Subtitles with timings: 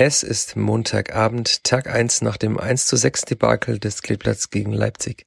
[0.00, 5.26] Es ist Montagabend, Tag 1 nach dem 1 zu 6 Debakel des Kleeblatts gegen Leipzig.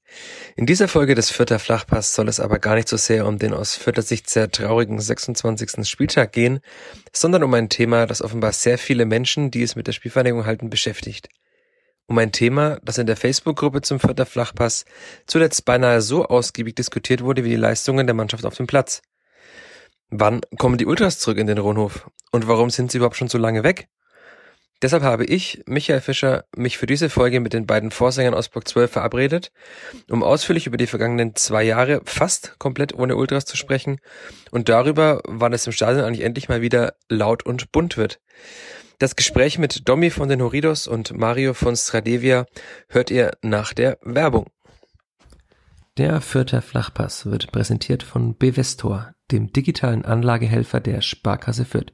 [0.56, 3.54] In dieser Folge des Vierter Flachpass soll es aber gar nicht so sehr um den
[3.54, 5.86] aus Vierter Sicht sehr traurigen 26.
[5.86, 6.62] Spieltag gehen,
[7.12, 10.70] sondern um ein Thema, das offenbar sehr viele Menschen, die es mit der Spielvereinigung halten,
[10.70, 11.28] beschäftigt.
[12.08, 14.86] Um ein Thema, das in der Facebook-Gruppe zum Vierter Flachpass
[15.28, 19.02] zuletzt beinahe so ausgiebig diskutiert wurde wie die Leistungen der Mannschaft auf dem Platz.
[20.12, 22.10] Wann kommen die Ultras zurück in den Ronhof?
[22.32, 23.90] Und warum sind sie überhaupt schon so lange weg?
[24.82, 28.68] Deshalb habe ich, Michael Fischer, mich für diese Folge mit den beiden Vorsängern aus Block
[28.68, 29.52] 12 verabredet,
[30.10, 34.00] um ausführlich über die vergangenen zwei Jahre fast komplett ohne Ultras zu sprechen
[34.50, 38.20] und darüber, wann es im Stadion eigentlich endlich mal wieder laut und bunt wird.
[38.98, 42.46] Das Gespräch mit Domi von den Horidos und Mario von Stradevia
[42.88, 44.48] hört ihr nach der Werbung.
[45.98, 51.94] Der Fürther Flachpass wird präsentiert von Bevestor, dem digitalen Anlagehelfer der Sparkasse Fürth.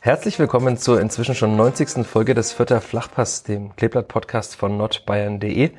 [0.00, 2.06] Herzlich willkommen zur inzwischen schon 90.
[2.06, 5.72] Folge des Vierter Flachpass, dem Kleeblatt-Podcast von nordbayern.de.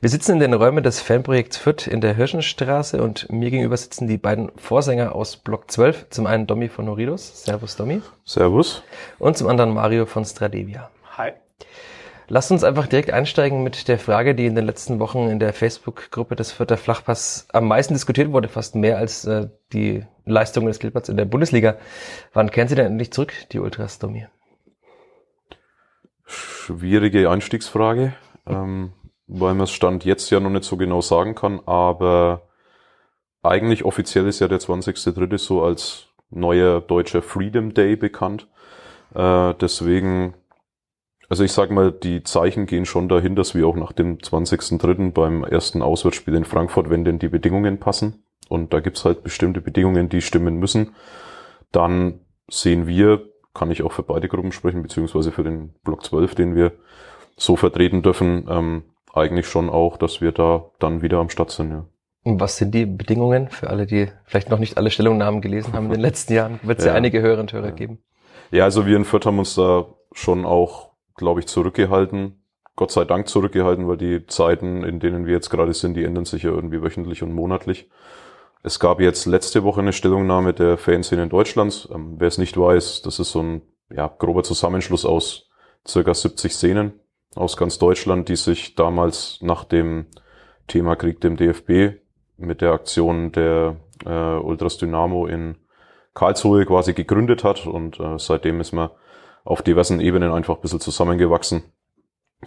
[0.00, 4.08] Wir sitzen in den Räumen des Fanprojekts Fürth in der Hirschenstraße und mir gegenüber sitzen
[4.08, 6.06] die beiden Vorsänger aus Block 12.
[6.08, 7.44] Zum einen Domi von Horidos.
[7.44, 8.00] Servus, Domi.
[8.24, 8.82] Servus.
[9.18, 10.88] Und zum anderen Mario von Stradevia.
[11.18, 11.32] Hi.
[12.28, 15.52] Lasst uns einfach direkt einsteigen mit der Frage, die in den letzten Wochen in der
[15.52, 20.80] Facebook-Gruppe des Vierter Flachpass am meisten diskutiert wurde, fast mehr als äh, die Leistungen des
[20.80, 21.76] Kleeblatts in der Bundesliga.
[22.32, 24.26] Wann kehren Sie denn endlich zurück, die Ultras, Domi?
[26.24, 28.14] Schwierige Einstiegsfrage,
[28.46, 28.92] ähm,
[29.28, 32.42] weil man es Stand jetzt ja noch nicht so genau sagen kann, aber
[33.44, 35.38] eigentlich offiziell ist ja der 20.3.
[35.38, 38.48] so als neuer deutscher Freedom Day bekannt.
[39.14, 40.34] Äh, deswegen
[41.28, 45.12] also ich sage mal, die Zeichen gehen schon dahin, dass wir auch nach dem 20.03.
[45.12, 49.60] beim ersten Auswärtsspiel in Frankfurt, wenn denn die Bedingungen passen, und da gibt's halt bestimmte
[49.60, 50.94] Bedingungen, die stimmen müssen,
[51.72, 56.34] dann sehen wir, kann ich auch für beide Gruppen sprechen, beziehungsweise für den Block 12,
[56.34, 56.72] den wir
[57.36, 61.70] so vertreten dürfen, ähm, eigentlich schon auch, dass wir da dann wieder am Start sind.
[61.70, 61.86] Ja.
[62.22, 65.86] Und was sind die Bedingungen für alle, die vielleicht noch nicht alle Stellungnahmen gelesen haben
[65.86, 66.60] in den letzten Jahren?
[66.62, 66.92] Wird es ja.
[66.92, 67.72] ja einige Hörer und Hörer ja.
[67.72, 67.98] geben.
[68.50, 72.42] Ja, also wir in Fürth haben uns da schon auch glaube ich, zurückgehalten.
[72.76, 76.26] Gott sei Dank zurückgehalten, weil die Zeiten, in denen wir jetzt gerade sind, die ändern
[76.26, 77.88] sich ja irgendwie wöchentlich und monatlich.
[78.62, 81.88] Es gab jetzt letzte Woche eine Stellungnahme der Fanszene Deutschlands.
[81.92, 85.48] Ähm, wer es nicht weiß, das ist so ein ja, grober Zusammenschluss aus
[85.86, 86.92] circa 70 Szenen
[87.34, 90.06] aus ganz Deutschland, die sich damals nach dem
[90.66, 92.00] Thema Krieg dem DFB
[92.38, 95.56] mit der Aktion der äh, Ultras Dynamo in
[96.14, 98.90] Karlsruhe quasi gegründet hat und äh, seitdem ist man
[99.46, 101.62] auf diversen Ebenen einfach ein bisschen zusammengewachsen.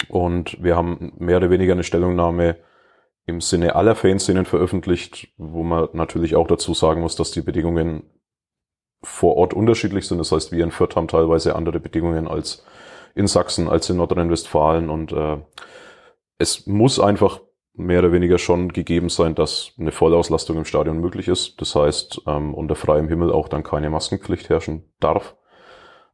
[0.09, 2.57] Und wir haben mehr oder weniger eine Stellungnahme
[3.25, 8.03] im Sinne aller Fanszenen veröffentlicht, wo man natürlich auch dazu sagen muss, dass die Bedingungen
[9.01, 10.17] vor Ort unterschiedlich sind.
[10.17, 12.65] Das heißt, wir in Fürth haben teilweise andere Bedingungen als
[13.15, 14.89] in Sachsen, als in Nordrhein-Westfalen.
[14.89, 15.37] Und äh,
[16.37, 17.39] es muss einfach
[17.73, 21.61] mehr oder weniger schon gegeben sein, dass eine Vollauslastung im Stadion möglich ist.
[21.61, 25.35] Das heißt, ähm, unter freiem Himmel auch dann keine Maskenpflicht herrschen darf.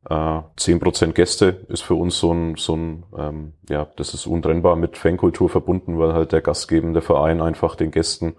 [0.09, 4.27] Äh, zehn Prozent Gäste ist für uns so ein, so ein ähm, ja, das ist
[4.27, 8.35] untrennbar mit Fankultur verbunden, weil halt der gastgebende Verein einfach den Gästen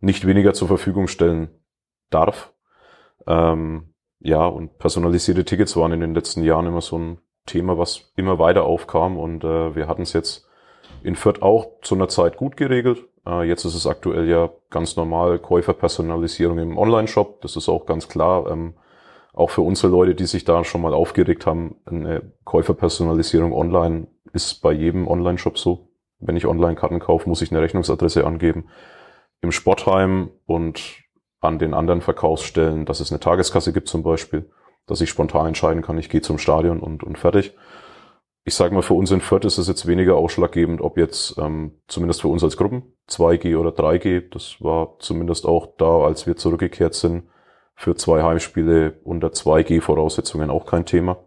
[0.00, 1.48] nicht weniger zur Verfügung stellen
[2.10, 2.52] darf.
[3.26, 8.12] Ähm, ja, und personalisierte Tickets waren in den letzten Jahren immer so ein Thema, was
[8.16, 10.48] immer weiter aufkam und äh, wir hatten es jetzt
[11.02, 13.04] in Fürth auch zu einer Zeit gut geregelt.
[13.24, 17.40] Äh, jetzt ist es aktuell ja ganz normal Käuferpersonalisierung im Online-Shop.
[17.42, 18.50] Das ist auch ganz klar.
[18.50, 18.74] Ähm,
[19.36, 24.62] auch für unsere Leute, die sich da schon mal aufgeregt haben, eine Käuferpersonalisierung online ist
[24.62, 25.90] bei jedem Online-Shop so.
[26.18, 28.68] Wenn ich Online-Karten kaufe, muss ich eine Rechnungsadresse angeben.
[29.42, 31.02] Im Sportheim und
[31.40, 34.50] an den anderen Verkaufsstellen, dass es eine Tageskasse gibt zum Beispiel,
[34.86, 37.54] dass ich spontan entscheiden kann, ich gehe zum Stadion und, und fertig.
[38.44, 41.82] ich sage mal, für uns in Fürth ist es jetzt weniger ausschlaggebend, ob jetzt ähm,
[41.88, 44.30] zumindest für uns als Gruppen 2G oder 3G.
[44.30, 47.24] Das war zumindest auch da, als wir zurückgekehrt sind,
[47.76, 51.18] für zwei Heimspiele unter 2G-Voraussetzungen auch kein Thema.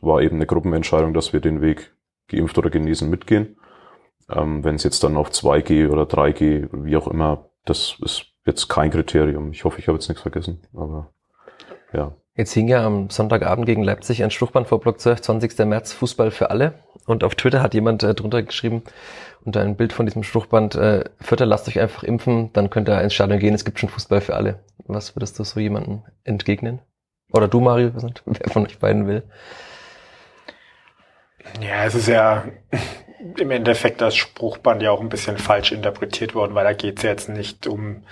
[0.00, 1.94] War eben eine Gruppenentscheidung, dass wir den Weg
[2.28, 3.56] geimpft oder genesen mitgehen.
[4.30, 8.68] Ähm, Wenn es jetzt dann auf 2G oder 3G, wie auch immer, das ist jetzt
[8.68, 9.52] kein Kriterium.
[9.52, 11.12] Ich hoffe, ich habe jetzt nichts vergessen, aber
[11.92, 12.16] ja.
[12.36, 15.58] Jetzt hing ja am Sonntagabend gegen Leipzig ein Spruchband vor Block 12, 20.
[15.66, 16.74] März, Fußball für alle.
[17.06, 18.82] Und auf Twitter hat jemand äh, drunter geschrieben,
[19.44, 23.00] unter ein Bild von diesem Spruchband, äh, Vierter, lasst euch einfach impfen, dann könnt ihr
[23.00, 24.64] ins Stadion gehen, es gibt schon Fußball für alle.
[24.78, 26.80] Was würdest du so jemandem entgegnen?
[27.30, 29.22] Oder du, Mario, wer von euch beiden will?
[31.60, 32.44] Ja, es ist ja
[33.38, 37.02] im Endeffekt das Spruchband ja auch ein bisschen falsch interpretiert worden, weil da geht es
[37.04, 38.02] ja jetzt nicht um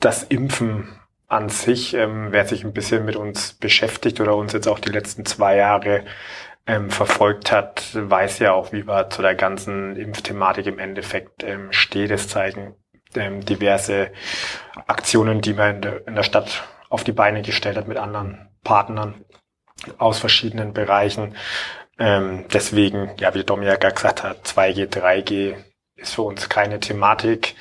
[0.00, 0.88] das Impfen
[1.28, 4.90] an sich, ähm, wer sich ein bisschen mit uns beschäftigt oder uns jetzt auch die
[4.90, 6.04] letzten zwei Jahre
[6.66, 11.72] ähm, verfolgt hat, weiß ja auch, wie wir zu der ganzen Impfthematik im Endeffekt ähm,
[11.72, 12.10] steht.
[12.10, 12.74] Es zeigen
[13.14, 14.10] ähm, diverse
[14.86, 18.48] Aktionen, die man in der, in der Stadt auf die Beine gestellt hat mit anderen
[18.64, 19.24] Partnern
[19.98, 21.34] aus verschiedenen Bereichen.
[21.98, 25.56] Ähm, deswegen, ja, wie Dom ja gesagt hat, 2G, 3G
[25.96, 27.54] ist für uns keine Thematik.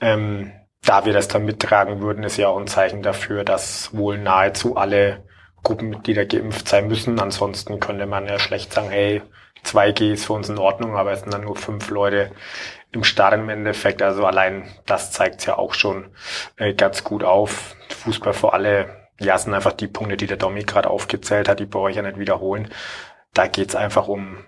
[0.00, 0.52] Ähm,
[0.84, 4.76] da wir das dann mittragen würden, ist ja auch ein Zeichen dafür, dass wohl nahezu
[4.76, 5.24] alle
[5.62, 7.20] Gruppenmitglieder geimpft sein müssen.
[7.20, 9.22] Ansonsten könnte man ja schlecht sagen, hey,
[9.64, 12.30] 2G ist für uns in Ordnung, aber es sind dann nur fünf Leute
[12.92, 14.02] im Stadion im Endeffekt.
[14.02, 16.10] Also allein das zeigt ja auch schon
[16.56, 17.76] äh, ganz gut auf.
[17.90, 21.66] Fußball für alle, ja, sind einfach die Punkte, die der Domi gerade aufgezählt hat, die
[21.66, 22.70] brauche ich ja nicht wiederholen.
[23.34, 24.38] Da geht's einfach um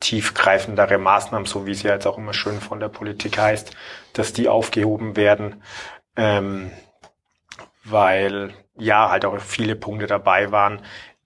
[0.00, 3.76] tiefgreifendere Maßnahmen, so wie es ja jetzt auch immer schön von der Politik heißt,
[4.12, 5.62] dass die aufgehoben werden,
[6.16, 6.70] ähm,
[7.84, 10.82] weil ja halt auch viele Punkte dabei waren,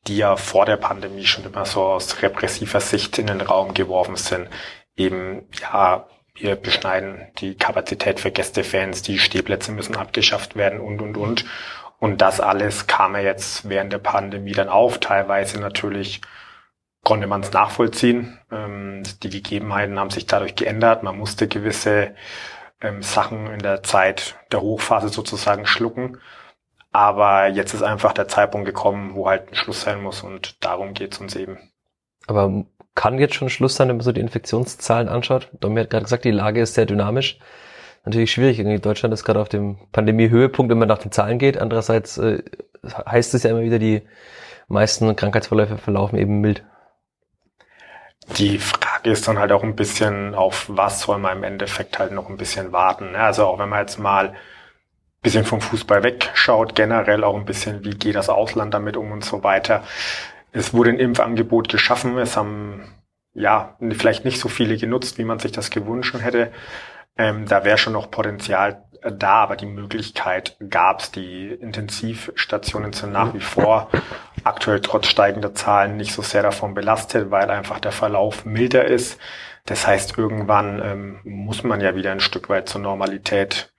[0.06, 4.16] die ja vor der Pandemie schon immer so aus repressiver Sicht in den Raum geworfen
[4.16, 4.48] sind.
[4.96, 11.16] Eben, ja, wir beschneiden die Kapazität für Gästefans, die Stehplätze müssen abgeschafft werden und, und,
[11.16, 11.44] und.
[11.98, 16.20] Und das alles kam ja jetzt während der Pandemie dann auf, teilweise natürlich
[17.04, 18.38] konnte man es nachvollziehen.
[18.50, 21.02] Ähm, die Gegebenheiten haben sich dadurch geändert.
[21.02, 22.14] Man musste gewisse
[22.80, 26.18] ähm, Sachen in der Zeit der Hochphase sozusagen schlucken.
[26.92, 30.92] Aber jetzt ist einfach der Zeitpunkt gekommen, wo halt ein Schluss sein muss und darum
[30.92, 31.58] geht es uns eben.
[32.26, 32.64] Aber
[32.94, 35.48] kann jetzt schon Schluss sein, wenn man so die Infektionszahlen anschaut?
[35.58, 37.38] Domi hat gerade gesagt, die Lage ist sehr dynamisch.
[38.04, 38.58] Natürlich schwierig.
[38.58, 41.56] Irgendwie Deutschland ist gerade auf dem Pandemie-Höhepunkt, wenn man nach den Zahlen geht.
[41.56, 42.42] Andererseits äh,
[42.84, 44.02] heißt es ja immer wieder, die
[44.68, 46.62] meisten Krankheitsverläufe verlaufen eben mild.
[48.36, 52.12] Die Frage ist dann halt auch ein bisschen, auf was soll man im Endeffekt halt
[52.12, 53.12] noch ein bisschen warten.
[53.12, 53.18] Ne?
[53.18, 54.36] Also auch wenn man jetzt mal ein
[55.22, 59.24] bisschen vom Fußball wegschaut, generell auch ein bisschen, wie geht das Ausland damit um und
[59.24, 59.84] so weiter.
[60.52, 62.84] Es wurde ein Impfangebot geschaffen, es haben
[63.34, 66.52] ja vielleicht nicht so viele genutzt, wie man sich das gewünscht hätte.
[67.16, 71.10] Ähm, da wäre schon noch Potenzial da, aber die Möglichkeit gab es.
[71.10, 73.90] Die Intensivstationen sind nach wie vor
[74.44, 79.18] aktuell trotz steigender Zahlen nicht so sehr davon belastet, weil einfach der Verlauf milder ist.
[79.64, 83.72] Das heißt, irgendwann ähm, muss man ja wieder ein Stück weit zur Normalität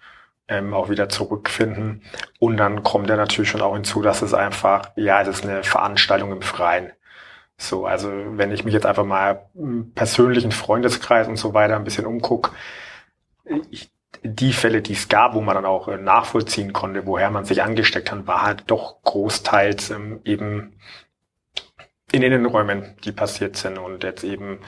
[0.48, 2.04] ähm, auch wieder zurückfinden.
[2.40, 5.64] Und dann kommt ja natürlich schon auch hinzu, dass es einfach, ja, es ist eine
[5.64, 6.92] Veranstaltung im Freien.
[7.58, 11.84] So, also wenn ich mich jetzt einfach mal im persönlichen Freundeskreis und so weiter ein
[11.84, 12.52] bisschen umgucke,
[13.72, 13.92] ich
[14.24, 17.64] die Fälle, die es gab, wo man dann auch äh, nachvollziehen konnte, woher man sich
[17.64, 20.74] angesteckt hat, war halt doch großteils ähm, eben
[22.12, 24.60] in Innenräumen, die passiert sind und jetzt eben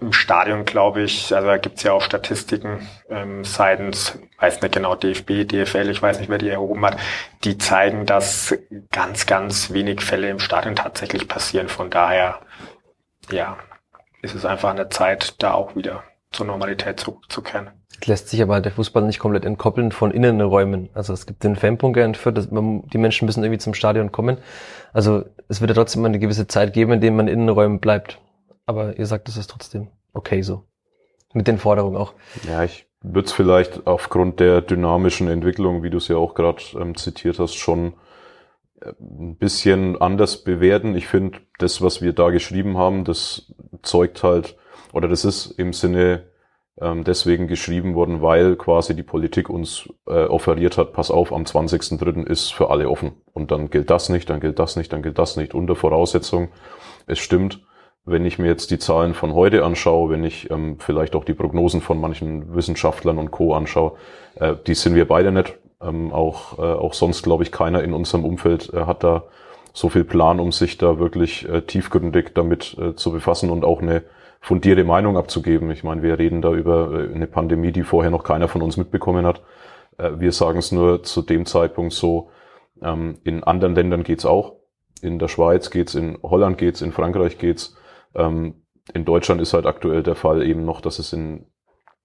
[0.00, 4.94] im Stadion, glaube ich, also da gibt's ja auch Statistiken ähm, seitens, weiß nicht genau,
[4.94, 6.98] DFB, DFL, ich weiß nicht, wer die erhoben hat,
[7.42, 8.56] die zeigen, dass
[8.92, 11.68] ganz, ganz wenig Fälle im Stadion tatsächlich passieren.
[11.68, 12.40] Von daher,
[13.30, 13.56] ja,
[14.22, 17.70] ist es einfach eine Zeit, da auch wieder zur Normalität zurückzukehren
[18.06, 20.90] lässt sich aber der Fußball nicht komplett entkoppeln von Innenräumen.
[20.94, 24.38] Also es gibt den Fanbunker entführt, dass man, die Menschen müssen irgendwie zum Stadion kommen.
[24.92, 28.20] Also es wird ja trotzdem eine gewisse Zeit geben, in dem man in Innenräumen bleibt.
[28.66, 30.64] Aber ihr sagt, es ist trotzdem okay so.
[31.32, 32.14] Mit den Forderungen auch.
[32.48, 36.62] Ja, ich würde es vielleicht aufgrund der dynamischen Entwicklung, wie du es ja auch gerade
[36.78, 37.94] ähm, zitiert hast, schon
[38.80, 40.94] äh, ein bisschen anders bewerten.
[40.94, 44.56] Ich finde, das, was wir da geschrieben haben, das zeugt halt,
[44.94, 46.24] oder das ist im Sinne
[46.80, 51.44] ähm, deswegen geschrieben worden, weil quasi die Politik uns äh, offeriert hat, pass auf, am
[51.44, 52.26] 20.03.
[52.26, 53.12] ist für alle offen.
[53.32, 55.54] Und dann gilt das nicht, dann gilt das nicht, dann gilt das nicht.
[55.54, 56.48] Unter Voraussetzung,
[57.06, 57.60] es stimmt,
[58.04, 61.34] wenn ich mir jetzt die Zahlen von heute anschaue, wenn ich ähm, vielleicht auch die
[61.34, 63.54] Prognosen von manchen Wissenschaftlern und Co.
[63.54, 63.92] anschaue,
[64.36, 65.56] äh, die sind wir beide nicht.
[65.80, 69.24] Ähm, auch, äh, auch sonst, glaube ich, keiner in unserem Umfeld äh, hat da
[69.72, 73.80] so viel Plan, um sich da wirklich äh, tiefgründig damit äh, zu befassen und auch
[73.80, 74.02] eine
[74.44, 75.70] fundierte Meinung abzugeben.
[75.70, 78.76] Ich meine, wir reden da über äh, eine Pandemie, die vorher noch keiner von uns
[78.76, 79.40] mitbekommen hat.
[79.96, 82.28] Äh, wir sagen es nur zu dem Zeitpunkt so,
[82.82, 84.56] ähm, in anderen Ländern geht's auch.
[85.00, 87.74] In der Schweiz geht's, in Holland geht's, in Frankreich geht's.
[88.14, 91.46] Ähm, in Deutschland ist halt aktuell der Fall eben noch, dass es in,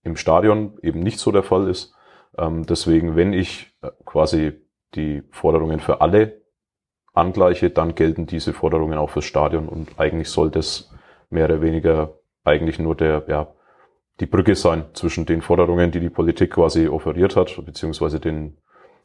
[0.03, 1.93] im Stadion eben nicht so der Fall ist.
[2.38, 4.53] Ähm, deswegen, wenn ich äh, quasi
[4.96, 6.41] die Forderungen für alle
[7.13, 10.96] angleiche, dann gelten diese Forderungen auch fürs Stadion und eigentlich soll das
[11.29, 13.48] mehr oder weniger eigentlich nur der, ja,
[14.19, 18.58] die Brücke sein zwischen den Forderungen, die die Politik quasi offeriert hat, beziehungsweise den,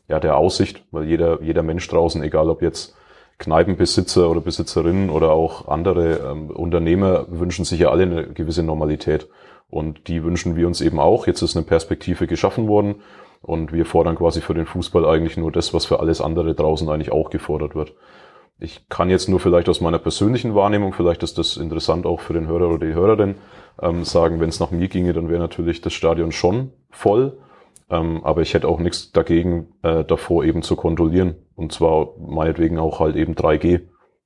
[0.09, 2.97] ja, der Aussicht, weil jeder, jeder Mensch draußen, egal ob jetzt
[3.39, 9.29] Kneipenbesitzer oder Besitzerinnen oder auch andere ähm, Unternehmer wünschen sich ja alle eine gewisse Normalität.
[9.69, 11.27] Und die wünschen wir uns eben auch.
[11.27, 12.97] Jetzt ist eine Perspektive geschaffen worden
[13.43, 16.89] und wir fordern quasi für den Fußball eigentlich nur das, was für alles andere draußen
[16.89, 17.95] eigentlich auch gefordert wird.
[18.59, 22.35] Ich kann jetzt nur vielleicht aus meiner persönlichen Wahrnehmung, vielleicht ist das interessant auch für
[22.35, 23.35] den Hörer oder die Hörerin,
[23.83, 27.39] ähm, sagen, wenn es nach mir ginge, dann wäre natürlich das Stadion schon voll.
[27.91, 31.35] Ähm, aber ich hätte auch nichts dagegen, äh, davor eben zu kontrollieren.
[31.55, 33.83] Und zwar meinetwegen auch halt eben 3G,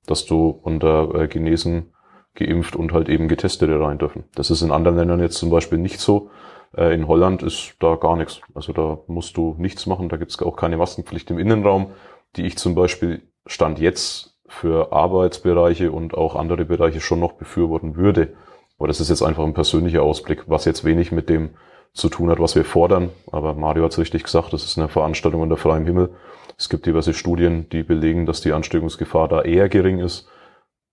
[0.07, 1.93] dass du unter äh, Genesen,
[2.35, 4.25] geimpft und halt eben Getestete rein dürfen.
[4.35, 6.31] Das ist in anderen Ländern jetzt zum Beispiel nicht so.
[6.77, 8.41] Äh, in Holland ist da gar nichts.
[8.55, 10.09] Also da musst du nichts machen.
[10.09, 11.93] Da gibt es auch keine Maskenpflicht im Innenraum,
[12.37, 17.97] die ich zum Beispiel Stand jetzt für Arbeitsbereiche und auch andere Bereiche schon noch befürworten
[17.97, 18.35] würde.
[18.79, 21.51] Aber das ist jetzt einfach ein persönlicher Ausblick, was jetzt wenig mit dem
[21.93, 23.11] zu tun hat, was wir fordern.
[23.33, 26.15] Aber Mario hat es richtig gesagt, das ist eine Veranstaltung unter freiem Himmel.
[26.57, 30.29] Es gibt diverse Studien, die belegen, dass die Ansteckungsgefahr da eher gering ist.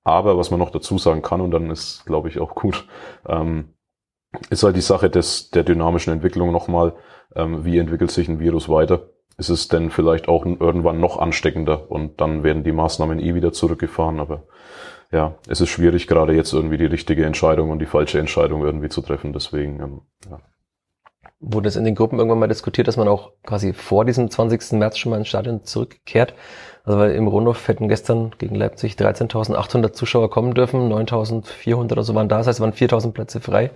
[0.03, 2.87] Aber was man noch dazu sagen kann, und dann ist, glaube ich, auch gut,
[3.27, 3.73] ähm,
[4.49, 6.93] ist halt die Sache des, der dynamischen Entwicklung nochmal,
[7.35, 9.09] ähm, wie entwickelt sich ein Virus weiter?
[9.37, 13.51] Ist es denn vielleicht auch irgendwann noch ansteckender und dann werden die Maßnahmen eh wieder
[13.51, 14.43] zurückgefahren, aber
[15.11, 18.89] ja, es ist schwierig, gerade jetzt irgendwie die richtige Entscheidung und die falsche Entscheidung irgendwie
[18.89, 19.33] zu treffen.
[19.33, 20.39] Deswegen, ähm, ja
[21.47, 24.73] wurde es in den Gruppen irgendwann mal diskutiert, dass man auch quasi vor diesem 20.
[24.73, 26.33] März schon mal ins Stadion zurückkehrt.
[26.83, 32.13] Also weil im Rundhof hätten gestern gegen Leipzig 13.800 Zuschauer kommen dürfen, 9.400 oder so
[32.13, 33.71] waren da, das heißt, es waren 4.000 Plätze frei.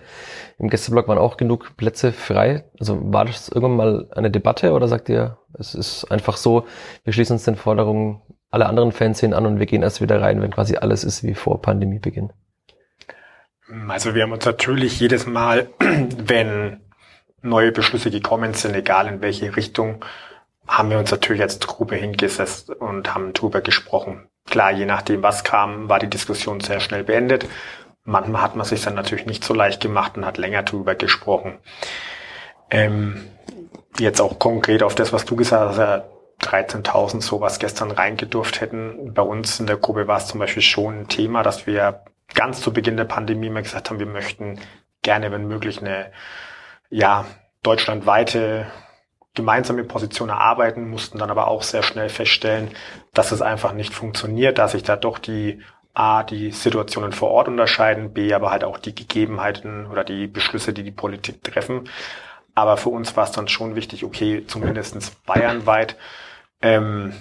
[0.57, 2.65] Im Gästeblock waren auch genug Plätze frei.
[2.79, 6.65] Also war das irgendwann mal eine Debatte oder sagt ihr, es ist einfach so,
[7.03, 8.21] wir schließen uns den Forderungen
[8.51, 11.23] aller anderen Fans hin an und wir gehen erst wieder rein, wenn quasi alles ist
[11.23, 12.31] wie vor Pandemiebeginn?
[13.87, 16.79] Also wir haben uns natürlich jedes Mal, wenn
[17.41, 20.03] neue Beschlüsse gekommen sind, egal in welche Richtung,
[20.67, 24.27] haben wir uns natürlich als Gruppe hingesetzt und haben drüber gesprochen.
[24.45, 27.47] Klar, je nachdem, was kam, war die Diskussion sehr schnell beendet.
[28.03, 31.59] Manchmal hat man sich dann natürlich nicht so leicht gemacht und hat länger drüber gesprochen.
[32.69, 33.27] Ähm,
[33.97, 36.03] jetzt auch konkret auf das, was du gesagt hast,
[36.41, 39.13] 13.000 sowas gestern reingedurft hätten.
[39.13, 42.03] Bei uns in der Gruppe war es zum Beispiel schon ein Thema, dass wir
[42.33, 44.59] ganz zu Beginn der Pandemie mal gesagt haben, wir möchten
[45.01, 46.11] gerne, wenn möglich, eine
[46.89, 47.25] ja,
[47.63, 48.67] deutschlandweite
[49.35, 52.69] gemeinsame Position erarbeiten, mussten dann aber auch sehr schnell feststellen,
[53.13, 55.61] dass es einfach nicht funktioniert, dass sich da doch die
[55.93, 60.73] A, die Situationen vor Ort unterscheiden, B, aber halt auch die Gegebenheiten oder die Beschlüsse,
[60.73, 61.89] die die Politik treffen.
[62.55, 65.95] Aber für uns war es dann schon wichtig, okay, zumindestens bayernweit,
[66.61, 67.13] ähm,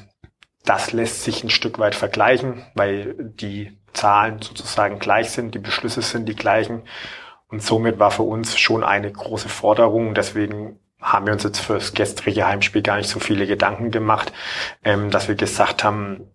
[0.65, 6.03] das lässt sich ein Stück weit vergleichen, weil die Zahlen sozusagen gleich sind, die Beschlüsse
[6.03, 6.83] sind die gleichen.
[7.49, 10.15] Und somit war für uns schon eine große Forderung.
[10.15, 14.33] Deswegen haben wir uns jetzt fürs gestrige Heimspiel gar nicht so viele Gedanken gemacht,
[14.85, 16.31] ähm, dass wir gesagt haben,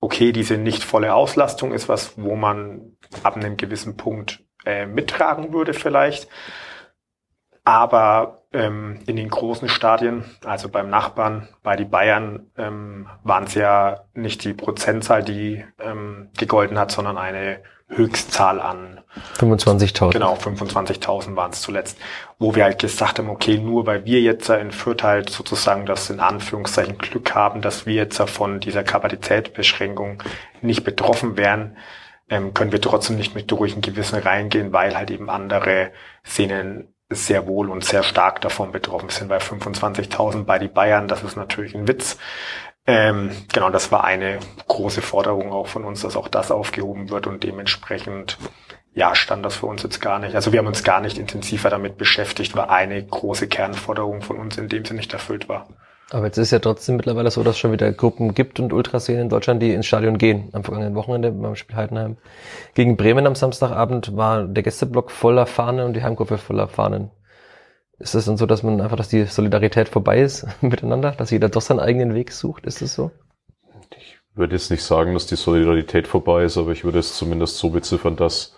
[0.00, 5.52] okay, diese nicht volle Auslastung ist was, wo man ab einem gewissen Punkt äh, mittragen
[5.52, 6.28] würde vielleicht.
[7.64, 13.54] Aber ähm, in den großen Stadien, also beim Nachbarn, bei die Bayern, ähm, waren es
[13.54, 19.00] ja nicht die Prozentzahl, die ähm, gegolten hat, sondern eine Höchstzahl an
[19.38, 20.12] 25.000.
[20.12, 21.98] Genau, 25.000 waren es zuletzt,
[22.38, 26.10] wo wir halt gesagt haben, okay, nur weil wir jetzt in Fürth halt sozusagen das
[26.10, 30.22] in Anführungszeichen Glück haben, dass wir jetzt von dieser Kapazitätsbeschränkung
[30.60, 31.76] nicht betroffen wären,
[32.28, 35.92] ähm, können wir trotzdem nicht mit durch ein Gewissen reingehen, weil halt eben andere
[36.24, 41.22] Szenen sehr wohl und sehr stark davon betroffen sind, weil 25.000 bei die Bayern, das
[41.22, 42.18] ist natürlich ein Witz.
[42.88, 47.26] Ähm, genau, das war eine große Forderung auch von uns, dass auch das aufgehoben wird
[47.26, 48.38] und dementsprechend,
[48.94, 50.34] ja, stand das für uns jetzt gar nicht.
[50.34, 54.56] Also wir haben uns gar nicht intensiver damit beschäftigt, weil eine große Kernforderung von uns
[54.56, 55.68] in dem Sinne nicht erfüllt war.
[56.10, 59.20] Aber jetzt ist ja trotzdem mittlerweile so, dass es schon wieder Gruppen gibt und Ultraszenen
[59.20, 60.48] in Deutschland, die ins Stadion gehen.
[60.52, 62.16] Am vergangenen Wochenende beim Spiel Heidenheim
[62.72, 67.10] gegen Bremen am Samstagabend war der Gästeblock voller Fahnen und die Heimgruppe voller Fahnen.
[67.98, 71.48] Ist es dann so, dass man einfach, dass die Solidarität vorbei ist miteinander, dass jeder
[71.48, 72.66] doch seinen eigenen Weg sucht?
[72.66, 73.10] Ist es so?
[74.38, 77.70] würde jetzt nicht sagen, dass die Solidarität vorbei ist, aber ich würde es zumindest so
[77.70, 78.56] beziffern, dass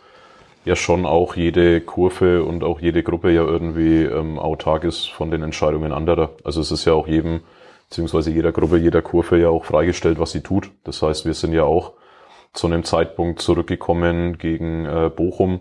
[0.64, 5.30] ja schon auch jede Kurve und auch jede Gruppe ja irgendwie ähm, autark ist von
[5.30, 6.30] den Entscheidungen anderer.
[6.44, 7.40] Also es ist ja auch jedem,
[7.88, 10.70] beziehungsweise jeder Gruppe, jeder Kurve ja auch freigestellt, was sie tut.
[10.84, 11.94] Das heißt, wir sind ja auch
[12.52, 15.60] zu einem Zeitpunkt zurückgekommen gegen äh, Bochum.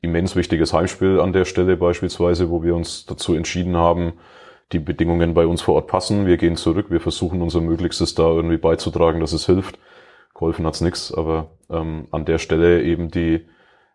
[0.00, 4.14] Immens wichtiges Heimspiel an der Stelle beispielsweise, wo wir uns dazu entschieden haben,
[4.72, 6.26] die Bedingungen bei uns vor Ort passen.
[6.26, 9.78] Wir gehen zurück, wir versuchen unser Möglichstes da irgendwie beizutragen, dass es hilft.
[10.34, 13.46] Geholfen hat's nix, aber ähm, an der Stelle eben die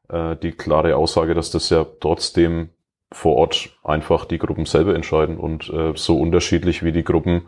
[0.09, 2.69] äh, die klare Aussage, dass das ja trotzdem
[3.11, 7.43] vor Ort einfach die Gruppen selber entscheiden und äh, so unterschiedlich wie die Gruppen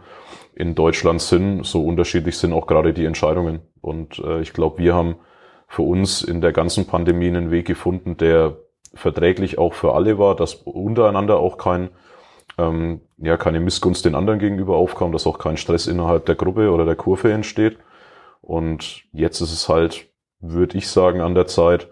[0.55, 3.61] in Deutschland sind, so unterschiedlich sind auch gerade die Entscheidungen.
[3.81, 5.15] Und äh, ich glaube, wir haben
[5.67, 8.57] für uns in der ganzen Pandemie einen Weg gefunden, der
[8.93, 11.89] verträglich auch für alle war, dass untereinander auch kein
[12.57, 16.71] ähm, ja keine Missgunst den anderen gegenüber aufkam, dass auch kein Stress innerhalb der Gruppe
[16.71, 17.77] oder der Kurve entsteht.
[18.41, 21.89] Und jetzt ist es halt, würde ich sagen, an der Zeit,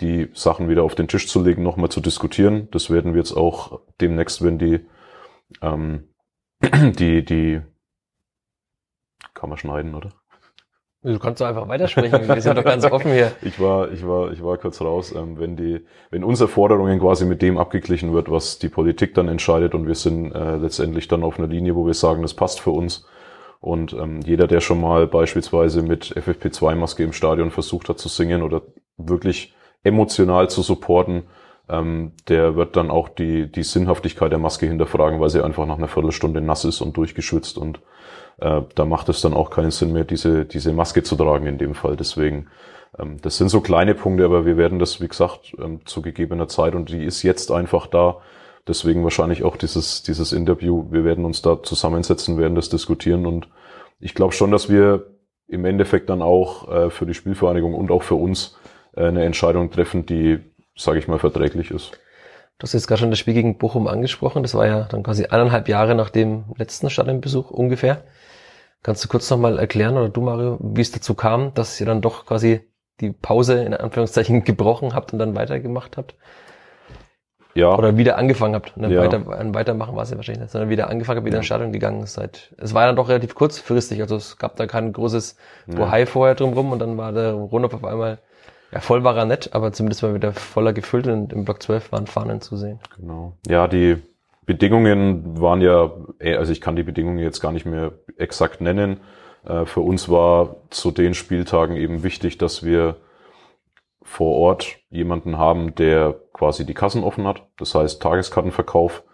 [0.00, 2.68] die Sachen wieder auf den Tisch zu legen, nochmal zu diskutieren.
[2.70, 4.80] Das werden wir jetzt auch demnächst, wenn die,
[5.60, 6.08] ähm,
[6.62, 7.60] die, die,
[9.34, 10.10] kann man schneiden, oder?
[11.02, 12.28] Du kannst doch einfach weitersprechen.
[12.28, 13.32] Wir sind doch ganz offen hier.
[13.40, 15.14] Ich war, ich war, ich war kurz raus.
[15.16, 15.80] Ähm, wenn die,
[16.10, 19.94] wenn unsere Forderungen quasi mit dem abgeglichen wird, was die Politik dann entscheidet und wir
[19.94, 23.06] sind äh, letztendlich dann auf einer Linie, wo wir sagen, das passt für uns.
[23.60, 28.42] Und ähm, jeder, der schon mal beispielsweise mit FFP2-Maske im Stadion versucht hat zu singen
[28.42, 28.62] oder
[28.98, 31.22] wirklich emotional zu supporten,
[31.70, 35.78] ähm, der wird dann auch die, die Sinnhaftigkeit der Maske hinterfragen, weil sie einfach nach
[35.78, 37.80] einer Viertelstunde nass ist und durchgeschwitzt und
[38.40, 41.58] äh, da macht es dann auch keinen Sinn mehr, diese, diese Maske zu tragen in
[41.58, 41.96] dem Fall.
[41.96, 42.48] Deswegen,
[42.98, 46.48] ähm, das sind so kleine Punkte, aber wir werden das, wie gesagt, ähm, zu gegebener
[46.48, 48.18] Zeit und die ist jetzt einfach da.
[48.66, 50.86] Deswegen wahrscheinlich auch dieses, dieses Interview.
[50.90, 53.48] Wir werden uns da zusammensetzen, werden das diskutieren und
[54.00, 55.06] ich glaube schon, dass wir
[55.48, 58.56] im Endeffekt dann auch äh, für die Spielvereinigung und auch für uns
[58.94, 60.38] äh, eine Entscheidung treffen, die,
[60.76, 61.98] sage ich mal, verträglich ist.
[62.60, 64.42] Du hast jetzt gerade schon das Spiel gegen Bochum angesprochen.
[64.42, 68.02] Das war ja dann quasi eineinhalb Jahre nach dem letzten Stadionbesuch ungefähr.
[68.82, 72.02] Kannst du kurz nochmal erklären, oder du Mario, wie es dazu kam, dass ihr dann
[72.02, 72.60] doch quasi
[73.00, 76.16] die Pause in Anführungszeichen gebrochen habt und dann weitergemacht habt?
[77.54, 77.74] Ja.
[77.74, 78.76] Oder wieder angefangen habt.
[78.76, 79.00] Und dann ja.
[79.00, 81.40] weiter, ein Weitermachen war es ja wahrscheinlich nicht, sondern wieder angefangen habt, wieder ja.
[81.40, 82.54] ins Stadion gegangen seid.
[82.58, 86.06] Es war dann doch relativ kurzfristig, also es gab da kein großes Bohai ja.
[86.06, 88.18] vorher drumrum und dann war der Rundhof auf einmal
[88.72, 91.92] ja, voll war er nett, aber zumindest mal wieder voller gefüllt und im Block 12
[91.92, 92.78] waren Fahnen zu sehen.
[92.96, 93.32] Genau.
[93.46, 93.96] Ja, die
[94.46, 99.00] Bedingungen waren ja, äh, also ich kann die Bedingungen jetzt gar nicht mehr exakt nennen.
[99.44, 102.96] Äh, für uns war zu den Spieltagen eben wichtig, dass wir
[104.02, 107.46] vor Ort jemanden haben, der quasi die Kassen offen hat.
[107.58, 109.04] Das heißt Tageskartenverkauf.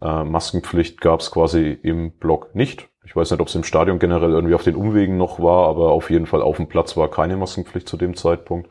[0.00, 2.88] Äh, Maskenpflicht gab es quasi im Block nicht.
[3.04, 5.92] Ich weiß nicht, ob es im Stadion generell irgendwie auf den Umwegen noch war, aber
[5.92, 8.68] auf jeden Fall auf dem Platz war keine Maskenpflicht zu dem Zeitpunkt.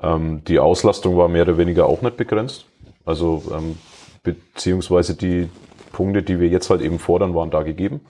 [0.00, 2.66] Ähm, die Auslastung war mehr oder weniger auch nicht begrenzt.
[3.04, 3.78] Also ähm,
[4.22, 5.48] beziehungsweise die
[5.92, 8.00] Punkte, die wir jetzt halt eben fordern, waren da gegeben.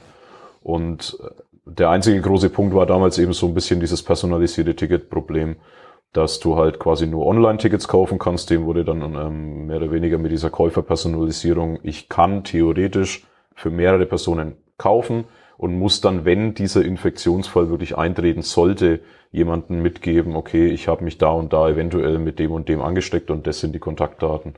[0.62, 1.30] Und äh,
[1.66, 5.56] der einzige große Punkt war damals eben so ein bisschen dieses personalisierte Ticketproblem,
[6.12, 8.50] dass du halt quasi nur Online-Tickets kaufen kannst.
[8.50, 14.06] Dem wurde dann ähm, mehr oder weniger mit dieser Käuferpersonalisierung, ich kann theoretisch für mehrere
[14.06, 15.24] Personen kaufen
[15.58, 19.00] und muss dann, wenn dieser Infektionsfall wirklich eintreten sollte,
[19.36, 23.30] jemanden mitgeben, okay, ich habe mich da und da eventuell mit dem und dem angesteckt
[23.30, 24.54] und das sind die Kontaktdaten.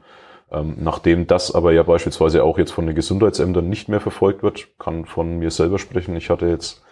[0.53, 4.69] Ähm, nachdem das aber ja beispielsweise auch jetzt von den Gesundheitsämtern nicht mehr verfolgt wird,
[4.79, 6.17] kann von mir selber sprechen.
[6.17, 6.83] Ich hatte jetzt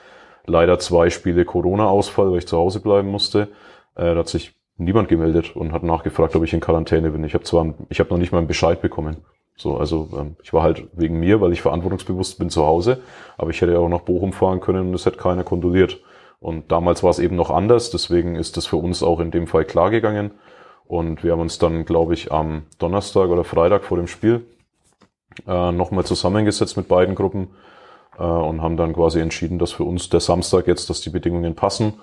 [0.46, 3.49] leider zwei Spiele Corona-Ausfall, weil ich zu Hause bleiben musste.
[3.94, 7.22] Äh, da hat sich niemand gemeldet und hat nachgefragt, ob ich in Quarantäne bin.
[7.22, 9.18] Ich habe zwar, ich habe noch nicht mal einen Bescheid bekommen.
[9.57, 12.99] So, also ähm, ich war halt wegen mir, weil ich verantwortungsbewusst bin, zu Hause,
[13.38, 16.01] aber ich hätte auch nach Bochum fahren können und es hätte keiner kondoliert.
[16.38, 19.46] Und damals war es eben noch anders, deswegen ist das für uns auch in dem
[19.46, 20.33] Fall klar gegangen.
[20.85, 24.46] Und wir haben uns dann, glaube ich, am Donnerstag oder Freitag vor dem Spiel
[25.46, 27.49] äh, nochmal zusammengesetzt mit beiden Gruppen
[28.18, 31.55] äh, und haben dann quasi entschieden, dass für uns der Samstag jetzt, dass die Bedingungen
[31.55, 31.94] passen.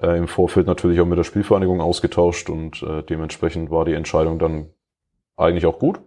[0.00, 4.38] Äh, Im Vorfeld natürlich auch mit der Spielvereinigung ausgetauscht und äh, dementsprechend war die Entscheidung
[4.38, 4.70] dann
[5.36, 6.00] eigentlich auch gut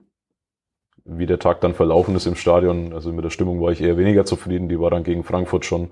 [1.08, 3.98] wie der Tag dann verlaufen ist im Stadion, also mit der Stimmung war ich eher
[3.98, 4.68] weniger zufrieden.
[4.68, 5.92] Die war dann gegen Frankfurt schon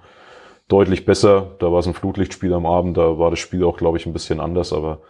[0.67, 1.55] deutlich besser.
[1.59, 4.13] Da war es ein Flutlichtspiel am Abend, da war das Spiel auch, glaube ich, ein
[4.13, 5.01] bisschen anders, aber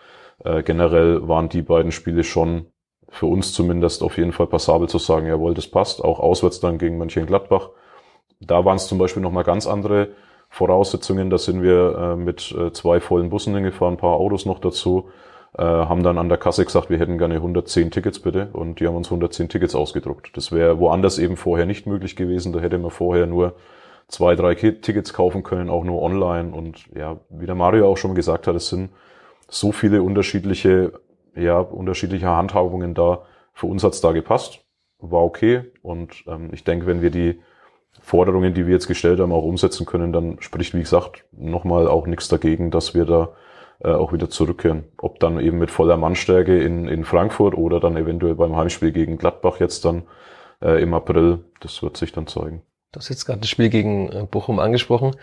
[0.43, 2.67] äh, generell waren die beiden Spiele schon
[3.09, 6.03] für uns zumindest auf jeden Fall passabel zu sagen, jawohl, das passt.
[6.03, 7.69] Auch auswärts dann gegen Mönchengladbach.
[8.41, 10.09] Da waren es zum Beispiel nochmal ganz andere
[10.49, 11.29] Voraussetzungen.
[11.29, 15.09] Da sind wir äh, mit äh, zwei vollen Bussen hingefahren, ein paar Autos noch dazu
[15.57, 18.87] äh, haben dann an der Kasse gesagt, wir hätten gerne 110 Tickets bitte und die
[18.87, 20.35] haben uns 110 Tickets ausgedruckt.
[20.35, 22.51] Das wäre woanders eben vorher nicht möglich gewesen.
[22.51, 23.53] Da hätte man vorher nur
[24.07, 26.53] zwei, drei Tickets kaufen können, auch nur online.
[26.53, 28.91] Und ja, wie der Mario auch schon gesagt hat, es sind
[29.47, 30.93] so viele unterschiedliche,
[31.35, 33.23] ja, unterschiedliche Handhabungen da.
[33.53, 34.59] Für uns hat's da gepasst,
[34.99, 35.71] war okay.
[35.81, 37.39] Und ähm, ich denke, wenn wir die
[38.01, 42.07] Forderungen, die wir jetzt gestellt haben, auch umsetzen können, dann spricht, wie gesagt, nochmal auch
[42.07, 43.29] nichts dagegen, dass wir da
[43.79, 44.85] äh, auch wieder zurückkehren.
[44.97, 49.17] Ob dann eben mit voller Mannstärke in, in Frankfurt oder dann eventuell beim Heimspiel gegen
[49.17, 50.03] Gladbach jetzt dann
[50.61, 52.61] äh, im April, das wird sich dann zeigen.
[52.95, 55.17] Du hast jetzt gerade das Spiel gegen äh, Bochum angesprochen.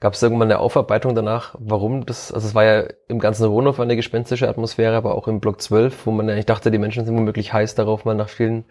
[0.00, 3.78] Gab es irgendwann eine Aufarbeitung danach, warum das, also es war ja im ganzen Rohnhof
[3.78, 7.04] eine gespenstische Atmosphäre, aber auch im Block 12, wo man ja, ich dachte, die Menschen
[7.04, 8.64] sind womöglich heiß darauf, mal nach vielen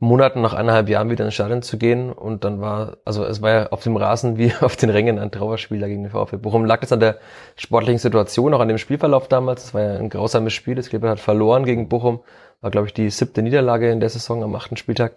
[0.00, 2.12] Monaten, nach eineinhalb Jahren wieder ins Stadion zu gehen.
[2.12, 5.30] Und dann war, also es war ja auf dem Rasen wie auf den Rängen ein
[5.30, 6.64] Trauerspiel dagegen den VfB Bochum.
[6.64, 7.18] Lag das an der
[7.54, 9.62] sportlichen Situation, auch an dem Spielverlauf damals?
[9.62, 10.74] Das war ja ein grausames Spiel.
[10.74, 12.18] Das Kleber hat verloren gegen Bochum.
[12.60, 15.12] War, glaube ich, die siebte Niederlage in der Saison am achten Spieltag.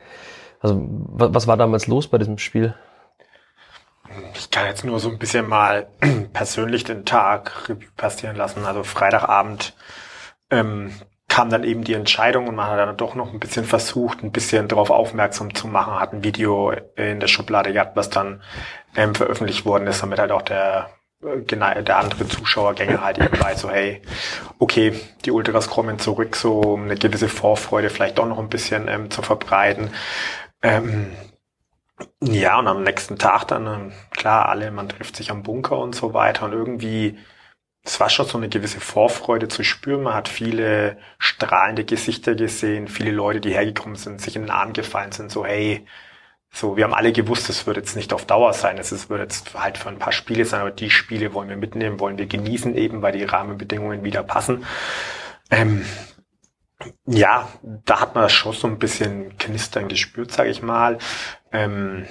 [0.61, 2.75] Also was, war damals los bei diesem Spiel?
[4.35, 5.87] Ich kann jetzt nur so ein bisschen mal
[6.33, 8.65] persönlich den Tag passieren lassen.
[8.65, 9.73] Also Freitagabend
[10.49, 10.93] ähm,
[11.27, 14.33] kam dann eben die Entscheidung und man hat dann doch noch ein bisschen versucht, ein
[14.33, 18.41] bisschen darauf aufmerksam zu machen, hat ein Video in der Schublade gehabt, was dann
[18.97, 20.89] ähm, veröffentlicht worden ist, damit halt auch der
[21.23, 24.01] äh, der andere Zuschauergänger halt eben weiß, so hey,
[24.59, 24.93] okay,
[25.23, 29.09] die Ultras kommen zurück, so um eine gewisse Vorfreude vielleicht doch noch ein bisschen ähm,
[29.09, 29.91] zu verbreiten.
[30.63, 31.11] Ähm,
[32.21, 35.95] ja, und am nächsten Tag dann, ähm, klar, alle, man trifft sich am Bunker und
[35.95, 37.17] so weiter und irgendwie
[37.83, 40.03] es war schon so eine gewisse Vorfreude zu spüren.
[40.03, 44.73] Man hat viele strahlende Gesichter gesehen, viele Leute, die hergekommen sind, sich in den Arm
[44.73, 45.85] gefallen sind, so hey,
[46.53, 49.53] so, wir haben alle gewusst, es wird jetzt nicht auf Dauer sein, es wird jetzt
[49.55, 52.75] halt für ein paar Spiele sein, aber die Spiele wollen wir mitnehmen, wollen wir genießen
[52.75, 54.65] eben, weil die Rahmenbedingungen wieder passen.
[55.49, 55.85] Ähm,
[57.05, 57.47] ja,
[57.85, 60.97] da hat man schon so ein bisschen Knistern gespürt, sage ich mal.
[61.51, 62.05] Ähm,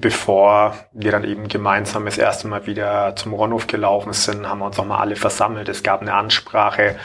[0.00, 4.66] bevor wir dann eben gemeinsam das erste Mal wieder zum Ronhof gelaufen sind, haben wir
[4.66, 5.68] uns nochmal alle versammelt.
[5.68, 6.96] Es gab eine Ansprache.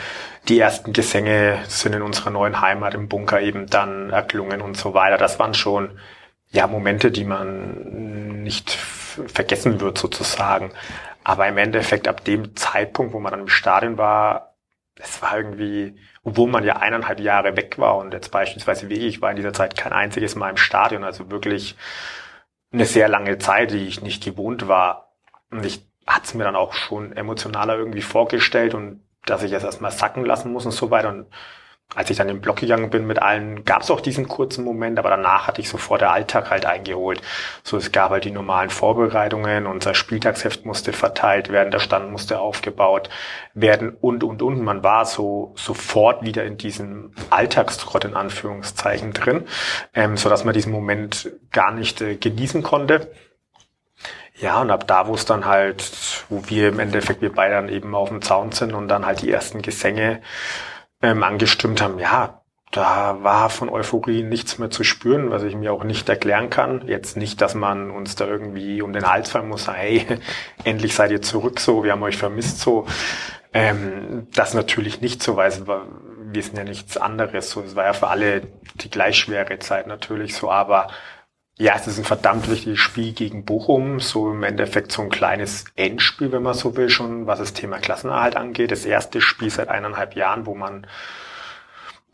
[0.47, 4.93] Die ersten Gesänge sind in unserer neuen Heimat im Bunker eben dann erklungen und so
[4.93, 5.17] weiter.
[5.17, 5.99] Das waren schon
[6.49, 10.71] ja Momente, die man nicht vergessen wird sozusagen.
[11.23, 14.55] Aber im Endeffekt ab dem Zeitpunkt, wo man dann im Stadion war,
[14.95, 19.21] es war irgendwie, obwohl man ja eineinhalb Jahre weg war und jetzt beispielsweise wie ich
[19.21, 21.75] war in dieser Zeit kein einziges Mal im Stadion, also wirklich
[22.71, 25.13] eine sehr lange Zeit, die ich nicht gewohnt war.
[25.49, 29.63] Und ich hatte es mir dann auch schon emotionaler irgendwie vorgestellt und dass ich es
[29.63, 31.09] erstmal sacken lassen muss und so weiter.
[31.09, 31.27] Und
[31.93, 34.97] als ich dann im Block gegangen bin mit allen, gab es auch diesen kurzen Moment,
[34.97, 37.21] aber danach hatte ich sofort der Alltag halt eingeholt.
[37.63, 42.39] So, es gab halt die normalen Vorbereitungen, unser Spieltagsheft musste verteilt werden, der Stand musste
[42.39, 43.09] aufgebaut
[43.53, 44.61] werden und, und, und.
[44.61, 49.45] Man war so sofort wieder in diesem Alltagstrott in Anführungszeichen drin,
[49.93, 53.11] ähm, so dass man diesen Moment gar nicht äh, genießen konnte.
[54.39, 57.69] Ja, und ab da, wo es dann halt, wo wir im Endeffekt, wir beide dann
[57.69, 60.21] eben auf dem Zaun sind und dann halt die ersten Gesänge
[61.01, 65.73] ähm, angestimmt haben, ja, da war von Euphorie nichts mehr zu spüren, was ich mir
[65.73, 66.87] auch nicht erklären kann.
[66.87, 70.05] Jetzt nicht, dass man uns da irgendwie um den Hals fallen muss, hey,
[70.63, 72.87] endlich seid ihr zurück so, wir haben euch vermisst so.
[73.53, 75.51] Ähm, das natürlich nicht so, weil
[76.33, 77.49] wir sind ja nichts anderes.
[77.49, 78.43] So, es war ja für alle
[78.75, 80.87] die gleich schwere Zeit natürlich so, aber
[81.61, 85.65] ja, es ist ein verdammt wichtiges Spiel gegen Bochum, so im Endeffekt so ein kleines
[85.75, 88.71] Endspiel, wenn man so will, schon was das Thema Klassenerhalt angeht.
[88.71, 90.87] Das erste Spiel seit eineinhalb Jahren, wo man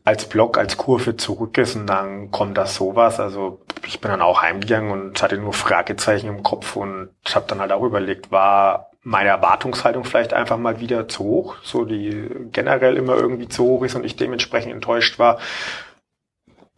[0.04, 3.22] als Block, als Kurve zurück ist und dann kommt das sowas.
[3.22, 7.62] Also ich bin dann auch heimgegangen und hatte nur Fragezeichen im Kopf und habe dann
[7.62, 12.98] halt auch überlegt, war meine Erwartungshaltung vielleicht einfach mal wieder zu hoch, so die generell
[12.98, 15.40] immer irgendwie zu hoch ist und ich dementsprechend enttäuscht war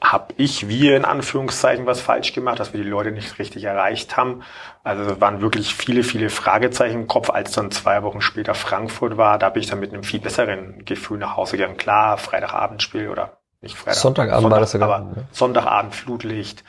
[0.02, 4.16] habe ich, wir in Anführungszeichen, was falsch gemacht, dass wir die Leute nicht richtig erreicht
[4.16, 4.44] haben.
[4.84, 9.18] Also es waren wirklich viele, viele Fragezeichen im Kopf, als dann zwei Wochen später Frankfurt
[9.18, 9.38] war.
[9.38, 11.76] Da bin ich dann mit einem viel besseren Gefühl nach Hause gegangen.
[11.76, 14.00] Klar, Freitagabendspiel oder nicht Freitag.
[14.00, 14.90] Sonntagabend Sonntag, war das sogar.
[14.90, 15.16] Aber.
[15.32, 16.64] Sonntagabend Flutlicht.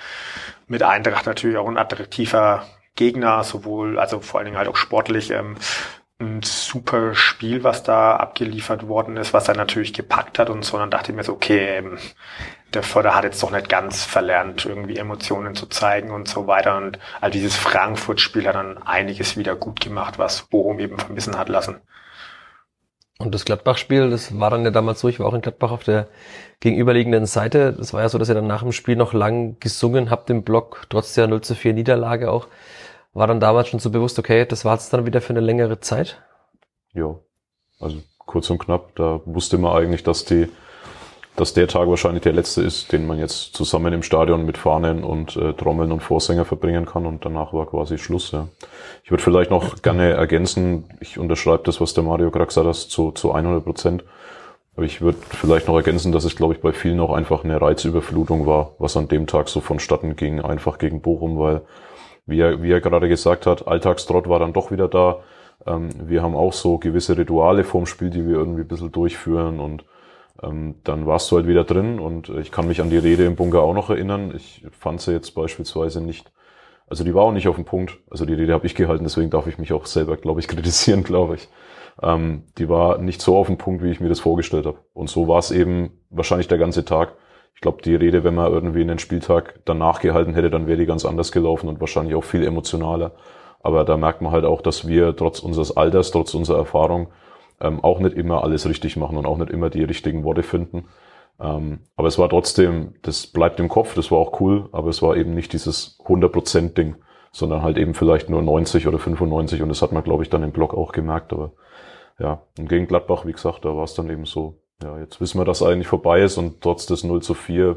[0.66, 2.64] Mit Eintracht natürlich auch ein attraktiver
[2.96, 5.30] Gegner, sowohl, also vor allen Dingen halt auch sportlich.
[5.30, 5.56] Ähm,
[6.20, 10.74] ein super Spiel, was da abgeliefert worden ist, was er natürlich gepackt hat und so.
[10.74, 11.98] Und dann dachte ich mir so, okay, ähm,
[12.74, 16.76] der Förder hat jetzt doch nicht ganz verlernt, irgendwie Emotionen zu zeigen und so weiter.
[16.76, 21.48] Und all dieses Frankfurt-Spiel hat dann einiges wieder gut gemacht, was Bochum eben vermissen hat
[21.48, 21.80] lassen.
[23.18, 25.84] Und das Gladbach-Spiel, das war dann ja damals so, ich war auch in Gladbach auf
[25.84, 26.08] der
[26.60, 27.72] gegenüberliegenden Seite.
[27.72, 30.42] Das war ja so, dass ihr dann nach dem Spiel noch lang gesungen habt im
[30.42, 32.48] Block, trotz der 0 zu 4 Niederlage auch.
[33.12, 35.80] War dann damals schon so bewusst, okay, das war jetzt dann wieder für eine längere
[35.80, 36.22] Zeit?
[36.92, 37.16] Ja,
[37.78, 40.48] also kurz und knapp, da wusste man eigentlich, dass die
[41.40, 45.04] dass der Tag wahrscheinlich der letzte ist, den man jetzt zusammen im Stadion mit Fahnen
[45.04, 48.32] und äh, Trommeln und Vorsänger verbringen kann und danach war quasi Schluss.
[48.32, 48.48] Ja.
[49.04, 52.76] Ich würde vielleicht noch gerne ergänzen, ich unterschreibe das, was der Mario gerade gesagt hat,
[52.76, 54.04] zu, zu 100 Prozent.
[54.76, 57.60] Aber ich würde vielleicht noch ergänzen, dass es, glaube ich, bei vielen auch einfach eine
[57.60, 61.62] Reizüberflutung war, was an dem Tag so vonstatten ging, einfach gegen Bochum, weil,
[62.30, 65.20] wie er, wie er gerade gesagt hat, Alltagstrott war dann doch wieder da.
[65.66, 69.60] Ähm, wir haben auch so gewisse Rituale vorm Spiel, die wir irgendwie ein bisschen durchführen
[69.60, 69.84] und
[70.42, 73.36] ähm, dann warst du halt wieder drin und ich kann mich an die Rede im
[73.36, 74.32] Bunker auch noch erinnern.
[74.34, 76.32] Ich fand sie jetzt beispielsweise nicht,
[76.88, 77.98] also die war auch nicht auf dem Punkt.
[78.10, 81.02] Also die Rede habe ich gehalten, deswegen darf ich mich auch selber, glaube ich, kritisieren,
[81.02, 81.48] glaube ich.
[82.02, 84.78] Ähm, die war nicht so auf dem Punkt, wie ich mir das vorgestellt habe.
[84.94, 87.14] Und so war es eben wahrscheinlich der ganze Tag.
[87.60, 90.86] Ich glaube, die Rede, wenn man irgendwie einen Spieltag danach gehalten hätte, dann wäre die
[90.86, 93.12] ganz anders gelaufen und wahrscheinlich auch viel emotionaler.
[93.62, 97.08] Aber da merkt man halt auch, dass wir trotz unseres Alters, trotz unserer Erfahrung,
[97.60, 100.86] ähm, auch nicht immer alles richtig machen und auch nicht immer die richtigen Worte finden.
[101.38, 105.02] Ähm, aber es war trotzdem, das bleibt im Kopf, das war auch cool, aber es
[105.02, 106.96] war eben nicht dieses 100% Ding,
[107.30, 110.42] sondern halt eben vielleicht nur 90 oder 95 und das hat man, glaube ich, dann
[110.42, 111.34] im Blog auch gemerkt.
[111.34, 111.52] Aber
[112.18, 115.38] ja, und gegen Gladbach, wie gesagt, da war es dann eben so, ja, jetzt wissen
[115.38, 117.76] wir, dass eigentlich vorbei ist und trotz des 0 zu 4,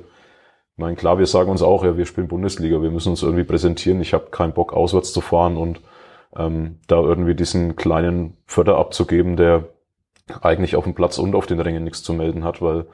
[0.75, 3.43] ich meine, klar, wir sagen uns auch, ja, wir spielen Bundesliga, wir müssen uns irgendwie
[3.43, 4.01] präsentieren.
[4.01, 5.81] Ich habe keinen Bock, auswärts zu fahren und
[6.35, 9.65] ähm, da irgendwie diesen kleinen Förder abzugeben, der
[10.41, 12.87] eigentlich auf dem Platz und auf den Rängen nichts zu melden hat, weil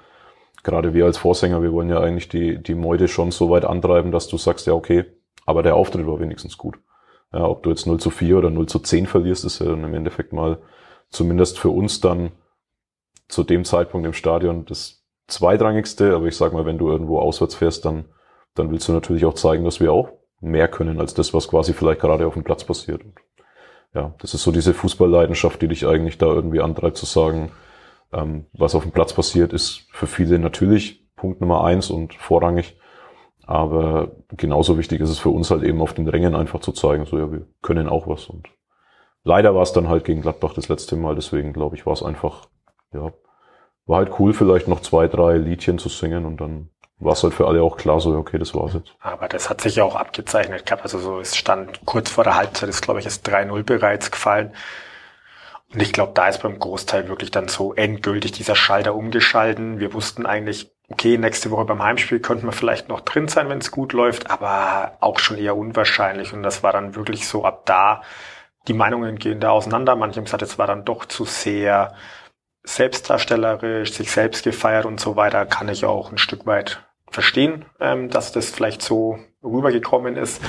[0.64, 4.12] gerade wir als Vorsänger, wir wollen ja eigentlich die, die Meute schon so weit antreiben,
[4.12, 5.06] dass du sagst, ja, okay,
[5.46, 6.80] aber der Auftritt war wenigstens gut.
[7.32, 9.84] Ja, ob du jetzt 0 zu 4 oder 0 zu 10 verlierst, ist ja dann
[9.84, 10.58] im Endeffekt mal
[11.10, 12.32] zumindest für uns dann
[13.30, 17.56] zu dem Zeitpunkt im Stadion das zweitrangigste, aber ich sag mal, wenn du irgendwo auswärts
[17.56, 18.06] fährst, dann,
[18.56, 20.10] dann willst du natürlich auch zeigen, dass wir auch
[20.42, 23.04] mehr können als das, was quasi vielleicht gerade auf dem Platz passiert.
[23.04, 23.14] Und
[23.94, 27.52] ja, das ist so diese Fußballleidenschaft, die dich eigentlich da irgendwie antreibt zu sagen,
[28.12, 32.78] ähm, was auf dem Platz passiert, ist für viele natürlich Punkt Nummer eins und vorrangig.
[33.46, 37.06] Aber genauso wichtig ist es für uns halt eben auf den Rängen einfach zu zeigen,
[37.06, 38.28] so ja, wir können auch was.
[38.28, 38.48] Und
[39.24, 42.04] leider war es dann halt gegen Gladbach das letzte Mal, deswegen glaube ich, war es
[42.04, 42.48] einfach,
[42.94, 43.12] ja,
[43.86, 47.34] war halt cool, vielleicht noch zwei, drei Liedchen zu singen und dann war es halt
[47.34, 48.94] für alle auch klar, so, okay, das war's jetzt.
[49.00, 50.84] Aber das hat sich ja auch abgezeichnet gehabt.
[50.84, 54.54] Also so, es stand kurz vor der Halbzeit, ist, glaube ich, ist 3-0 bereits gefallen.
[55.74, 59.80] Und ich glaube, da ist beim Großteil wirklich dann so endgültig dieser Schalter umgeschalten.
[59.80, 63.60] Wir wussten eigentlich, okay, nächste Woche beim Heimspiel könnten wir vielleicht noch drin sein, wenn
[63.60, 66.34] es gut läuft, aber auch schon eher unwahrscheinlich.
[66.34, 68.02] Und das war dann wirklich so ab da,
[68.68, 69.96] die Meinungen gehen da auseinander.
[69.96, 71.94] Manche haben gesagt, es war dann doch zu sehr
[72.76, 78.10] selbstdarstellerisch, sich selbst gefeiert und so weiter, kann ich auch ein Stück weit verstehen, ähm,
[78.10, 80.42] dass das vielleicht so rübergekommen ist.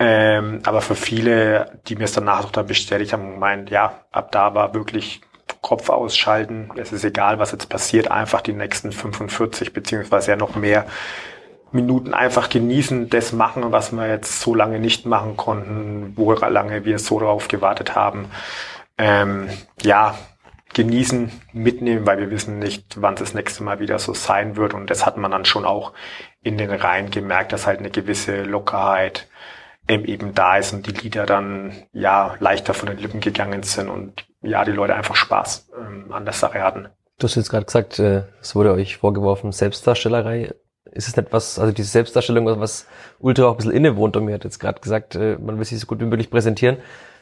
[0.00, 4.54] Ähm, aber für viele, die mir es danach dann bestätigt haben, meint, ja, ab da
[4.54, 5.20] war wirklich
[5.60, 6.70] Kopf ausschalten.
[6.76, 10.86] Es ist egal, was jetzt passiert, einfach die nächsten 45 beziehungsweise ja noch mehr
[11.70, 16.84] Minuten einfach genießen, das machen, was wir jetzt so lange nicht machen konnten, wo lange
[16.84, 18.26] wir so darauf gewartet haben.
[18.98, 19.48] Ähm,
[19.82, 20.14] ja,
[20.74, 24.74] genießen, mitnehmen, weil wir wissen nicht, wann es das nächste Mal wieder so sein wird.
[24.74, 25.92] Und das hat man dann schon auch
[26.42, 29.28] in den Reihen gemerkt, dass halt eine gewisse Lockerheit
[29.88, 34.26] eben da ist und die Lieder dann ja leichter von den Lippen gegangen sind und
[34.42, 36.88] ja, die Leute einfach Spaß ähm, an der Sache hatten.
[37.18, 40.54] Du hast jetzt gerade gesagt, äh, es wurde euch vorgeworfen, Selbstdarstellerei.
[40.90, 42.86] Ist es nicht was, also diese Selbstdarstellung, was
[43.18, 45.78] Ultra auch ein bisschen innewohnt und mir hat jetzt gerade gesagt, äh, man will sich
[45.80, 46.78] so gut wie möglich präsentieren.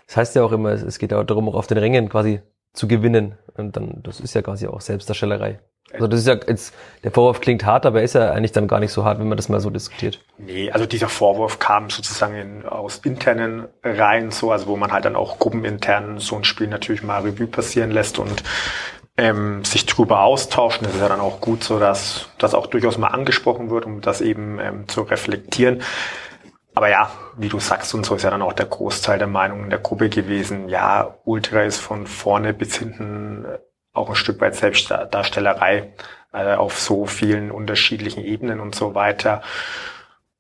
[0.07, 2.41] Das heißt ja auch immer, es geht ja darum, auch auf den Rängen quasi
[2.73, 3.39] zu gewinnen.
[3.57, 5.61] Und dann, das ist ja quasi auch Selbstdarstellerei.
[5.93, 8.67] Also das ist ja jetzt, der Vorwurf klingt hart, aber er ist ja eigentlich dann
[8.67, 10.25] gar nicht so hart, wenn man das mal so diskutiert.
[10.39, 15.05] Nee, also dieser Vorwurf kam sozusagen in, aus internen Reihen so, also wo man halt
[15.05, 18.43] dann auch gruppenintern so ein Spiel natürlich mal Revue passieren lässt und
[19.19, 20.85] ähm, sich drüber austauschen.
[20.85, 24.01] Das ist ja dann auch gut so, dass das auch durchaus mal angesprochen wird, um
[24.01, 25.83] das eben ähm, zu reflektieren.
[26.75, 29.65] Aber ja, wie du sagst, und so ist ja dann auch der Großteil der Meinung
[29.65, 33.47] in der Gruppe gewesen, ja, Ultra ist von vorne bis hinten
[33.93, 35.93] auch ein Stück weit Selbstdarstellerei
[36.33, 39.43] äh, auf so vielen unterschiedlichen Ebenen und so weiter.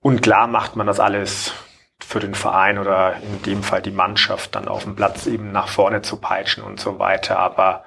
[0.00, 1.52] Und klar macht man das alles
[2.00, 5.68] für den Verein oder in dem Fall die Mannschaft dann auf dem Platz eben nach
[5.68, 7.38] vorne zu peitschen und so weiter.
[7.38, 7.84] Aber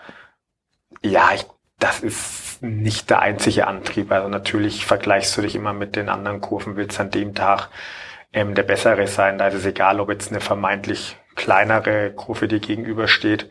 [1.01, 1.45] ja, ich,
[1.79, 4.11] das ist nicht der einzige Antrieb.
[4.11, 7.69] Also natürlich vergleichst du dich immer mit den anderen Kurven, willst an dem Tag
[8.35, 9.39] ähm, der bessere sein.
[9.39, 13.49] Da ist es egal, ob jetzt eine vermeintlich kleinere Kurve dir gegenübersteht,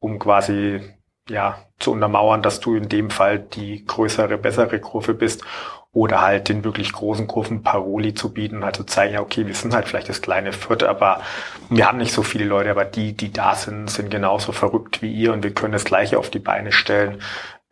[0.00, 0.80] um quasi
[1.28, 5.44] ja zu untermauern, dass du in dem Fall die größere, bessere Kurve bist
[5.92, 9.54] oder halt den wirklich großen Kurven Paroli zu bieten, halt zu zeigen, ja, okay, wir
[9.54, 11.20] sind halt vielleicht das kleine Vierte, aber
[11.68, 15.12] wir haben nicht so viele Leute, aber die, die da sind, sind genauso verrückt wie
[15.12, 17.20] ihr und wir können das Gleiche auf die Beine stellen.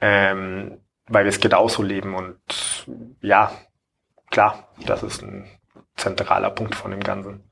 [0.01, 0.79] Ähm,
[1.11, 2.14] weil wir es genauso leben.
[2.14, 2.38] Und
[3.20, 3.53] ja,
[4.31, 5.44] klar, das ist ein
[5.96, 7.42] zentraler Punkt von dem Ganzen.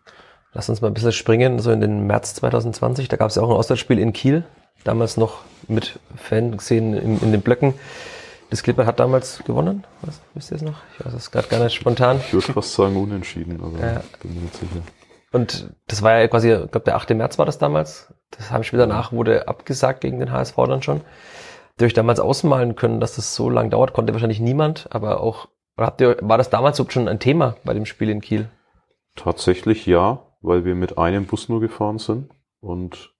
[0.52, 3.08] Lass uns mal ein bisschen springen, so in den März 2020.
[3.08, 4.44] Da gab es ja auch ein Auswärtsspiel in Kiel,
[4.84, 7.74] damals noch mit Fanszenen in, in den Blöcken.
[8.50, 9.84] Das Clipper hat damals gewonnen.
[10.00, 10.78] Was, wisst ihr es noch?
[10.98, 12.18] Ich weiß es gerade gar nicht spontan.
[12.18, 14.00] Ich würde fast sagen unentschieden, aber Ja.
[14.22, 14.80] bin mir nicht sicher.
[15.32, 17.10] Und das war ja quasi, ich glaube, der 8.
[17.10, 18.14] März war das damals.
[18.30, 21.02] Das Heimspiel danach wurde abgesagt gegen den HSV dann schon.
[21.02, 23.92] Habt ihr euch damals ausmalen können, dass das so lang dauert?
[23.92, 25.48] Konnte wahrscheinlich niemand, aber auch,
[26.00, 28.48] ihr, war das damals überhaupt schon ein Thema bei dem Spiel in Kiel?
[29.14, 33.14] Tatsächlich ja, weil wir mit einem Bus nur gefahren sind und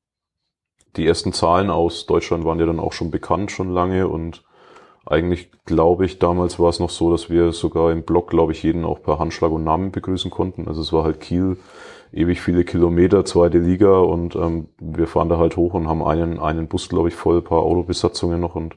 [0.96, 4.44] die ersten Zahlen aus Deutschland waren ja dann auch schon bekannt schon lange und
[5.06, 8.62] eigentlich glaube ich, damals war es noch so, dass wir sogar im Blog, glaube ich,
[8.62, 10.68] jeden auch per Handschlag und Namen begrüßen konnten.
[10.68, 11.58] Also es war halt Kiel,
[12.12, 16.38] ewig viele Kilometer, zweite Liga und ähm, wir fahren da halt hoch und haben einen,
[16.38, 18.76] einen Bus, glaube ich, voll, paar Autobesatzungen noch und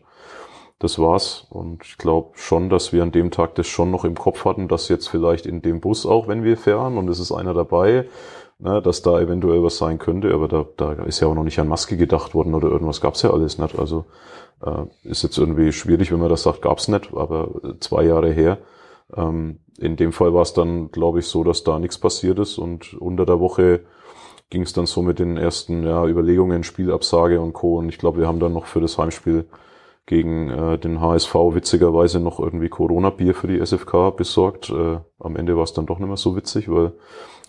[0.83, 1.47] das war's.
[1.49, 4.67] Und ich glaube schon, dass wir an dem Tag das schon noch im Kopf hatten,
[4.67, 8.05] dass jetzt vielleicht in dem Bus auch, wenn wir fahren und es ist einer dabei,
[8.59, 10.33] ne, dass da eventuell was sein könnte.
[10.33, 13.21] Aber da, da ist ja auch noch nicht an Maske gedacht worden oder irgendwas gab's
[13.21, 13.77] ja alles nicht.
[13.77, 14.05] Also
[14.65, 18.31] äh, ist jetzt irgendwie schwierig, wenn man das sagt, gab's nicht, aber äh, zwei Jahre
[18.31, 18.57] her.
[19.15, 22.57] Ähm, in dem Fall war es dann, glaube ich, so, dass da nichts passiert ist
[22.57, 23.81] und unter der Woche
[24.49, 27.77] ging es dann so mit den ersten ja, Überlegungen, Spielabsage und Co.
[27.77, 29.45] Und ich glaube, wir haben dann noch für das Heimspiel
[30.05, 34.69] gegen äh, den HSV witzigerweise noch irgendwie Corona-Bier für die SFK besorgt.
[34.69, 36.93] Äh, am Ende war es dann doch nicht mehr so witzig, weil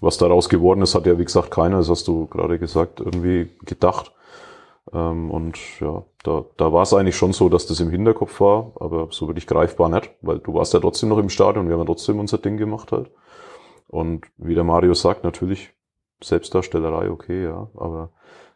[0.00, 3.50] was daraus geworden ist, hat ja wie gesagt keiner, das hast du gerade gesagt, irgendwie
[3.64, 4.12] gedacht.
[4.92, 8.72] Ähm, und ja, da, da war es eigentlich schon so, dass das im Hinterkopf war,
[8.80, 11.80] aber so wirklich greifbar nicht, weil du warst ja trotzdem noch im Stadion, wir haben
[11.80, 13.10] ja trotzdem unser Ding gemacht halt.
[13.88, 15.70] Und wie der Mario sagt, natürlich
[16.22, 18.10] Selbstdarstellerei, okay, ja, aber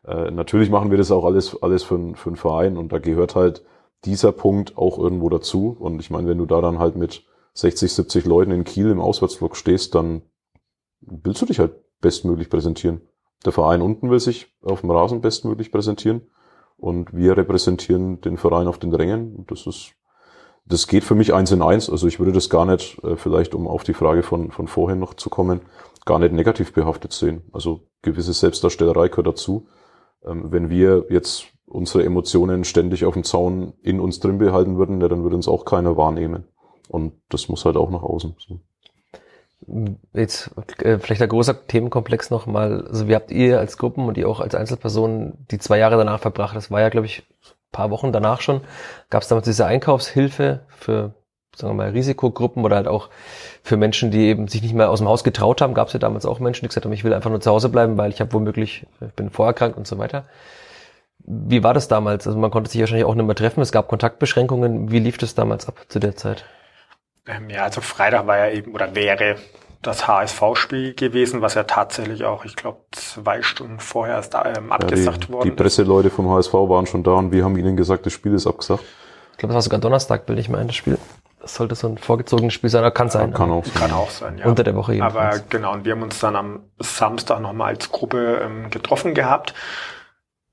[0.07, 3.35] äh, natürlich machen wir das auch alles, alles für, für einen Verein und da gehört
[3.35, 3.65] halt
[4.05, 5.77] dieser Punkt auch irgendwo dazu.
[5.79, 9.01] Und ich meine, wenn du da dann halt mit 60, 70 Leuten in Kiel im
[9.01, 10.23] Auswärtsblock stehst, dann
[11.01, 13.01] willst du dich halt bestmöglich präsentieren.
[13.45, 16.23] Der Verein unten will sich auf dem Rasen bestmöglich präsentieren
[16.77, 19.45] und wir repräsentieren den Verein auf den Rängen.
[19.47, 19.93] Das ist,
[20.67, 21.89] das geht für mich eins in eins.
[21.89, 24.99] Also ich würde das gar nicht, äh, vielleicht um auf die Frage von, von vorhin
[24.99, 25.61] noch zu kommen,
[26.05, 27.43] gar nicht negativ behaftet sehen.
[27.53, 29.69] Also gewisse Selbstdarstellerei gehört dazu.
[30.25, 35.01] Ähm, wenn wir jetzt unsere Emotionen ständig auf dem Zaun in uns drin behalten würden,
[35.01, 36.45] ja, dann würde uns auch keiner wahrnehmen.
[36.89, 38.37] Und das muss halt auch nach außen.
[38.39, 38.61] So.
[40.13, 40.51] Jetzt
[40.83, 42.87] äh, vielleicht ein großer Themenkomplex nochmal.
[42.87, 46.21] Also wie habt ihr als Gruppen und ihr auch als Einzelpersonen die zwei Jahre danach
[46.21, 46.55] verbracht?
[46.55, 48.61] Das war ja, glaube ich, ein paar Wochen danach schon.
[49.11, 51.15] Gab es damals diese Einkaufshilfe für,
[51.57, 53.09] sagen wir mal, Risikogruppen oder halt auch
[53.63, 55.75] für Menschen, die eben sich nicht mehr aus dem Haus getraut haben?
[55.75, 57.69] Gab es ja damals auch Menschen, die gesagt haben, ich will einfach nur zu Hause
[57.69, 60.27] bleiben, weil ich habe womöglich, ich bin vorerkrankt und so weiter.
[61.27, 62.27] Wie war das damals?
[62.27, 63.61] Also man konnte sich wahrscheinlich auch nicht mehr treffen.
[63.61, 64.91] Es gab Kontaktbeschränkungen.
[64.93, 66.45] Wie lief das damals ab zu der Zeit?
[67.27, 69.37] Ähm, ja, also Freitag war ja eben oder wäre
[69.83, 74.75] das HSV-Spiel gewesen, was ja tatsächlich auch, ich glaube, zwei Stunden vorher erst ähm, Ja,
[74.77, 75.57] abgesagt die, worden die ist.
[75.57, 78.85] Presseleute vom HSV waren schon da und wir haben ihnen gesagt, das Spiel ist abgesagt.
[79.33, 80.99] Ich glaube, das war sogar Donnerstag, bilde ich mal ein, das Spiel.
[81.41, 83.33] Das sollte so ein vorgezogenes Spiel sein, kann sein.
[83.33, 83.75] Kann aber auch sein.
[83.75, 84.47] Kann auch sein, ja.
[84.47, 85.49] Unter der Woche Aber jedenfalls.
[85.49, 89.55] genau, und wir haben uns dann am Samstag nochmal als Gruppe ähm, getroffen gehabt,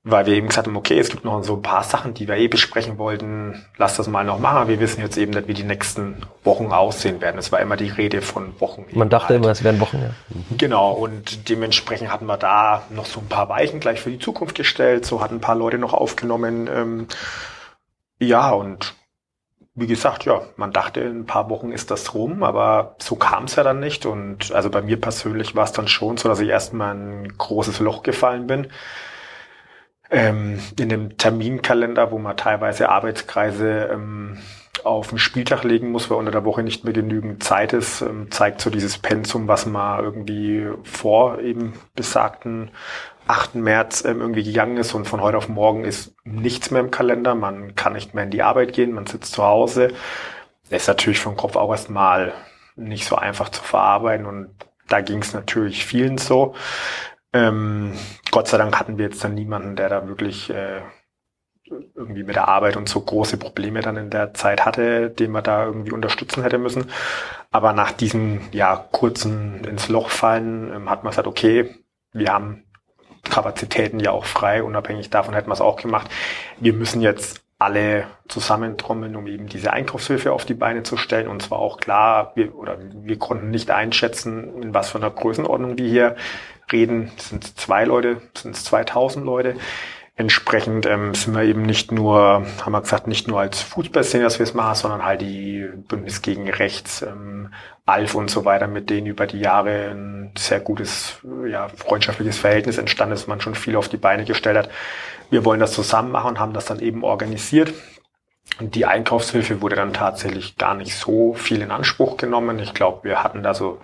[0.06, 2.36] weil wir eben gesagt haben, okay, es gibt noch so ein paar Sachen, die wir
[2.36, 4.68] eh besprechen wollten, lass das mal noch machen.
[4.68, 7.38] Wir wissen jetzt eben nicht, wie die nächsten Wochen aussehen werden.
[7.38, 8.84] Es war immer die Rede von Wochen.
[8.92, 9.40] Man dachte halt.
[9.40, 10.10] immer, es wären Wochen, ja.
[10.58, 14.54] Genau, und dementsprechend hatten wir da noch so ein paar Weichen gleich für die Zukunft
[14.54, 15.06] gestellt.
[15.06, 16.68] So hatten ein paar Leute noch aufgenommen.
[16.70, 17.06] Ähm,
[18.18, 18.94] ja, und
[19.74, 23.44] wie gesagt, ja, man dachte, in ein paar Wochen ist das rum, aber so kam
[23.44, 24.04] es ja dann nicht.
[24.04, 27.38] Und also bei mir persönlich war es dann schon so, dass ich erstmal in ein
[27.38, 28.66] großes Loch gefallen bin.
[30.14, 34.38] Ähm, in dem Terminkalender, wo man teilweise Arbeitskreise ähm,
[34.84, 38.30] auf den Spieltag legen muss, weil unter der Woche nicht mehr genügend Zeit ist, ähm,
[38.30, 42.70] zeigt so dieses Pensum, was man irgendwie vor eben besagten
[43.26, 43.56] 8.
[43.56, 47.34] März ähm, irgendwie gegangen ist und von heute auf morgen ist nichts mehr im Kalender.
[47.34, 49.88] Man kann nicht mehr in die Arbeit gehen, man sitzt zu Hause.
[50.70, 52.32] Das ist natürlich vom Kopf auch erstmal
[52.76, 54.50] nicht so einfach zu verarbeiten und
[54.88, 56.54] da ging es natürlich vielen so.
[57.34, 57.92] Ähm,
[58.30, 60.80] Gott sei Dank hatten wir jetzt dann niemanden, der da wirklich äh,
[61.94, 65.42] irgendwie mit der Arbeit und so große Probleme dann in der Zeit hatte, den man
[65.42, 66.90] da irgendwie unterstützen hätte müssen.
[67.50, 71.74] Aber nach diesem ja kurzen ins Loch fallen ähm, hat man gesagt, okay,
[72.12, 72.64] wir haben
[73.24, 76.10] Kapazitäten ja auch frei, unabhängig davon hätten wir es auch gemacht.
[76.60, 81.28] Wir müssen jetzt alle zusammentrommeln, um eben diese Einkaufshilfe auf die Beine zu stellen.
[81.28, 85.78] Und zwar auch klar, wir, oder wir konnten nicht einschätzen, in was für einer Größenordnung
[85.78, 86.16] wir hier
[86.72, 87.10] reden.
[87.16, 88.20] Sind es zwei Leute?
[88.34, 89.56] Sind es 2000 Leute?
[90.16, 94.38] entsprechend ähm, sind wir eben nicht nur, haben wir gesagt, nicht nur als Fußballszene, dass
[94.38, 97.52] wir es machen, sondern halt die Bündnis gegen Rechts, ähm,
[97.84, 102.78] Alf und so weiter, mit denen über die Jahre ein sehr gutes, ja, freundschaftliches Verhältnis
[102.78, 104.70] entstanden ist, man schon viel auf die Beine gestellt hat.
[105.30, 107.74] Wir wollen das zusammen machen und haben das dann eben organisiert.
[108.60, 112.58] Und die Einkaufshilfe wurde dann tatsächlich gar nicht so viel in Anspruch genommen.
[112.60, 113.80] Ich glaube, wir hatten da so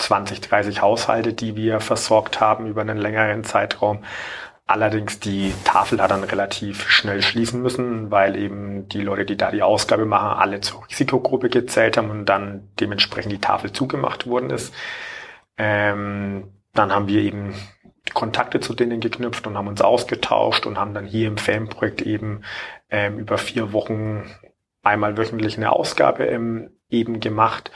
[0.00, 4.04] 20, 30 Haushalte, die wir versorgt haben über einen längeren Zeitraum.
[4.66, 9.50] Allerdings die Tafel hat dann relativ schnell schließen müssen, weil eben die Leute, die da
[9.50, 14.50] die Ausgabe machen, alle zur Risikogruppe gezählt haben und dann dementsprechend die Tafel zugemacht worden
[14.50, 14.72] ist.
[15.58, 17.54] Ähm, dann haben wir eben
[18.14, 22.42] Kontakte zu denen geknüpft und haben uns ausgetauscht und haben dann hier im Fanprojekt eben
[22.90, 24.30] ähm, über vier Wochen
[24.82, 27.70] einmal wöchentlich eine Ausgabe ähm, eben gemacht.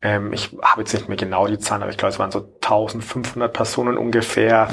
[0.00, 2.40] Ähm, ich habe jetzt nicht mehr genau die Zahlen, aber ich glaube, es waren so
[2.40, 4.68] 1500 Personen ungefähr,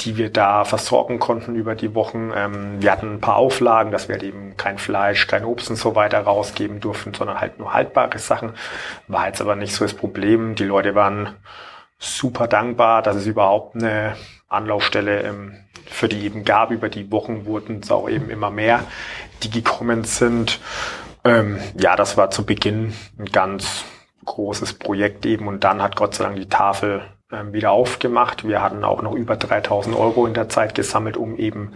[0.00, 2.30] die wir da versorgen konnten über die Wochen.
[2.34, 5.76] Ähm, wir hatten ein paar Auflagen, dass wir halt eben kein Fleisch, kein Obst und
[5.76, 8.52] so weiter rausgeben durften, sondern halt nur haltbare Sachen.
[9.08, 10.54] War jetzt aber nicht so das Problem.
[10.54, 11.34] Die Leute waren
[11.98, 14.16] super dankbar, dass es überhaupt eine
[14.48, 15.54] Anlaufstelle ähm,
[15.86, 16.70] für die eben gab.
[16.70, 18.84] Über die Wochen wurden es auch eben immer mehr,
[19.42, 20.60] die gekommen sind.
[21.24, 23.84] Ähm, ja, das war zu Beginn ein ganz
[24.26, 27.02] großes Projekt eben und dann hat Gott sei Dank die Tafel
[27.32, 28.46] ähm, wieder aufgemacht.
[28.46, 31.72] Wir hatten auch noch über 3000 Euro in der Zeit gesammelt, um eben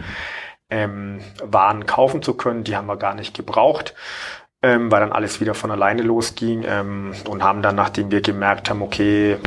[0.71, 2.65] ähm, Waren kaufen zu können.
[2.65, 3.95] Die haben wir gar nicht gebraucht,
[4.63, 8.71] ähm, weil dann alles wieder von alleine losging ähm, und haben dann, nachdem wir gemerkt
[8.71, 9.39] haben, okay,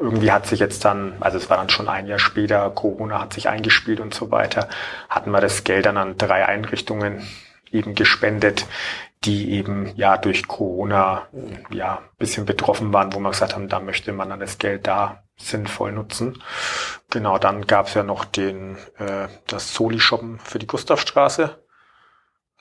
[0.00, 3.32] irgendwie hat sich jetzt dann, also es war dann schon ein Jahr später, Corona hat
[3.32, 4.68] sich eingespielt und so weiter,
[5.08, 7.22] hatten wir das Geld dann an drei Einrichtungen
[7.70, 8.66] eben gespendet,
[9.24, 11.28] die eben ja durch Corona
[11.70, 15.24] ja bisschen betroffen waren, wo wir gesagt haben, da möchte man dann das Geld da
[15.36, 16.42] sinnvoll nutzen.
[17.10, 21.58] Genau, dann gab es ja noch den äh, das Soli-Shoppen für die Gustavstraße.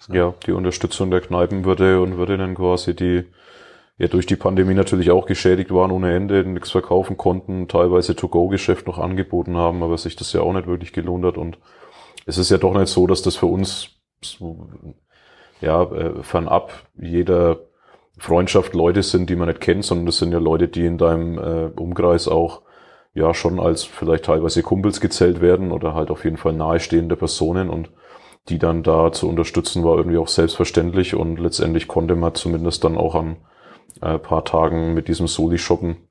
[0.10, 3.26] Ja, die Unterstützung der Kneipen würde und würde dann quasi die
[3.98, 8.88] ja durch die Pandemie natürlich auch geschädigt waren ohne Ende, nichts verkaufen konnten, teilweise To-Go-Geschäft
[8.88, 11.38] noch angeboten haben, aber sich das ja auch nicht wirklich gelohnt hat.
[11.38, 11.60] Und
[12.26, 13.92] es ist ja doch nicht so, dass das für uns
[15.64, 17.60] ja, äh, fernab jeder
[18.18, 21.38] Freundschaft Leute sind, die man nicht kennt, sondern das sind ja Leute, die in deinem
[21.38, 22.62] äh, Umkreis auch
[23.14, 27.70] ja schon als vielleicht teilweise Kumpels gezählt werden oder halt auf jeden Fall nahestehende Personen
[27.70, 27.92] und
[28.50, 32.98] die dann da zu unterstützen war irgendwie auch selbstverständlich und letztendlich konnte man zumindest dann
[32.98, 33.38] auch an
[34.02, 36.10] äh, paar Tagen mit diesem Soli shoppen.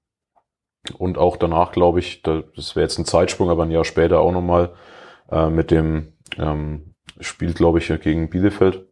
[0.98, 4.20] Und auch danach glaube ich, da, das wäre jetzt ein Zeitsprung, aber ein Jahr später
[4.20, 4.72] auch nochmal
[5.30, 8.86] äh, mit dem ähm, Spiel glaube ich gegen Bielefeld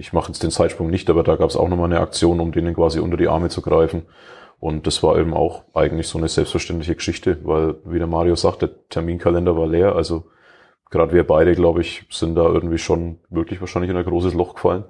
[0.00, 2.52] ich mache jetzt den Zeitsprung nicht, aber da gab es auch nochmal eine Aktion, um
[2.52, 4.06] denen quasi unter die Arme zu greifen.
[4.58, 8.62] Und das war eben auch eigentlich so eine selbstverständliche Geschichte, weil, wie der Mario sagt,
[8.62, 9.94] der Terminkalender war leer.
[9.94, 10.24] Also
[10.90, 14.54] gerade wir beide, glaube ich, sind da irgendwie schon wirklich wahrscheinlich in ein großes Loch
[14.54, 14.84] gefallen,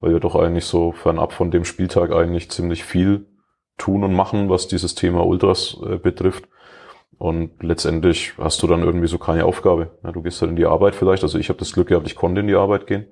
[0.00, 3.26] weil wir doch eigentlich so fernab von dem Spieltag eigentlich ziemlich viel
[3.76, 6.48] tun und machen, was dieses Thema Ultras äh, betrifft.
[7.18, 9.90] Und letztendlich hast du dann irgendwie so keine Aufgabe.
[10.02, 11.22] Ja, du gehst halt in die Arbeit vielleicht.
[11.22, 13.06] Also ich habe das Glück gehabt, ich konnte in die Arbeit gehen.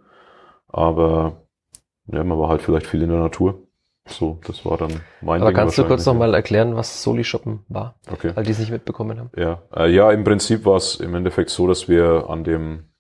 [0.73, 1.43] Aber
[2.07, 3.66] ja, man war halt vielleicht viel in der Natur.
[4.07, 7.64] So, das war dann mein Aber Ding kannst du kurz nochmal erklären, was Soli Shoppen
[7.68, 7.95] war?
[8.11, 8.33] Okay.
[8.35, 9.31] Weil die es nicht mitbekommen haben.
[9.37, 12.91] Ja, äh, ja, im Prinzip war es im Endeffekt so, dass wir an dem,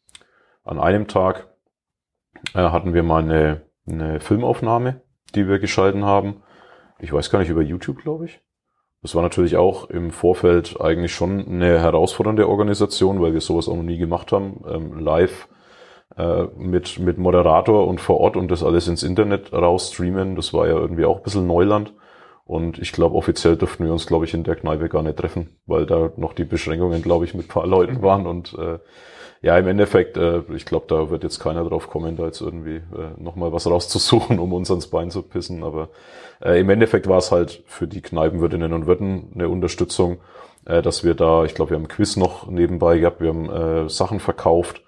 [0.62, 1.48] an einem Tag
[2.54, 5.02] äh, hatten wir mal eine, eine Filmaufnahme,
[5.34, 6.42] die wir geschalten haben.
[7.00, 8.40] Ich weiß gar nicht, über YouTube, glaube ich.
[9.02, 13.74] Das war natürlich auch im Vorfeld eigentlich schon eine herausfordernde Organisation, weil wir sowas auch
[13.74, 14.62] noch nie gemacht haben.
[14.68, 15.48] Ähm, live
[16.16, 20.36] äh, mit, mit Moderator und vor Ort und das alles ins Internet rausstreamen.
[20.36, 21.92] Das war ja irgendwie auch ein bisschen Neuland.
[22.44, 25.56] Und ich glaube, offiziell dürften wir uns, glaube ich, in der Kneipe gar nicht treffen,
[25.66, 28.26] weil da noch die Beschränkungen, glaube ich, mit paar Leuten waren.
[28.26, 28.78] Und äh,
[29.40, 32.76] ja, im Endeffekt, äh, ich glaube, da wird jetzt keiner drauf kommen, da jetzt irgendwie
[32.76, 35.62] äh, nochmal was rauszusuchen, um uns ans Bein zu pissen.
[35.62, 35.88] Aber
[36.42, 40.18] äh, im Endeffekt war es halt für die Kneipenwirtinnen und Wirten eine Unterstützung,
[40.66, 43.88] äh, dass wir da, ich glaube, wir haben Quiz noch nebenbei gehabt, wir haben äh,
[43.88, 44.82] Sachen verkauft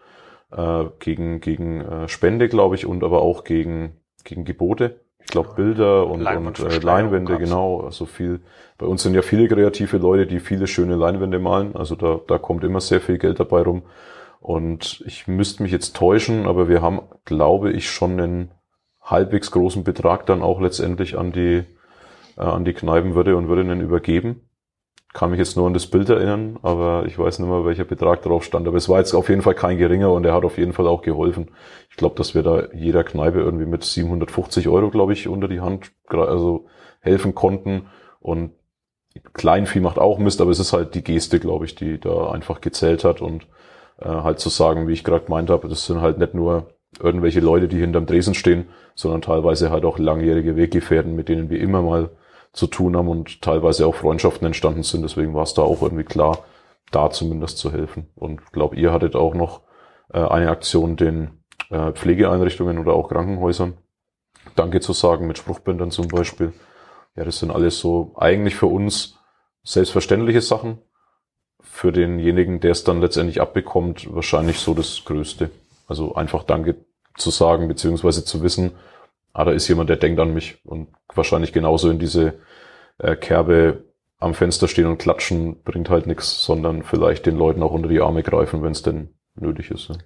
[0.57, 5.01] äh, gegen, gegen äh, Spende, glaube ich, und aber auch gegen, gegen Gebote.
[5.21, 7.81] Ich glaube Bilder und, und äh, Leinwände, genau.
[7.81, 8.41] Also viel.
[8.77, 11.75] Bei uns sind ja viele kreative Leute, die viele schöne Leinwände malen.
[11.77, 13.83] Also da, da kommt immer sehr viel Geld dabei rum.
[14.41, 18.51] Und ich müsste mich jetzt täuschen, aber wir haben, glaube ich, schon einen
[19.01, 21.65] halbwegs großen Betrag dann auch letztendlich an die,
[22.37, 24.43] äh, an die Kneipenwürde und Würdinnen übergeben
[25.15, 28.23] kann mich jetzt nur an das Bild erinnern, aber ich weiß nicht mehr, welcher Betrag
[28.23, 28.67] drauf stand.
[28.67, 30.89] Aber es war jetzt auf jeden Fall kein geringer und er hat auf jeden Fall
[30.89, 31.53] auch geholfen.
[31.89, 35.61] Ich glaube, dass wir da jeder Kneipe irgendwie mit 750 Euro, glaube ich, unter die
[35.61, 36.67] Hand also
[36.99, 37.87] helfen konnten.
[38.19, 38.55] Und
[39.35, 42.61] Kleinvieh macht auch Mist, aber es ist halt die Geste, glaube ich, die da einfach
[42.61, 43.21] gezählt hat.
[43.21, 43.47] Und
[44.01, 47.39] äh, halt zu sagen, wie ich gerade gemeint habe, das sind halt nicht nur irgendwelche
[47.41, 51.83] Leute, die hinterm Dresen stehen, sondern teilweise halt auch langjährige Weggefährten, mit denen wir immer
[51.83, 52.11] mal
[52.55, 55.03] zu tun haben und teilweise auch Freundschaften entstanden sind.
[55.03, 56.45] Deswegen war es da auch irgendwie klar,
[56.91, 58.09] da zumindest zu helfen.
[58.15, 59.63] Und ich glaube, ihr hattet auch noch
[60.13, 63.77] äh, eine Aktion den äh, Pflegeeinrichtungen oder auch Krankenhäusern.
[64.55, 66.53] Danke zu sagen mit Spruchbändern zum Beispiel.
[67.17, 69.19] Ja, das sind alles so eigentlich für uns
[69.65, 70.79] selbstverständliche Sachen.
[71.61, 75.51] Für denjenigen, der es dann letztendlich abbekommt, wahrscheinlich so das Größte.
[75.89, 76.77] Also einfach Danke
[77.17, 78.73] zu sagen, beziehungsweise zu wissen,
[79.35, 82.35] ah, da ist jemand, der denkt an mich und wahrscheinlich genauso in diese
[82.99, 83.85] äh, Kerbe
[84.19, 88.01] am Fenster stehen und klatschen bringt halt nichts, sondern vielleicht den Leuten auch unter die
[88.01, 89.89] Arme greifen, wenn es denn nötig ist.
[89.89, 89.97] Ja.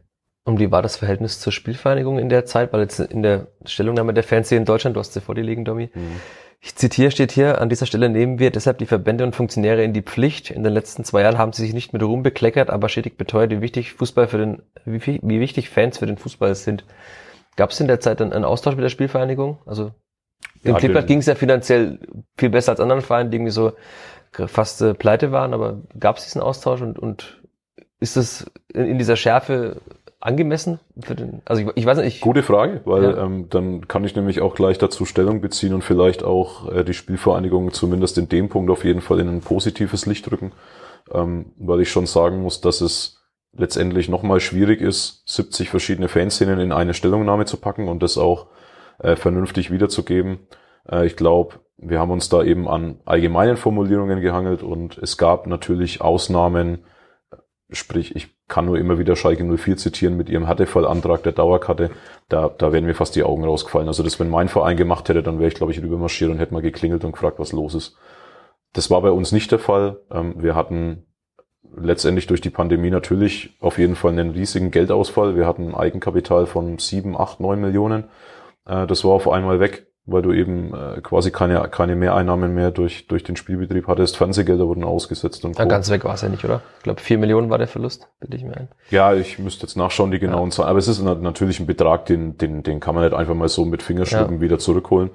[0.45, 2.73] Und wie war das Verhältnis zur Spielvereinigung in der Zeit?
[2.73, 5.45] Weil jetzt in der Stellungnahme der Fans hier in Deutschland, du hast sie vor dir
[5.45, 5.91] liegen, Domi.
[5.95, 6.21] Mhm.
[6.61, 9.93] Ich zitiere, steht hier, an dieser Stelle nehmen wir deshalb die Verbände und Funktionäre in
[9.93, 10.51] die Pflicht.
[10.51, 13.51] In den letzten zwei Jahren haben sie sich nicht mit Ruhm bekleckert, aber stetig beteuert,
[13.51, 16.85] wie wichtig Fußball für den, wie, wie wichtig Fans für den Fußball sind.
[17.59, 19.59] Gab es in der Zeit dann einen Austausch mit der Spielvereinigung?
[19.67, 19.91] Also
[20.65, 21.99] dem ja, Klippert ging es ja finanziell
[22.37, 23.73] viel besser als anderen Vereinen, die irgendwie so
[24.47, 27.43] fast äh, pleite waren, aber gab es diesen Austausch und, und
[27.99, 29.81] ist es in, in dieser Schärfe
[30.21, 32.15] angemessen für den, also ich, ich weiß nicht.
[32.15, 33.25] Ich, Gute Frage, weil ja.
[33.25, 36.95] ähm, dann kann ich nämlich auch gleich dazu Stellung beziehen und vielleicht auch äh, die
[36.95, 40.53] Spielvereinigung zumindest in dem Punkt auf jeden Fall in ein positives Licht rücken,
[41.13, 43.18] ähm, weil ich schon sagen muss, dass es
[43.59, 48.47] letztendlich nochmal schwierig ist, 70 verschiedene Fanszenen in eine Stellungnahme zu packen und das auch
[48.99, 50.39] äh, vernünftig wiederzugeben.
[50.91, 55.47] Äh, ich glaube, wir haben uns da eben an allgemeinen Formulierungen gehangelt und es gab
[55.47, 56.85] natürlich Ausnahmen,
[57.71, 61.91] Sprich, ich kann nur immer wieder Schalke 04 zitieren mit ihrem Härtefallantrag der Dauerkarte.
[62.31, 63.89] Da, da wären mir fast die Augen rausgefallen.
[63.89, 66.55] Also das, wenn mein Verein gemacht hätte, dann wäre ich, glaube ich, rübermarschiert und hätte
[66.55, 67.97] mal geklingelt und gefragt, was los ist.
[68.73, 70.01] Das war bei uns nicht der Fall.
[70.11, 71.05] Ähm, wir hatten
[71.77, 75.37] letztendlich durch die Pandemie natürlich auf jeden Fall einen riesigen Geldausfall.
[75.37, 78.05] Wir hatten ein Eigenkapital von sieben, acht, neun Millionen.
[78.67, 82.71] Äh, das war auf einmal weg weil du eben äh, quasi keine, keine Mehreinnahmen mehr
[82.71, 84.17] durch, durch den Spielbetrieb hattest.
[84.17, 86.63] Fernsehgelder wurden ausgesetzt und ja, ganz weg war es ja nicht, oder?
[86.79, 88.69] Ich glaube, vier Millionen war der Verlust, bitte ich mir ein.
[88.91, 90.57] Ja, ich müsste jetzt nachschauen, die genauen ja.
[90.57, 90.71] Zahlen.
[90.71, 93.65] Aber es ist natürlich ein Betrag, den, den, den kann man nicht einfach mal so
[93.67, 94.41] mit Fingerschnippen ja.
[94.41, 95.11] wieder zurückholen.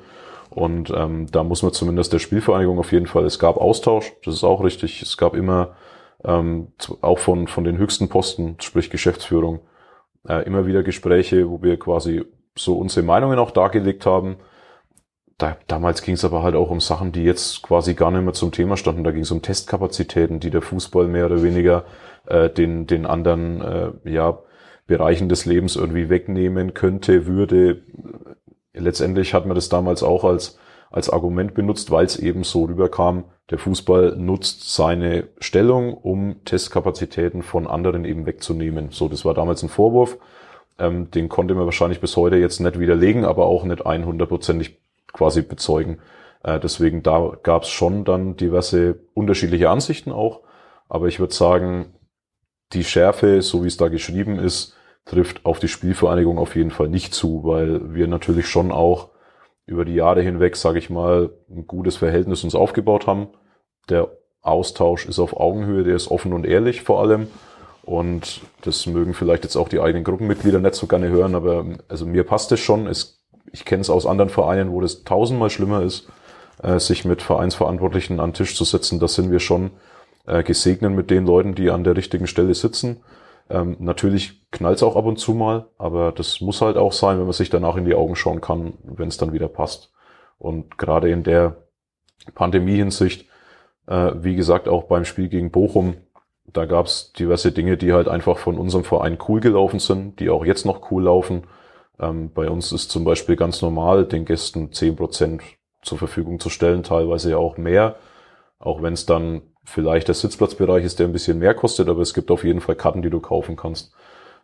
[0.52, 4.36] Und ähm, da muss man zumindest der Spielvereinigung auf jeden Fall, es gab Austausch, das
[4.36, 5.02] ist auch richtig.
[5.02, 5.76] Es gab immer,
[6.24, 6.70] ähm,
[7.02, 9.60] auch von, von den höchsten Posten, sprich Geschäftsführung,
[10.28, 12.24] äh, immer wieder Gespräche, wo wir quasi
[12.56, 14.38] so unsere Meinungen auch dargelegt haben
[15.38, 18.34] da, damals ging es aber halt auch um Sachen, die jetzt quasi gar nicht mehr
[18.34, 19.04] zum Thema standen.
[19.04, 21.86] Da ging es um Testkapazitäten, die der Fußball mehr oder weniger
[22.28, 24.40] äh, den, den anderen äh, ja,
[24.88, 27.82] Bereichen des Lebens irgendwie wegnehmen könnte, würde.
[28.74, 30.58] Letztendlich hat man das damals auch als,
[30.92, 37.44] als Argument benutzt, weil es eben so rüberkam, der Fußball nutzt seine Stellung, um Testkapazitäten
[37.44, 38.90] von anderen eben wegzunehmen.
[38.92, 40.18] So, das war damals ein Vorwurf.
[40.80, 44.78] Ähm, den konnte man wahrscheinlich bis heute jetzt nicht widerlegen, aber auch nicht 100%ig
[45.12, 46.00] quasi bezeugen.
[46.44, 50.42] Äh, deswegen da gab es schon dann diverse unterschiedliche Ansichten auch.
[50.88, 51.94] Aber ich würde sagen,
[52.72, 54.76] die Schärfe, so wie es da geschrieben ist,
[55.06, 59.10] trifft auf die Spielvereinigung auf jeden Fall nicht zu, weil wir natürlich schon auch
[59.66, 63.28] über die Jahre hinweg, sage ich mal, ein gutes Verhältnis uns aufgebaut haben.
[63.90, 64.10] Der
[64.42, 67.28] Austausch ist auf Augenhöhe, der ist offen und ehrlich vor allem.
[67.84, 72.06] Und das mögen vielleicht jetzt auch die eigenen Gruppenmitglieder nicht so gerne hören, aber also
[72.06, 72.88] mir passt es schon.
[72.88, 76.08] Es ich kenne es aus anderen Vereinen, wo das tausendmal schlimmer ist,
[76.62, 79.00] äh, sich mit Vereinsverantwortlichen an den Tisch zu setzen.
[79.00, 79.72] Da sind wir schon
[80.26, 83.04] äh, gesegnet mit den Leuten, die an der richtigen Stelle sitzen.
[83.50, 87.18] Ähm, natürlich knallt es auch ab und zu mal, aber das muss halt auch sein,
[87.18, 89.92] wenn man sich danach in die Augen schauen kann, wenn es dann wieder passt.
[90.38, 91.58] Und gerade in der
[92.36, 93.28] Pandemie-Hinsicht,
[93.88, 95.96] äh, wie gesagt, auch beim Spiel gegen Bochum,
[96.46, 100.30] da gab es diverse Dinge, die halt einfach von unserem Verein cool gelaufen sind, die
[100.30, 101.44] auch jetzt noch cool laufen.
[102.00, 105.42] Ähm, bei uns ist zum Beispiel ganz normal, den Gästen zehn Prozent
[105.82, 107.96] zur Verfügung zu stellen, teilweise ja auch mehr.
[108.60, 112.14] Auch wenn es dann vielleicht der Sitzplatzbereich ist, der ein bisschen mehr kostet, aber es
[112.14, 113.94] gibt auf jeden Fall Karten, die du kaufen kannst.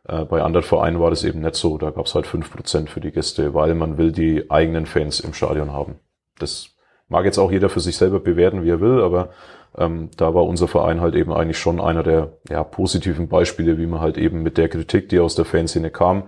[0.07, 1.77] Äh, bei anderen Vereinen war das eben nicht so.
[1.77, 5.19] Da gab es halt fünf Prozent für die Gäste, weil man will die eigenen Fans
[5.19, 5.99] im Stadion haben.
[6.37, 6.69] Das
[7.07, 9.29] mag jetzt auch jeder für sich selber bewerten, wie er will, aber
[9.77, 13.87] ähm, da war unser Verein halt eben eigentlich schon einer der ja, positiven Beispiele, wie
[13.87, 16.23] man halt eben mit der Kritik, die aus der Fanszene kam,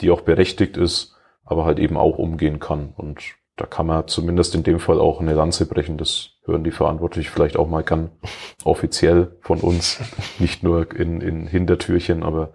[0.00, 2.94] die auch berechtigt ist, aber halt eben auch umgehen kann.
[2.96, 3.20] Und
[3.60, 5.98] da kann man zumindest in dem Fall auch eine Lanze brechen.
[5.98, 8.10] Das hören die Verantwortlichen vielleicht auch mal gern
[8.64, 10.00] offiziell von uns,
[10.38, 12.54] nicht nur in, in Hintertürchen, aber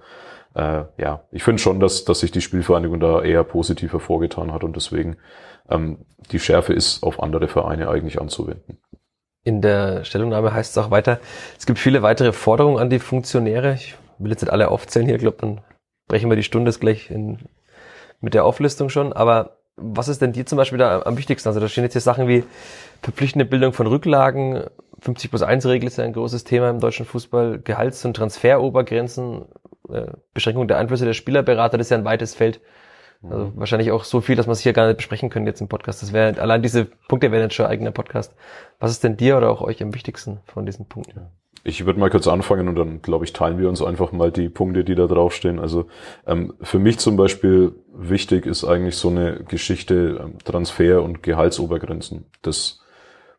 [0.55, 4.63] äh, ja, ich finde schon, dass, dass sich die Spielvereinigung da eher positiv hervorgetan hat
[4.63, 5.17] und deswegen
[5.69, 5.99] ähm,
[6.31, 8.79] die Schärfe ist auf andere Vereine eigentlich anzuwenden.
[9.43, 11.19] In der Stellungnahme heißt es auch weiter,
[11.59, 13.75] es gibt viele weitere Forderungen an die Funktionäre.
[13.75, 15.61] Ich will jetzt nicht alle aufzählen hier, glaube dann
[16.07, 17.37] brechen wir die Stunde gleich in,
[18.21, 19.13] mit der Auflistung schon.
[19.13, 21.49] Aber was ist denn dir zum Beispiel da am wichtigsten?
[21.49, 22.43] Also da stehen jetzt hier Sachen wie
[23.01, 24.63] verpflichtende Bildung von Rücklagen,
[24.99, 29.45] 50 plus 1 Regel ist ja ein großes Thema im deutschen Fußball, Gehalts- und Transferobergrenzen,
[29.89, 32.61] äh, Beschränkung der Einflüsse der Spielerberater, das ist ja ein weites Feld.
[33.23, 33.51] Also mhm.
[33.55, 36.01] wahrscheinlich auch so viel, dass man es hier gar nicht besprechen können jetzt im Podcast.
[36.01, 38.35] Das wäre allein diese Punkte wären jetzt schon eigener Podcast.
[38.79, 41.27] Was ist denn dir oder auch euch am wichtigsten von diesen Punkten?
[41.67, 44.49] Ich würde mal kurz anfangen und dann, glaube ich, teilen wir uns einfach mal die
[44.49, 45.59] Punkte, die da draufstehen.
[45.59, 45.87] Also
[46.27, 52.25] ähm, für mich zum Beispiel wichtig ist eigentlich so eine Geschichte ähm, Transfer- und Gehaltsobergrenzen.
[52.43, 52.81] Das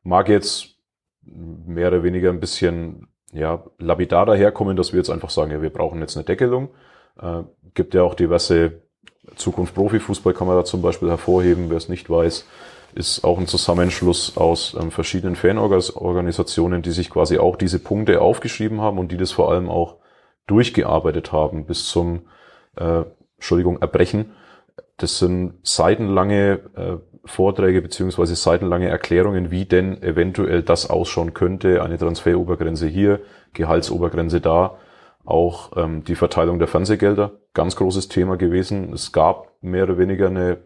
[0.03, 0.75] mag jetzt
[1.23, 5.71] mehr oder weniger ein bisschen ja, lapidar daherkommen, dass wir jetzt einfach sagen, ja, wir
[5.71, 6.71] brauchen jetzt eine Deckelung.
[7.23, 8.83] Äh, gibt ja auch diverse
[9.37, 12.45] Zukunft Profifußball kann man da zum Beispiel hervorheben, wer es nicht weiß
[12.97, 18.81] ist auch ein Zusammenschluss aus ähm, verschiedenen Fanorganisationen, die sich quasi auch diese Punkte aufgeschrieben
[18.81, 19.97] haben und die das vor allem auch
[20.47, 22.23] durchgearbeitet haben bis zum,
[22.77, 23.03] äh,
[23.37, 24.33] Entschuldigung, Erbrechen.
[24.97, 31.83] Das sind seitenlange äh, Vorträge beziehungsweise seitenlange Erklärungen, wie denn eventuell das ausschauen könnte.
[31.83, 33.21] Eine Transferobergrenze hier,
[33.53, 34.79] Gehaltsobergrenze da,
[35.25, 38.93] auch ähm, die Verteilung der Fernsehgelder, ganz großes Thema gewesen.
[38.93, 40.59] Es gab mehr oder weniger eine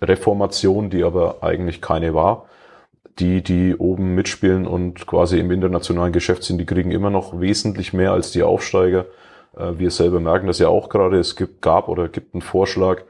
[0.00, 2.46] Reformation, die aber eigentlich keine war.
[3.18, 7.94] Die, die oben mitspielen und quasi im internationalen Geschäft sind, die kriegen immer noch wesentlich
[7.94, 9.06] mehr als die Aufsteiger.
[9.56, 11.18] Äh, wir selber merken das ja auch gerade.
[11.18, 13.02] Es gibt, gab oder gibt einen Vorschlag,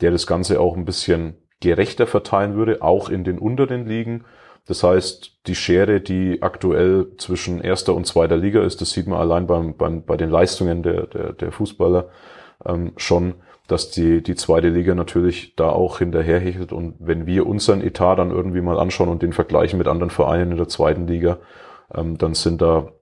[0.00, 4.24] der das Ganze auch ein bisschen gerechter verteilen würde, auch in den unteren Ligen.
[4.66, 9.18] Das heißt, die Schere, die aktuell zwischen erster und zweiter Liga ist, das sieht man
[9.18, 12.08] allein beim, beim, bei den Leistungen der, der, der Fußballer
[12.64, 13.34] ähm, schon,
[13.72, 16.72] dass die, die zweite Liga natürlich da auch hinterherhechelt.
[16.72, 20.52] Und wenn wir unseren Etat dann irgendwie mal anschauen und den vergleichen mit anderen Vereinen
[20.52, 21.38] in der zweiten Liga,
[21.94, 22.92] ähm, dann sind da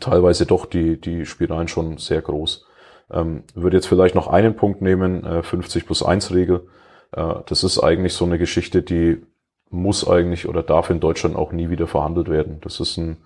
[0.00, 2.66] teilweise doch die, die Spiralen schon sehr groß.
[3.10, 6.68] Ähm, würde jetzt vielleicht noch einen Punkt nehmen, äh, 50 plus 1 Regel.
[7.12, 9.22] Äh, das ist eigentlich so eine Geschichte, die
[9.70, 12.58] muss eigentlich oder darf in Deutschland auch nie wieder verhandelt werden.
[12.60, 13.16] Das ist ein,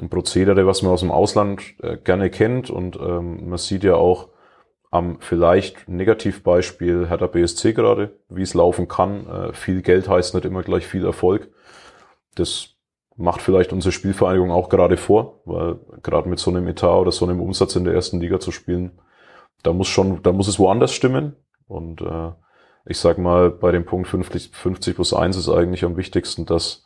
[0.00, 3.96] ein Prozedere, was man aus dem Ausland äh, gerne kennt und ähm, man sieht ja
[3.96, 4.28] auch,
[4.94, 9.26] am vielleicht Negativbeispiel Hertha BSC gerade, wie es laufen kann.
[9.26, 11.50] Äh, viel Geld heißt nicht immer gleich viel Erfolg.
[12.36, 12.68] Das
[13.16, 17.26] macht vielleicht unsere Spielvereinigung auch gerade vor, weil gerade mit so einem Etat oder so
[17.26, 18.92] einem Umsatz in der ersten Liga zu spielen,
[19.64, 21.34] da muss schon, da muss es woanders stimmen.
[21.66, 22.30] Und äh,
[22.86, 26.84] ich sag mal, bei dem Punkt 50, 50 plus 1 ist eigentlich am wichtigsten, dass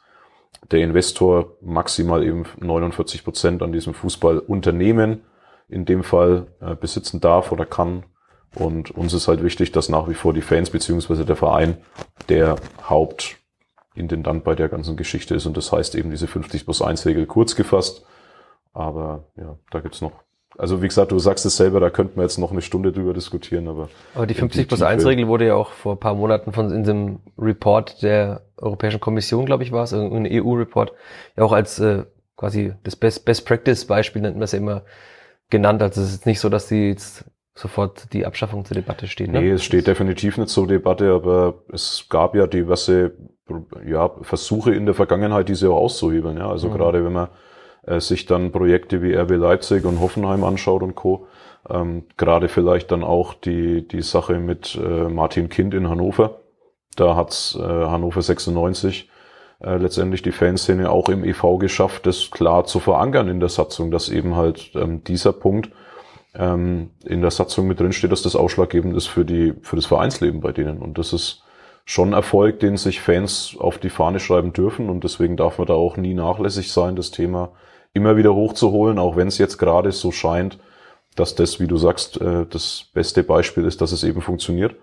[0.70, 5.24] der Investor maximal eben 49 Prozent an diesem Fußballunternehmen
[5.68, 8.04] in dem Fall äh, besitzen darf oder kann.
[8.54, 11.76] Und uns ist halt wichtig, dass nach wie vor die Fans beziehungsweise der Verein
[12.28, 15.46] der Hauptintendant bei der ganzen Geschichte ist.
[15.46, 18.04] Und das heißt eben diese 50 plus 1 Regel kurz gefasst.
[18.72, 20.12] Aber ja, da gibt's noch
[20.58, 23.14] also wie gesagt, du sagst es selber, da könnten wir jetzt noch eine Stunde drüber
[23.14, 23.88] diskutieren, aber.
[24.14, 26.82] Aber die 50 plus 1 Regel wurde ja auch vor ein paar Monaten von in
[26.82, 30.92] dem Report der Europäischen Kommission, glaube ich, war es, ein EU-Report,
[31.36, 32.04] ja auch als äh,
[32.36, 34.82] quasi das Best, Best Practice Beispiel nennt man es ja immer
[35.50, 35.82] genannt.
[35.82, 37.24] Also es ist nicht so, dass die jetzt
[37.54, 39.30] sofort die Abschaffung zur Debatte steht.
[39.30, 39.40] Ne?
[39.40, 43.12] Nee, es steht definitiv nicht zur Debatte, aber es gab ja diverse
[43.84, 46.36] ja, Versuche in der Vergangenheit, diese auch auszuhebeln.
[46.36, 46.48] Ja?
[46.48, 46.74] Also mhm.
[46.74, 47.28] gerade wenn man
[47.86, 51.26] äh, sich dann Projekte wie RB Leipzig und Hoffenheim anschaut und Co.
[51.68, 56.40] Ähm, gerade vielleicht dann auch die, die Sache mit äh, Martin Kind in Hannover.
[56.96, 59.08] Da hat's äh, Hannover 96
[59.60, 63.90] äh, letztendlich die Fanszene auch im EV geschafft, das klar zu verankern in der Satzung,
[63.90, 65.70] dass eben halt ähm, dieser Punkt
[66.34, 69.86] ähm, in der Satzung mit drin steht, dass das ausschlaggebend ist für die für das
[69.86, 70.78] Vereinsleben bei denen.
[70.78, 71.42] Und das ist
[71.84, 74.90] schon Erfolg, den sich Fans auf die Fahne schreiben dürfen.
[74.90, 77.50] Und deswegen darf man da auch nie nachlässig sein, das Thema
[77.94, 80.58] immer wieder hochzuholen, auch wenn es jetzt gerade so scheint,
[81.16, 84.76] dass das, wie du sagst, äh, das beste Beispiel ist, dass es eben funktioniert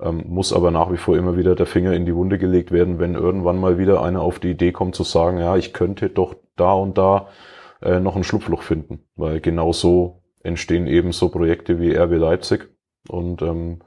[0.00, 2.98] ähm, muss aber nach wie vor immer wieder der Finger in die Wunde gelegt werden,
[2.98, 6.36] wenn irgendwann mal wieder einer auf die Idee kommt zu sagen, ja, ich könnte doch
[6.56, 7.28] da und da
[7.82, 12.68] äh, noch ein Schlupfloch finden, weil genau so entstehen eben so Projekte wie RB Leipzig
[13.08, 13.80] und ähm,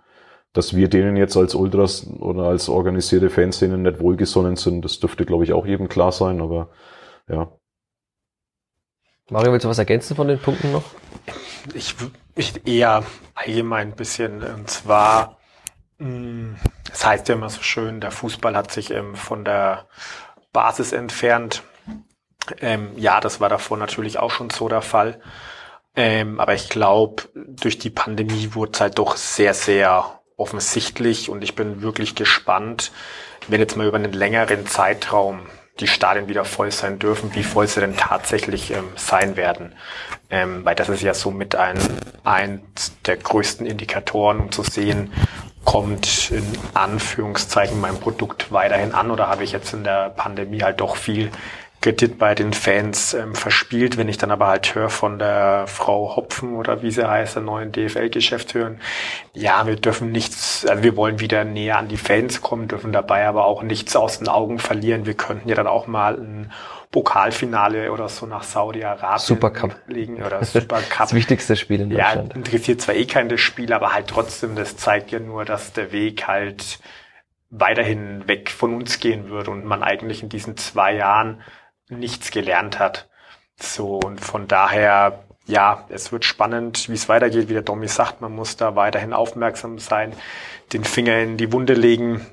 [0.54, 5.26] dass wir denen jetzt als Ultras oder als organisierte Fanszene nicht wohlgesonnen sind, das dürfte,
[5.26, 6.70] glaube ich, auch jedem klar sein, aber
[7.30, 7.52] ja.
[9.30, 10.84] Mario, willst du was ergänzen von den Punkten noch?
[11.74, 11.96] Ich,
[12.36, 13.04] ich eher
[13.34, 15.38] allgemein ein bisschen, und zwar
[16.90, 19.88] das heißt ja immer so schön, der Fußball hat sich ähm, von der
[20.52, 21.64] Basis entfernt.
[22.60, 25.22] Ähm, ja, das war davor natürlich auch schon so der Fall.
[25.96, 31.44] Ähm, aber ich glaube, durch die Pandemie wurde es halt doch sehr, sehr offensichtlich und
[31.44, 32.92] ich bin wirklich gespannt,
[33.48, 35.42] wenn jetzt mal über einen längeren Zeitraum
[35.80, 39.76] die Stadien wieder voll sein dürfen, wie voll sie denn tatsächlich ähm, sein werden.
[40.30, 41.78] Ähm, weil das ist ja somit ein,
[42.24, 45.12] eins der größten Indikatoren, um zu sehen,
[45.66, 50.82] kommt in Anführungszeichen mein Produkt weiterhin an oder habe ich jetzt in der Pandemie halt
[50.82, 51.32] doch viel
[51.82, 53.98] Kredit bei den Fans ähm, verspielt.
[53.98, 57.44] Wenn ich dann aber halt höre von der Frau Hopfen oder wie sie heißt, der
[57.44, 58.80] neuen DFL-Geschäftsführerin,
[59.34, 63.28] ja, wir dürfen nichts, also wir wollen wieder näher an die Fans kommen, dürfen dabei
[63.28, 65.08] aber auch nichts aus den Augen verlieren.
[65.08, 66.52] Wir könnten ja dann auch mal ein
[66.92, 70.98] Pokalfinale oder so nach Saudi-Arabien Supercup legen oder Supercup.
[71.00, 72.30] das wichtigste Spiel in Deutschland.
[72.30, 75.72] Ja, interessiert zwar eh kein das Spiel, aber halt trotzdem, das zeigt ja nur, dass
[75.72, 76.80] der Weg halt
[77.50, 81.42] weiterhin weg von uns gehen wird und man eigentlich in diesen zwei Jahren
[81.90, 83.10] nichts gelernt hat.
[83.58, 88.22] So, und von daher, ja, es wird spannend, wie es weitergeht, wie der Domi sagt,
[88.22, 90.14] man muss da weiterhin aufmerksam sein,
[90.74, 92.26] den Finger in die Wunde legen.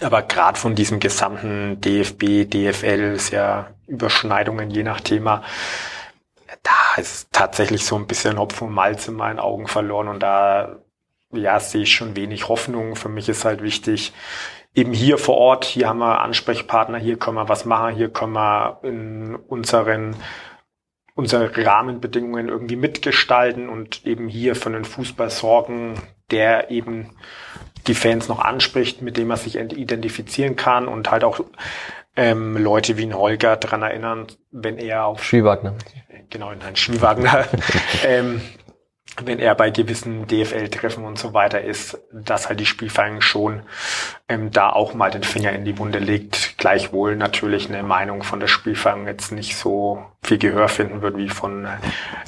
[0.00, 5.42] Aber gerade von diesem gesamten DFB, DFL ist ja Überschneidungen je nach Thema.
[6.62, 10.76] Da ist tatsächlich so ein bisschen Hopf und Malz in meinen Augen verloren und da
[11.32, 12.96] ja, sehe ich schon wenig Hoffnung.
[12.96, 14.12] Für mich ist halt wichtig,
[14.74, 18.32] eben hier vor Ort, hier haben wir Ansprechpartner, hier können wir was machen, hier können
[18.32, 20.16] wir in unseren
[21.16, 25.94] unsere Rahmenbedingungen irgendwie mitgestalten und eben hier für einen Fußball sorgen,
[26.32, 27.16] der eben
[27.86, 31.40] die Fans noch anspricht, mit dem man sich identifizieren kann und halt auch
[32.16, 35.74] ähm, Leute wie ein Holger daran erinnern, wenn er auf Schwiewagner.
[36.30, 37.46] Genau, in ein Schwiewagner
[38.06, 38.40] ähm,
[39.22, 43.62] wenn er bei gewissen DFL-Treffen und so weiter ist, dass halt die Spielvereinigung schon
[44.28, 46.58] ähm, da auch mal den Finger in die Wunde legt.
[46.58, 51.28] Gleichwohl natürlich eine Meinung von der Spielvereinigung jetzt nicht so viel Gehör finden wird wie
[51.28, 51.68] von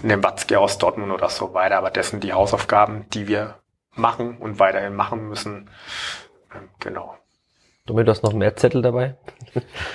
[0.03, 1.79] einem Watzke aus Dortmund oder so weiter.
[1.79, 3.57] Aber das sind die Hausaufgaben, die wir
[3.99, 5.69] machen und weiterhin machen müssen.
[6.81, 7.15] Genau.
[7.87, 9.15] Damit hast noch mehr Zettel dabei?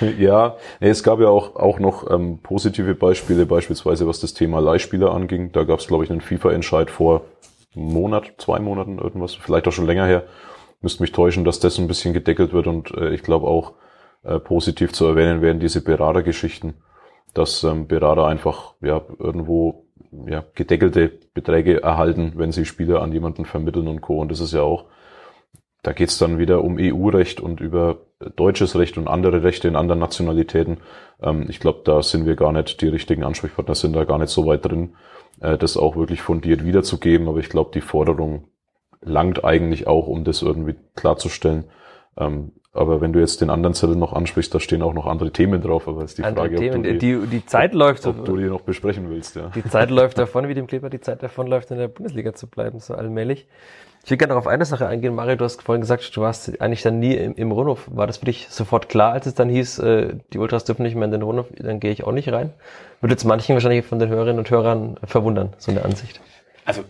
[0.18, 4.60] ja, nee, es gab ja auch, auch noch ähm, positive Beispiele, beispielsweise was das Thema
[4.60, 5.52] Leihspieler anging.
[5.52, 7.26] Da gab es, glaube ich, einen FIFA-Entscheid vor
[7.74, 10.24] einem Monat, zwei Monaten, irgendwas, vielleicht auch schon länger her.
[10.80, 13.74] Müsste mich täuschen, dass das ein bisschen gedeckelt wird und äh, ich glaube auch
[14.24, 16.74] äh, positiv zu erwähnen werden diese Beratergeschichten,
[17.34, 19.81] dass ähm, Berater einfach ja irgendwo
[20.26, 24.20] ja, gedeckelte Beträge erhalten, wenn sie Spieler an jemanden vermitteln und Co.
[24.20, 24.86] Und das ist ja auch
[25.82, 27.98] da geht's dann wieder um EU-Recht und über
[28.36, 30.78] deutsches Recht und andere Rechte in anderen Nationalitäten.
[31.20, 34.30] Ähm, ich glaube, da sind wir gar nicht die richtigen Ansprechpartner, sind da gar nicht
[34.30, 34.94] so weit drin,
[35.40, 37.28] äh, das auch wirklich fundiert wiederzugeben.
[37.28, 38.44] Aber ich glaube, die Forderung
[39.00, 41.64] langt eigentlich auch, um das irgendwie klarzustellen.
[42.16, 45.30] Ähm, aber wenn du jetzt den anderen Zettel noch ansprichst, da stehen auch noch andere
[45.30, 45.88] Themen drauf.
[45.88, 48.36] Aber ist die andere Frage, Themen, ob du die, die, die Zeit läuft, ob du
[48.38, 49.36] die noch besprechen willst.
[49.36, 49.50] Ja.
[49.54, 52.46] Die Zeit läuft davon, wie dem Kleber die Zeit davon läuft, in der Bundesliga zu
[52.46, 53.46] bleiben, so allmählich.
[54.04, 55.14] Ich will gerne noch auf eine Sache eingehen.
[55.14, 57.88] Mario, du hast vorhin gesagt, du warst eigentlich dann nie im, im Rundhof.
[57.90, 60.94] War das für dich sofort klar, als es dann hieß, äh, die Ultras dürfen nicht
[60.94, 62.52] mehr in den Rundhof, dann gehe ich auch nicht rein?
[63.00, 66.20] Würde jetzt manchen wahrscheinlich von den Hörerinnen und Hörern verwundern, so eine Ansicht.
[66.64, 66.82] Also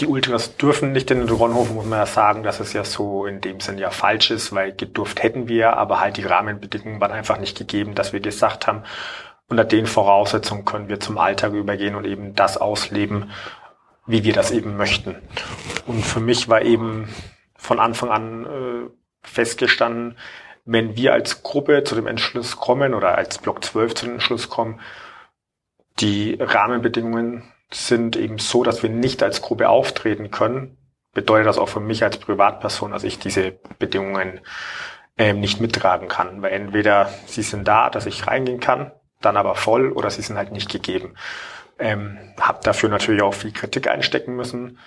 [0.00, 3.26] die Ultras dürfen nicht in den Ronhof, muss man ja sagen, dass es ja so
[3.26, 7.12] in dem Sinn ja falsch ist, weil gedurft hätten wir, aber halt die Rahmenbedingungen waren
[7.12, 8.84] einfach nicht gegeben, dass wir gesagt haben,
[9.48, 13.30] unter den Voraussetzungen können wir zum Alltag übergehen und eben das ausleben,
[14.06, 15.16] wie wir das eben möchten.
[15.86, 17.08] Und für mich war eben
[17.56, 18.90] von Anfang an äh,
[19.22, 20.16] festgestanden,
[20.64, 24.48] wenn wir als Gruppe zu dem Entschluss kommen oder als Block 12 zu dem Entschluss
[24.48, 24.80] kommen,
[25.98, 27.42] die Rahmenbedingungen
[27.72, 30.76] sind eben so, dass wir nicht als Gruppe auftreten können,
[31.12, 34.40] bedeutet das auch für mich als Privatperson, dass ich diese Bedingungen
[35.18, 36.42] ähm, nicht mittragen kann.
[36.42, 40.36] Weil entweder sie sind da, dass ich reingehen kann, dann aber voll, oder sie sind
[40.36, 41.14] halt nicht gegeben.
[41.78, 44.78] Ähm, habe dafür natürlich auch viel Kritik einstecken müssen,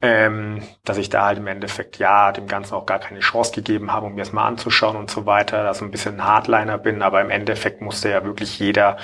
[0.00, 3.92] ähm, dass ich da halt im Endeffekt ja dem Ganzen auch gar keine Chance gegeben
[3.92, 6.78] habe, um mir das mal anzuschauen und so weiter, dass ich ein bisschen ein Hardliner
[6.78, 8.98] bin, aber im Endeffekt musste ja wirklich jeder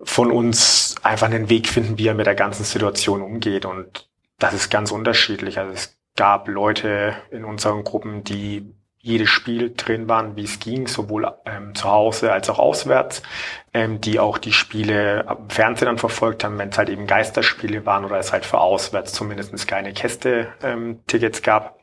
[0.00, 4.54] von uns einfach einen Weg finden, wie er mit der ganzen Situation umgeht und das
[4.54, 5.58] ist ganz unterschiedlich.
[5.58, 10.86] Also es gab Leute in unseren Gruppen, die jedes Spiel drin waren, wie es ging,
[10.86, 13.22] sowohl ähm, zu Hause als auch auswärts,
[13.72, 17.86] ähm, die auch die Spiele am Fernsehen dann verfolgt haben, wenn es halt eben Geisterspiele
[17.86, 21.78] waren oder es halt für auswärts zumindest keine Käste-Tickets ähm, gab.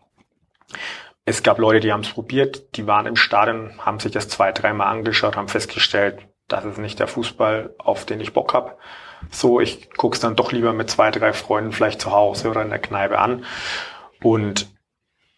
[1.24, 4.52] Es gab Leute, die haben es probiert, die waren im Stadion, haben sich das zwei,
[4.52, 8.78] dreimal angeschaut, haben festgestellt, das ist nicht der Fußball, auf den ich Bock hab.
[9.32, 12.70] So, ich guck's dann doch lieber mit zwei, drei Freunden vielleicht zu Hause oder in
[12.70, 13.46] der Kneipe an.
[14.22, 14.68] Und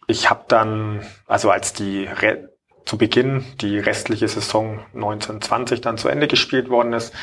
[0.06, 2.50] ich habe dann, also als die Re
[2.84, 7.14] zu Beginn die restliche Saison 1920 dann zu Ende gespielt worden ist,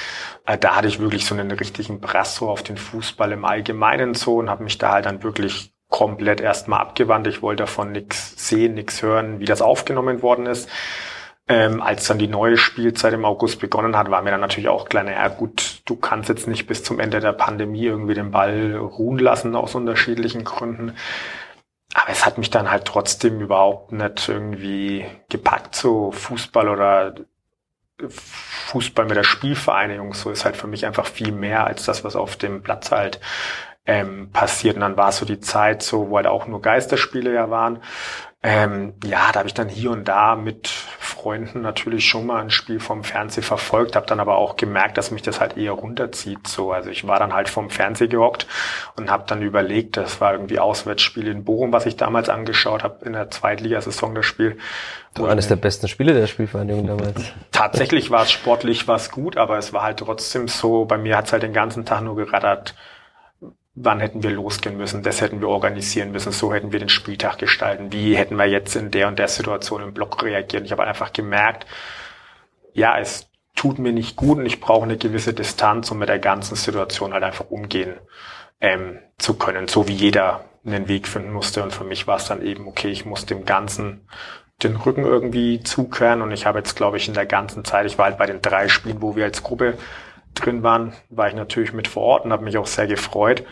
[0.46, 4.36] äh, da hatte ich wirklich so einen richtigen Brasso auf den Fußball im Allgemeinen so
[4.36, 7.26] und habe mich da halt dann wirklich komplett erstmal abgewandt.
[7.26, 10.70] Ich wollte davon nichts sehen, nichts hören, wie das aufgenommen worden ist.
[11.48, 14.90] Ähm, als dann die neue Spielzeit im August begonnen hat, war mir dann natürlich auch
[14.90, 18.76] klar, ja gut, du kannst jetzt nicht bis zum Ende der Pandemie irgendwie den Ball
[18.76, 20.96] ruhen lassen aus unterschiedlichen Gründen.
[21.94, 27.16] Aber es hat mich dann halt trotzdem überhaupt nicht irgendwie gepackt, so Fußball oder
[28.10, 30.14] Fußball mit der Spielvereinigung.
[30.14, 33.22] So ist halt für mich einfach viel mehr als das, was auf dem Platz halt
[33.86, 34.76] ähm, passiert.
[34.76, 37.82] Und dann war so die Zeit, so wo halt auch nur Geisterspiele ja waren.
[38.48, 42.52] Ähm, ja, da habe ich dann hier und da mit Freunden natürlich schon mal ein
[42.52, 46.48] Spiel vom Fernseh verfolgt, habe dann aber auch gemerkt, dass mich das halt eher runterzieht.
[46.48, 48.46] So, also ich war dann halt vom Fernseh gehockt
[48.98, 53.04] und habe dann überlegt, das war irgendwie Auswärtsspiel in Bochum, was ich damals angeschaut habe
[53.04, 54.60] in der Zweitligasaison das Spiel.
[55.16, 57.24] Das war eines der besten Spiele der Spielvereinigung damals.
[57.52, 61.26] Tatsächlich war es sportlich was gut, aber es war halt trotzdem so, bei mir hat
[61.26, 62.76] es halt den ganzen Tag nur gerattert
[63.76, 67.38] wann hätten wir losgehen müssen, das hätten wir organisieren müssen, so hätten wir den Spieltag
[67.38, 70.64] gestalten, wie hätten wir jetzt in der und der Situation im Block reagiert.
[70.64, 71.66] Ich habe einfach gemerkt,
[72.74, 76.20] ja, es tut mir nicht gut und ich brauche eine gewisse Distanz, um mit der
[76.20, 77.96] ganzen Situation halt einfach umgehen
[78.62, 81.62] ähm, zu können, so wie jeder einen Weg finden musste.
[81.62, 84.08] Und für mich war es dann eben, okay, ich muss dem Ganzen
[84.64, 87.98] den Rücken irgendwie zukehren und ich habe jetzt, glaube ich, in der ganzen Zeit, ich
[87.98, 89.78] war halt bei den drei Spielen, wo wir als Gruppe
[90.36, 93.44] drin waren, war ich natürlich mit vor Ort und habe mich auch sehr gefreut.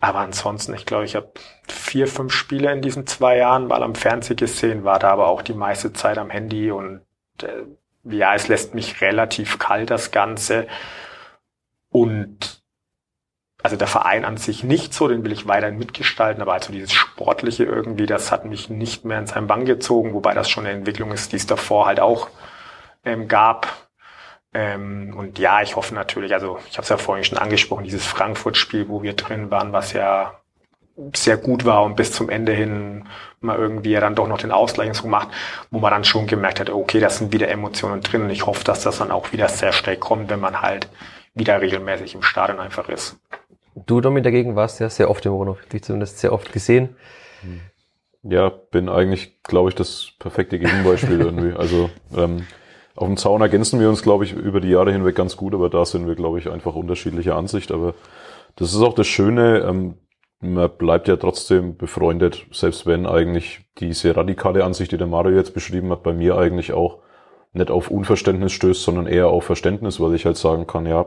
[0.00, 1.32] Aber ansonsten, ich glaube, ich habe
[1.68, 5.42] vier, fünf Spiele in diesen zwei Jahren mal am Fernsehen gesehen, war da aber auch
[5.42, 7.00] die meiste Zeit am Handy und
[7.42, 7.64] äh,
[8.04, 10.66] ja, es lässt mich relativ kalt, das Ganze.
[11.88, 12.62] Und
[13.62, 16.92] also der Verein an sich nicht so, den will ich weiterhin mitgestalten, aber also dieses
[16.92, 20.76] Sportliche irgendwie, das hat mich nicht mehr in seinen Bann gezogen, wobei das schon eine
[20.76, 22.28] Entwicklung ist, die es davor halt auch
[23.06, 23.83] ähm, gab.
[24.54, 28.06] Ähm, und ja, ich hoffe natürlich, also ich habe es ja vorhin schon angesprochen, dieses
[28.06, 30.38] Frankfurt-Spiel, wo wir drin waren, was ja
[31.12, 33.08] sehr gut war und bis zum Ende hin
[33.40, 35.28] mal irgendwie ja dann doch noch den Ausgleich gemacht,
[35.72, 38.64] wo man dann schon gemerkt hat, okay, das sind wieder Emotionen drin und ich hoffe,
[38.64, 40.88] dass das dann auch wieder sehr schnell kommt, wenn man halt
[41.34, 43.16] wieder regelmäßig im Stadion einfach ist.
[43.74, 46.96] Du, Domi, dagegen warst ja sehr oft im Rundhof, dich zumindest sehr oft gesehen.
[48.22, 51.56] Ja, bin eigentlich, glaube ich, das perfekte Gegenbeispiel irgendwie.
[51.56, 52.46] Also ähm,
[52.96, 55.68] auf dem Zaun ergänzen wir uns, glaube ich, über die Jahre hinweg ganz gut, aber
[55.68, 57.72] da sind wir, glaube ich, einfach unterschiedlicher Ansicht.
[57.72, 57.94] Aber
[58.56, 59.94] das ist auch das Schöne, ähm,
[60.40, 65.54] man bleibt ja trotzdem befreundet, selbst wenn eigentlich diese radikale Ansicht, die der Mario jetzt
[65.54, 66.98] beschrieben hat, bei mir eigentlich auch
[67.52, 71.06] nicht auf Unverständnis stößt, sondern eher auf Verständnis, weil ich halt sagen kann, ja,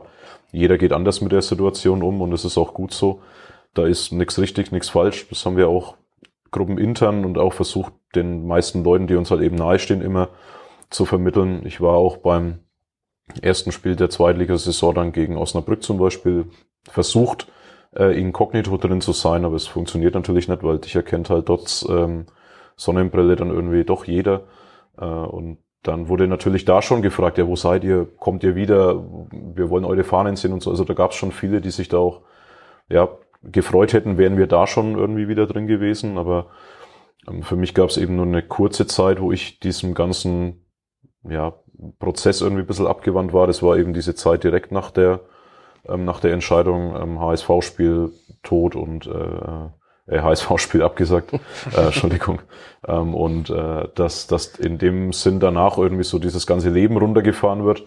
[0.50, 3.20] jeder geht anders mit der Situation um und es ist auch gut so.
[3.74, 5.28] Da ist nichts richtig, nichts falsch.
[5.28, 5.94] Das haben wir auch
[6.50, 10.30] gruppenintern und auch versucht, den meisten Leuten, die uns halt eben nahestehen, immer
[10.90, 11.62] zu vermitteln.
[11.64, 12.60] Ich war auch beim
[13.42, 16.46] ersten Spiel der Zweitligasaison dann gegen Osnabrück zum Beispiel
[16.88, 17.48] versucht,
[17.94, 21.84] äh, inkognito drin zu sein, aber es funktioniert natürlich nicht, weil dich erkennt halt dort
[21.88, 22.26] ähm,
[22.76, 24.44] Sonnenbrille dann irgendwie doch jeder.
[24.98, 28.08] Äh, und dann wurde natürlich da schon gefragt, ja, wo seid ihr?
[28.18, 29.04] Kommt ihr wieder?
[29.30, 30.70] Wir wollen eure Fahnen sehen und so.
[30.70, 32.22] Also da gab es schon viele, die sich da auch
[32.88, 33.08] ja,
[33.42, 36.18] gefreut hätten, wären wir da schon irgendwie wieder drin gewesen.
[36.18, 36.46] Aber
[37.28, 40.64] ähm, für mich gab es eben nur eine kurze Zeit, wo ich diesem ganzen
[41.30, 41.54] ja,
[41.98, 43.46] Prozess irgendwie ein bisschen abgewandt war.
[43.46, 45.20] Das war eben diese Zeit direkt nach der,
[45.86, 48.10] ähm, nach der Entscheidung ähm, HSV-Spiel
[48.42, 51.32] tot und äh, äh, HSV-Spiel abgesagt,
[51.76, 52.40] äh, Entschuldigung.
[52.86, 57.64] Ähm, und äh, dass, dass in dem Sinn danach irgendwie so dieses ganze Leben runtergefahren
[57.64, 57.84] wird.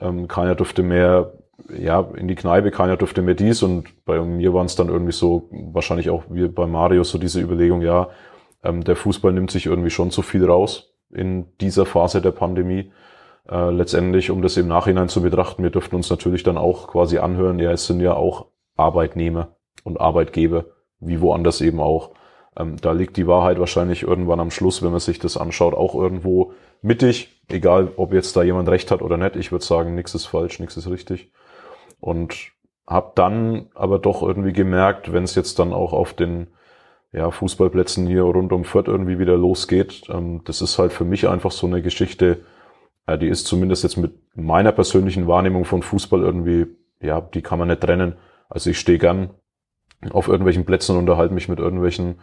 [0.00, 1.32] Ähm, keiner durfte mehr
[1.68, 5.12] ja, in die Kneipe, keiner durfte mehr dies und bei mir waren es dann irgendwie
[5.12, 8.10] so, wahrscheinlich auch wie bei Mario, so diese Überlegung, ja,
[8.62, 12.92] ähm, der Fußball nimmt sich irgendwie schon zu viel raus in dieser Phase der Pandemie.
[13.48, 17.18] Äh, letztendlich, um das im Nachhinein zu betrachten, wir dürften uns natürlich dann auch quasi
[17.18, 18.46] anhören, ja, es sind ja auch
[18.76, 20.66] Arbeitnehmer und Arbeitgeber,
[21.00, 22.10] wie woanders eben auch.
[22.56, 25.94] Ähm, da liegt die Wahrheit wahrscheinlich irgendwann am Schluss, wenn man sich das anschaut, auch
[25.94, 26.52] irgendwo
[26.82, 29.36] mittig, egal ob jetzt da jemand recht hat oder nicht.
[29.36, 31.30] Ich würde sagen, nichts ist falsch, nichts ist richtig.
[32.00, 32.52] Und
[32.86, 36.48] habe dann aber doch irgendwie gemerkt, wenn es jetzt dann auch auf den
[37.16, 40.02] ja, Fußballplätzen hier rund um Fürth irgendwie wieder losgeht.
[40.10, 42.42] Ähm, das ist halt für mich einfach so eine Geschichte,
[43.06, 46.66] äh, die ist zumindest jetzt mit meiner persönlichen Wahrnehmung von Fußball irgendwie,
[47.00, 48.16] ja, die kann man nicht trennen.
[48.50, 49.30] Also ich stehe gern
[50.10, 52.16] auf irgendwelchen Plätzen und unterhalte mich mit irgendwelchen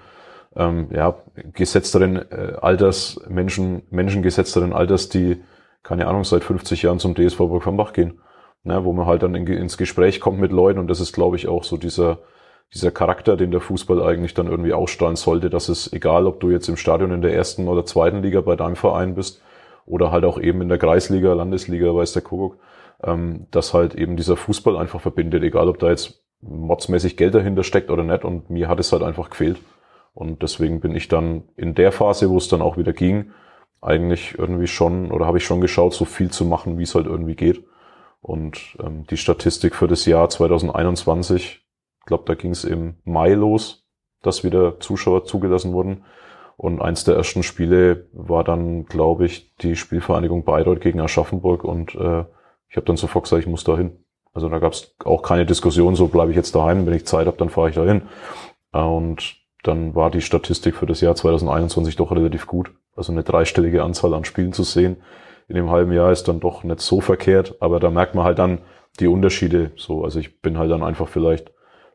[0.55, 1.15] ähm, ja,
[1.53, 5.41] gesetzteren äh, Alters, Menschen, Menschen gesetzteren Alters, die,
[5.81, 8.19] keine Ahnung, seit 50 Jahren zum DSV Burg von Bach gehen.
[8.65, 11.35] Ne, wo man halt dann in, ins Gespräch kommt mit Leuten und das ist, glaube
[11.35, 12.19] ich, auch so dieser,
[12.74, 16.49] dieser Charakter, den der Fußball eigentlich dann irgendwie ausstrahlen sollte, dass es egal, ob du
[16.49, 19.41] jetzt im Stadion in der ersten oder zweiten Liga bei deinem Verein bist
[19.86, 22.57] oder halt auch eben in der Kreisliga, Landesliga, weiß der Kuckuck,
[23.03, 27.64] ähm, dass halt eben dieser Fußball einfach verbindet, egal ob da jetzt modsmäßig Geld dahinter
[27.64, 29.59] steckt oder nicht und mir hat es halt einfach gefehlt.
[30.14, 33.32] Und deswegen bin ich dann in der Phase, wo es dann auch wieder ging,
[33.82, 37.05] eigentlich irgendwie schon, oder habe ich schon geschaut, so viel zu machen, wie es halt
[37.05, 37.64] irgendwie geht.
[38.22, 41.62] Und ähm, die Statistik für das Jahr 2021,
[42.03, 43.85] ich glaube, da ging es im Mai los,
[44.21, 46.03] dass wieder Zuschauer zugelassen wurden.
[46.57, 51.63] Und eins der ersten Spiele war dann, glaube ich, die Spielvereinigung Bayreuth gegen Aschaffenburg.
[51.63, 52.25] Und äh,
[52.69, 54.03] ich habe dann sofort gesagt, ich muss da hin.
[54.33, 57.27] Also da gab es auch keine Diskussion, so bleibe ich jetzt daheim, wenn ich Zeit
[57.27, 58.03] habe, dann fahre ich dahin.
[58.71, 62.71] Und dann war die Statistik für das Jahr 2021 doch relativ gut.
[62.95, 64.97] Also eine dreistellige Anzahl an Spielen zu sehen
[65.47, 68.39] in dem halben Jahr ist dann doch nicht so verkehrt, aber da merkt man halt
[68.39, 68.59] dann
[68.99, 70.03] die Unterschiede so.
[70.03, 71.51] Also ich bin halt dann einfach vielleicht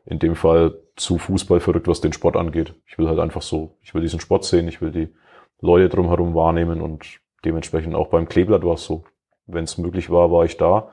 [0.09, 2.73] in dem Fall zu Fußball verrückt, was den Sport angeht.
[2.87, 5.13] Ich will halt einfach so, ich will diesen Sport sehen, ich will die
[5.61, 9.03] Leute drumherum wahrnehmen und dementsprechend auch beim Kleeblatt war es so.
[9.45, 10.89] Wenn es möglich war, war ich da.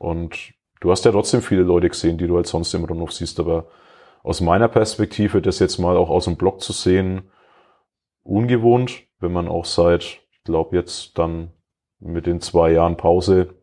[0.00, 3.38] Und du hast ja trotzdem viele Leute gesehen, die du halt sonst im Rundhof siehst,
[3.38, 3.68] aber
[4.24, 7.30] aus meiner Perspektive, das jetzt mal auch aus dem Blog zu sehen,
[8.24, 11.52] ungewohnt, wenn man auch seit, ich glaube jetzt dann
[12.00, 13.54] mit den zwei Jahren Pause,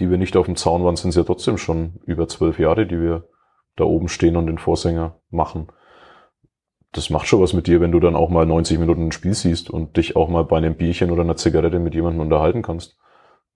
[0.00, 2.86] die wir nicht auf dem Zaun waren, sind es ja trotzdem schon über zwölf Jahre,
[2.86, 3.28] die wir
[3.80, 5.68] da oben stehen und den Vorsänger machen.
[6.92, 9.34] Das macht schon was mit dir, wenn du dann auch mal 90 Minuten ein Spiel
[9.34, 12.96] siehst und dich auch mal bei einem Bierchen oder einer Zigarette mit jemandem unterhalten kannst.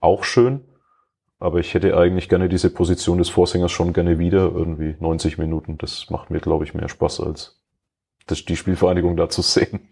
[0.01, 0.65] Auch schön,
[1.39, 5.79] aber ich hätte eigentlich gerne diese Position des Vorsängers schon gerne wieder, irgendwie 90 Minuten.
[5.79, 7.61] Das macht mir, glaube ich, mehr Spaß, als
[8.27, 9.89] das, die Spielvereinigung da zu sehen.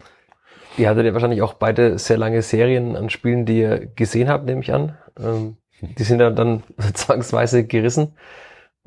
[0.76, 4.46] Ihr hattet ja wahrscheinlich auch beide sehr lange Serien an Spielen, die ihr gesehen habt,
[4.46, 4.96] nehme ich an.
[5.18, 6.62] Ähm, die sind ja dann
[6.94, 8.14] zwangsweise gerissen.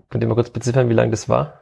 [0.10, 1.60] Könnt ihr mal kurz beziffern, wie lange das war?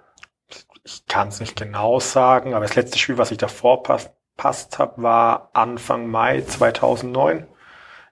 [0.84, 4.80] Ich kann es nicht genau sagen, aber das letzte Spiel, was ich davor passt, passt
[4.80, 7.48] habe, war Anfang Mai 2009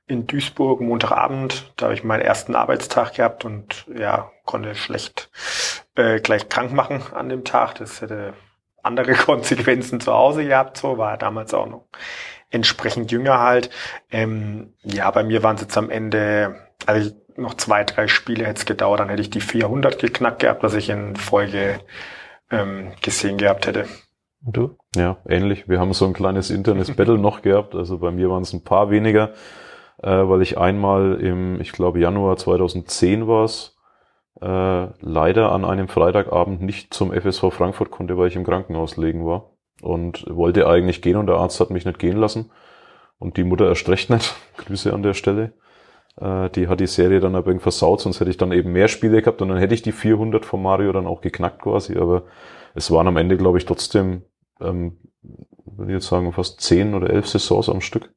[0.08, 1.72] in Duisburg, Montagabend.
[1.78, 5.30] Da habe ich meinen ersten Arbeitstag gehabt und ja, konnte schlecht
[5.96, 7.76] äh, gleich krank machen an dem Tag.
[7.76, 8.34] Das hätte
[8.84, 11.88] andere Konsequenzen zu Hause gehabt, so war er damals auch noch
[12.50, 13.70] entsprechend jünger halt.
[14.10, 18.60] Ähm, ja, bei mir waren es jetzt am Ende, also noch zwei, drei Spiele hätte
[18.60, 21.80] es gedauert, dann hätte ich die 400 geknackt gehabt, was ich in Folge
[22.52, 23.86] ähm, gesehen gehabt hätte.
[24.46, 24.78] Und du?
[24.96, 25.70] Ja, ähnlich.
[25.70, 27.76] Wir haben so ein kleines internes Battle noch gehabt.
[27.76, 29.34] Also bei mir waren es ein paar weniger,
[30.02, 33.78] äh, weil ich einmal im, ich glaube Januar 2010 war es,
[34.42, 39.26] äh, leider an einem Freitagabend nicht zum FSV Frankfurt konnte, weil ich im Krankenhaus legen
[39.26, 42.52] war und wollte eigentlich gehen und der Arzt hat mich nicht gehen lassen
[43.20, 44.36] und die Mutter erst recht nicht.
[44.58, 45.54] Grüße an der Stelle.
[46.18, 48.88] Äh, die hat die Serie dann aber irgendwie versaut, sonst hätte ich dann eben mehr
[48.88, 52.24] Spiele gehabt und dann hätte ich die 400 von Mario dann auch geknackt quasi, aber
[52.76, 54.24] es waren am Ende, glaube ich, trotzdem,
[54.62, 54.98] ähm,
[55.66, 58.14] würde ich jetzt sagen, fast 10 oder 11 Saisons am Stück.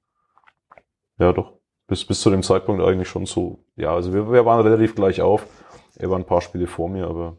[1.18, 1.58] Ja, doch.
[1.86, 3.64] Bis, bis zu dem Zeitpunkt eigentlich schon so.
[3.76, 5.46] Ja, also wir, wir waren relativ gleich auf.
[5.96, 7.36] Er war ein paar Spiele vor mir, aber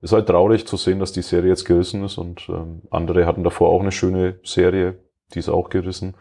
[0.00, 3.44] ist halt traurig zu sehen, dass die Serie jetzt gerissen ist und ähm, andere hatten
[3.44, 4.98] davor auch eine schöne Serie,
[5.34, 6.16] die ist auch gerissen.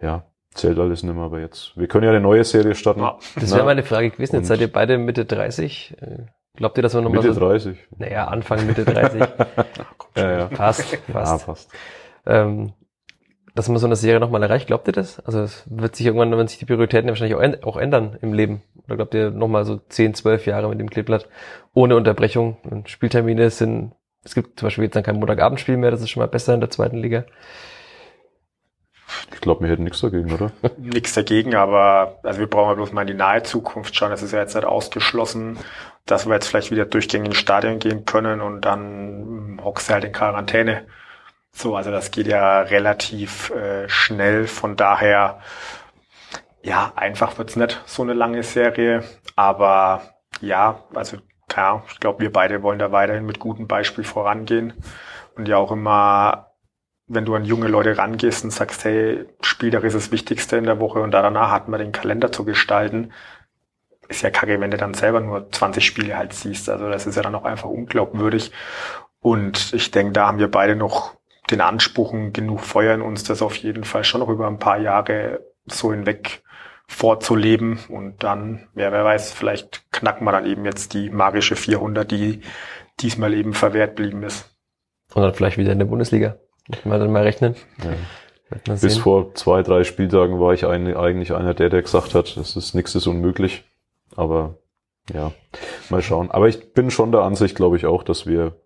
[0.00, 1.76] Ja, zählt alles nicht mehr, aber jetzt.
[1.76, 3.00] Wir können ja eine neue Serie starten.
[3.00, 4.36] Ja, das wäre meine Frage gewesen.
[4.36, 5.96] Jetzt seid ihr beide Mitte 30.
[6.00, 6.26] Äh,
[6.56, 7.76] glaubt ihr, dass wir nochmal Mitte so, 30.
[7.98, 9.20] Naja, Anfang Mitte 30.
[10.16, 10.48] ja, ja.
[10.48, 11.40] Fast, fast.
[11.40, 11.70] Ja, passt.
[12.26, 12.72] Ähm,
[13.54, 15.20] dass man so eine Serie nochmal erreicht, glaubt ihr das?
[15.20, 18.62] Also es wird sich irgendwann, wenn sich die Prioritäten wahrscheinlich auch ändern im Leben.
[18.86, 21.28] Oder glaubt ihr nochmal so 10, 12 Jahre mit dem Kleeblatt
[21.72, 22.56] ohne Unterbrechung?
[22.68, 23.92] Und Spieltermine sind,
[24.24, 26.60] es gibt zum Beispiel jetzt dann kein Montagabendspiel mehr, das ist schon mal besser in
[26.60, 27.26] der zweiten Liga.
[29.32, 30.52] Ich glaube, wir hätten nichts dagegen, oder?
[30.78, 34.12] nichts dagegen, aber also wir brauchen ja bloß mal in die nahe Zukunft schauen.
[34.12, 35.58] Es ist ja jetzt nicht ausgeschlossen,
[36.06, 40.04] dass wir jetzt vielleicht wieder durchgängig ins Stadion gehen können und dann hockst du halt
[40.04, 40.86] in Quarantäne
[41.56, 44.48] so, also das geht ja relativ äh, schnell.
[44.48, 45.40] Von daher,
[46.62, 49.04] ja, einfach wird's nicht so eine lange Serie.
[49.36, 50.02] Aber
[50.40, 54.72] ja, also klar, ich glaube, wir beide wollen da weiterhin mit gutem Beispiel vorangehen.
[55.36, 56.53] Und ja auch immer,
[57.06, 60.80] wenn du an junge Leute rangehst und sagst, hey, Spieltag ist das Wichtigste in der
[60.80, 63.12] Woche und da danach hat man den Kalender zu gestalten,
[64.08, 66.68] ist ja kacke, wenn du dann selber nur 20 Spiele halt siehst.
[66.68, 68.52] Also das ist ja dann auch einfach unglaubwürdig.
[69.20, 71.14] Und ich denke, da haben wir beide noch
[71.50, 74.78] den Anspruchen genug Feuer in uns, das auf jeden Fall schon noch über ein paar
[74.78, 76.42] Jahre so hinweg
[76.86, 82.10] vorzuleben und dann, ja, wer weiß, vielleicht knacken wir dann eben jetzt die magische 400,
[82.10, 82.40] die
[83.00, 84.54] diesmal eben verwehrt blieben ist.
[85.14, 86.36] Und dann vielleicht wieder in der Bundesliga.
[86.68, 87.56] Wir dann mal rechnen.
[87.82, 87.94] Ja.
[88.80, 92.56] Bis vor zwei, drei Spieltagen war ich ein, eigentlich einer der, der gesagt hat, das
[92.56, 93.64] ist nichts ist unmöglich.
[94.16, 94.58] Aber
[95.12, 95.32] ja,
[95.90, 96.30] mal schauen.
[96.30, 98.60] Aber ich bin schon der Ansicht, glaube ich, auch, dass wir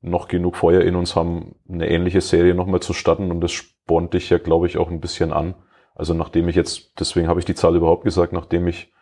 [0.00, 4.14] noch genug Feuer in uns haben, eine ähnliche Serie nochmal zu starten und das spornt
[4.14, 5.54] dich ja, glaube ich, auch ein bisschen an.
[5.94, 8.92] Also nachdem ich jetzt, deswegen habe ich die Zahl überhaupt gesagt, nachdem ich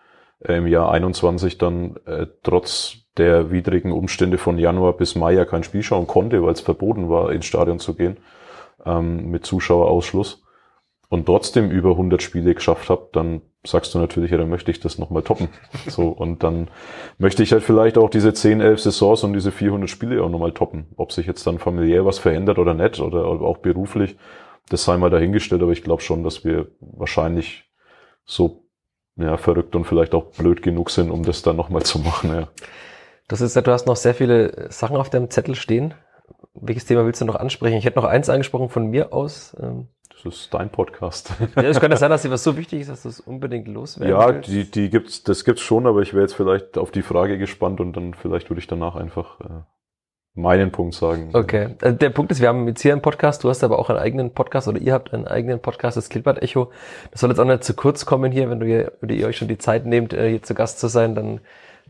[0.41, 5.45] äh, im Jahr 21 dann äh, trotz der widrigen Umstände von Januar bis Mai ja
[5.45, 8.19] kein Spiel schauen konnte, weil es verboten war, ins Stadion zu gehen,
[8.85, 10.43] ähm, mit Zuschauerausschluss,
[11.09, 14.81] und trotzdem über 100 Spiele geschafft habe, dann sagst du natürlich, ja, dann möchte ich
[14.81, 15.49] das nochmal toppen.
[15.89, 16.69] So, und dann
[17.19, 20.53] möchte ich halt vielleicht auch diese 10, 11 Saisons und diese 400 Spiele auch nochmal
[20.53, 20.87] toppen.
[20.97, 24.17] Ob sich jetzt dann familiär was verändert oder nicht oder auch beruflich,
[24.69, 27.65] das sei mal dahingestellt, aber ich glaube schon, dass wir wahrscheinlich
[28.25, 28.65] so
[29.17, 32.31] ja, verrückt und vielleicht auch blöd genug sind, um das dann nochmal zu machen.
[32.31, 32.49] Ja.
[33.29, 35.95] Das ist ja, du hast noch sehr viele Sachen auf deinem Zettel stehen.
[36.55, 37.77] Welches Thema willst du noch ansprechen?
[37.77, 39.57] Ich hätte noch eins angesprochen von mir aus.
[39.61, 41.33] Ähm, das ist dein Podcast.
[41.57, 44.17] Ja, es könnte sein, dass dir was so wichtig ist, dass du es unbedingt loswerden
[44.17, 44.49] Ja, willst.
[44.49, 47.81] die, die gibt's, das gibt's schon, aber ich wäre jetzt vielleicht auf die Frage gespannt
[47.81, 49.63] und dann vielleicht würde ich danach einfach äh,
[50.35, 51.31] meinen Punkt sagen.
[51.35, 51.77] Okay.
[51.83, 53.99] Also der Punkt ist, wir haben jetzt hier einen Podcast, du hast aber auch einen
[53.99, 56.71] eigenen Podcast oder ihr habt einen eigenen Podcast, das Kilbert Echo.
[57.11, 59.37] Das soll jetzt auch nicht zu kurz kommen hier, wenn du hier, oder ihr euch
[59.37, 61.41] schon die Zeit nehmt, äh, hier zu Gast zu sein, dann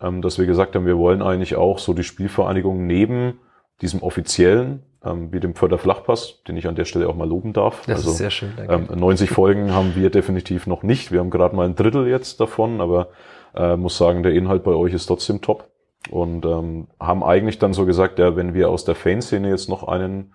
[0.00, 3.40] ähm, dass wir gesagt haben, wir wollen eigentlich auch so die Spielvereinigung neben
[3.80, 7.82] diesem offiziellen ähm, wie dem Förderflachpass, den ich an der Stelle auch mal loben darf.
[7.86, 8.92] Das also, ist sehr schön, danke.
[8.92, 11.12] Ähm, 90 Folgen haben wir definitiv noch nicht.
[11.12, 13.08] Wir haben gerade mal ein Drittel jetzt davon, aber
[13.54, 15.68] äh, muss sagen, der Inhalt bei euch ist trotzdem top.
[16.10, 19.86] Und ähm, haben eigentlich dann so gesagt, ja, wenn wir aus der Fanszene jetzt noch
[19.86, 20.34] einen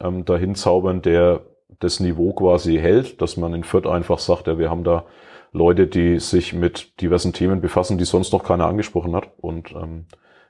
[0.00, 1.42] ähm, dahin zaubern, der
[1.78, 5.04] das Niveau quasi hält, dass man in Fürth einfach sagt, ja, wir haben da
[5.52, 9.28] Leute, die sich mit diversen Themen befassen, die sonst noch keiner angesprochen hat.
[9.40, 10.06] Und ähm,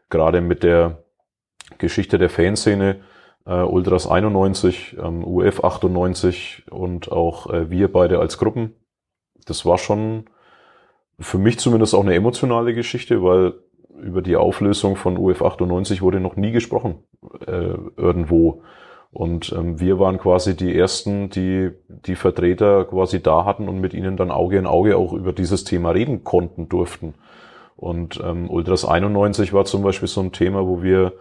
[0.09, 1.03] gerade mit der
[1.77, 3.01] Geschichte der Fanszene
[3.47, 8.75] äh, Ultras 91, ähm, UF 98 und auch äh, wir beide als Gruppen.
[9.47, 10.25] Das war schon
[11.19, 13.55] für mich zumindest auch eine emotionale Geschichte, weil
[14.01, 16.97] über die Auflösung von UF 98 wurde noch nie gesprochen
[17.47, 18.63] äh, irgendwo.
[19.13, 23.95] Und ähm, wir waren quasi die ersten, die die Vertreter quasi da hatten und mit
[23.95, 27.15] ihnen dann Auge in Auge auch über dieses Thema reden konnten durften.
[27.77, 31.13] Und ähm, Ultras 91 war zum Beispiel so ein Thema, wo wir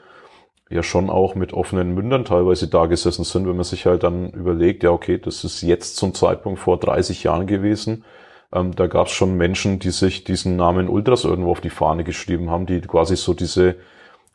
[0.73, 4.31] ja schon auch mit offenen Mündern teilweise da gesessen sind, wenn man sich halt dann
[4.31, 8.03] überlegt, ja okay, das ist jetzt zum Zeitpunkt vor 30 Jahren gewesen.
[8.51, 12.03] Ähm, da gab es schon Menschen, die sich diesen Namen Ultras irgendwo auf die Fahne
[12.03, 13.75] geschrieben haben, die quasi so diese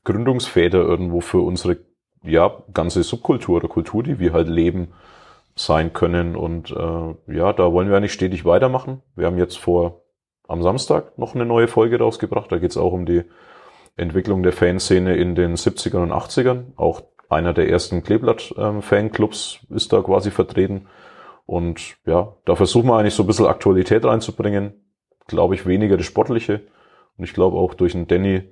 [0.04, 1.78] Gründungsväter irgendwo für unsere
[2.22, 4.92] ja ganze Subkultur oder Kultur, die wir halt leben,
[5.54, 6.36] sein können.
[6.36, 9.02] Und äh, ja, da wollen wir eigentlich stetig weitermachen.
[9.16, 10.02] Wir haben jetzt vor
[10.46, 12.50] am Samstag noch eine neue Folge rausgebracht.
[12.50, 13.24] Da geht es auch um die
[13.98, 16.72] Entwicklung der Fanszene in den 70ern und 80ern.
[16.76, 20.86] Auch einer der ersten Kleeblatt-Fanclubs ist da quasi vertreten.
[21.46, 24.74] Und ja, da versuchen wir eigentlich so ein bisschen Aktualität reinzubringen.
[25.26, 26.62] Glaube ich, weniger das Sportliche.
[27.16, 28.44] Und ich glaube auch durch den Danny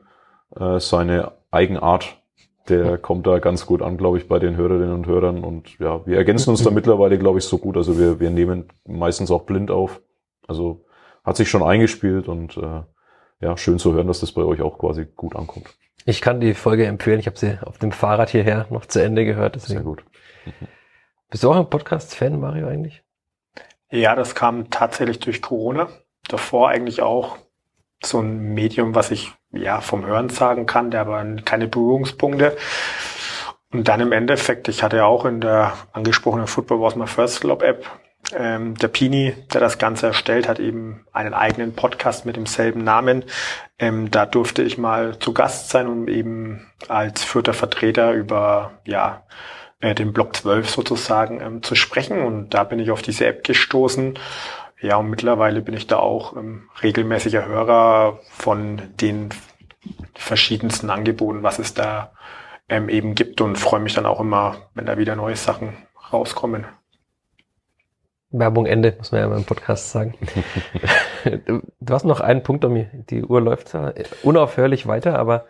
[0.58, 2.20] äh, seine Eigenart,
[2.68, 5.44] der kommt da ganz gut an, glaube ich, bei den Hörerinnen und Hörern.
[5.44, 7.76] Und ja, wir ergänzen uns da mittlerweile, glaube ich, so gut.
[7.76, 10.00] Also wir, wir nehmen meistens auch blind auf.
[10.46, 10.84] Also
[11.24, 12.82] hat sich schon eingespielt und äh,
[13.40, 15.66] ja, schön zu hören, dass das bei euch auch quasi gut ankommt.
[16.04, 17.18] Ich kann die Folge empfehlen.
[17.18, 19.56] Ich habe sie auf dem Fahrrad hierher noch zu Ende gehört.
[19.56, 19.78] Deswegen.
[19.78, 20.04] Sehr gut.
[20.44, 20.68] Mhm.
[21.28, 23.02] Bist du auch ein Podcast-Fan, Mario, eigentlich?
[23.90, 25.88] Ja, das kam tatsächlich durch Corona.
[26.28, 27.36] Davor eigentlich auch
[28.02, 32.56] so ein Medium, was ich ja vom Hören sagen kann, der aber keine Berührungspunkte.
[33.72, 37.40] Und dann im Endeffekt, ich hatte ja auch in der angesprochenen Football Was My First
[37.40, 37.84] Club App
[38.34, 43.24] ähm, der Pini, der das Ganze erstellt, hat eben einen eigenen Podcast mit demselben Namen.
[43.78, 49.24] Ähm, da durfte ich mal zu Gast sein, um eben als vierter Vertreter über ja
[49.80, 52.22] äh, den Block 12 sozusagen ähm, zu sprechen.
[52.22, 54.18] Und da bin ich auf diese App gestoßen.
[54.80, 59.30] Ja, und mittlerweile bin ich da auch ähm, regelmäßiger Hörer von den
[60.14, 62.12] verschiedensten Angeboten, was es da
[62.68, 65.76] ähm, eben gibt und freue mich dann auch immer, wenn da wieder neue Sachen
[66.12, 66.66] rauskommen.
[68.30, 70.14] Werbung Ende, muss man ja mal im Podcast sagen.
[71.80, 73.76] du hast noch einen Punkt, um die Uhr läuft
[74.22, 75.46] unaufhörlich weiter, aber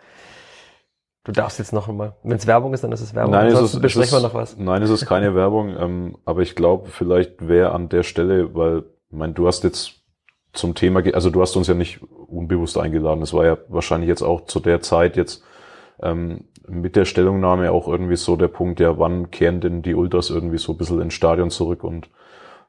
[1.23, 2.15] du darfst jetzt noch mal.
[2.23, 3.31] Wenn es Werbung ist, dann ist es Werbung.
[3.31, 4.57] Nein, Ansonsten es ist, besprechen es wir ist, noch was.
[4.57, 8.83] Nein, es ist keine Werbung, ähm, aber ich glaube, vielleicht wäre an der Stelle, weil,
[9.09, 9.97] ich meine, du hast jetzt
[10.53, 13.21] zum Thema, also du hast uns ja nicht unbewusst eingeladen.
[13.21, 15.43] Es war ja wahrscheinlich jetzt auch zu der Zeit jetzt
[16.01, 20.29] ähm, mit der Stellungnahme auch irgendwie so der Punkt, ja, wann kehren denn die Ultras
[20.29, 22.09] irgendwie so ein bisschen ins Stadion zurück und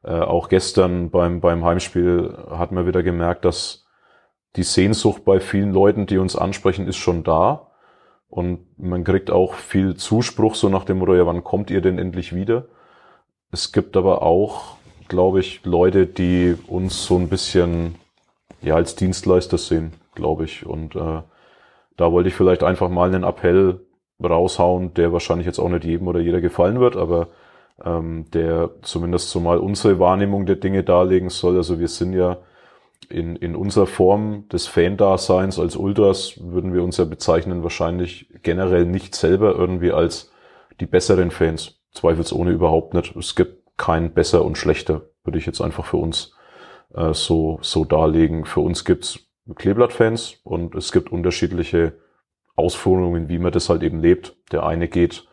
[0.04, 3.86] äh, auch gestern beim, beim Heimspiel hat man wieder gemerkt, dass
[4.56, 7.68] die Sehnsucht bei vielen Leuten, die uns ansprechen, ist schon da.
[8.28, 11.98] Und man kriegt auch viel Zuspruch, so nach dem Motto, ja, wann kommt ihr denn
[11.98, 12.66] endlich wieder?
[13.50, 14.76] Es gibt aber auch,
[15.08, 17.94] glaube ich, Leute, die uns so ein bisschen
[18.60, 20.66] ja als Dienstleister sehen, glaube ich.
[20.66, 21.22] Und äh,
[21.96, 23.80] da wollte ich vielleicht einfach mal einen Appell
[24.22, 27.28] raushauen, der wahrscheinlich jetzt auch nicht jedem oder jeder gefallen wird, aber
[27.84, 31.56] ähm, der zumindest so mal unsere Wahrnehmung der Dinge darlegen soll.
[31.56, 32.38] Also wir sind ja
[33.08, 38.84] in, in unserer Form des Fan-Daseins als Ultras würden wir uns ja bezeichnen wahrscheinlich generell
[38.84, 40.30] nicht selber irgendwie als
[40.80, 41.80] die besseren Fans.
[41.92, 43.16] Zweifelsohne überhaupt nicht.
[43.16, 46.34] Es gibt kein besser und schlechter, würde ich jetzt einfach für uns
[46.94, 48.44] äh, so, so darlegen.
[48.44, 49.20] Für uns gibt's
[49.54, 51.94] Kleeblatt-Fans und es gibt unterschiedliche
[52.56, 54.36] Ausführungen, wie man das halt eben lebt.
[54.52, 55.26] Der eine geht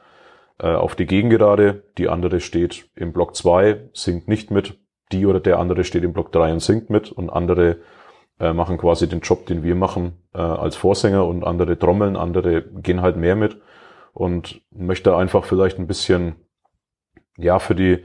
[0.59, 4.79] äh, auf die Gegengerade, die andere steht im Block 2, singt nicht mit,
[5.11, 7.11] die oder der andere steht im Block 3 und singt mit.
[7.11, 7.77] Und andere
[8.39, 11.25] äh, machen quasi den Job, den wir machen äh, als Vorsänger.
[11.25, 13.61] Und andere trommeln, andere gehen halt mehr mit.
[14.13, 16.35] Und möchte einfach vielleicht ein bisschen
[17.37, 18.03] ja für die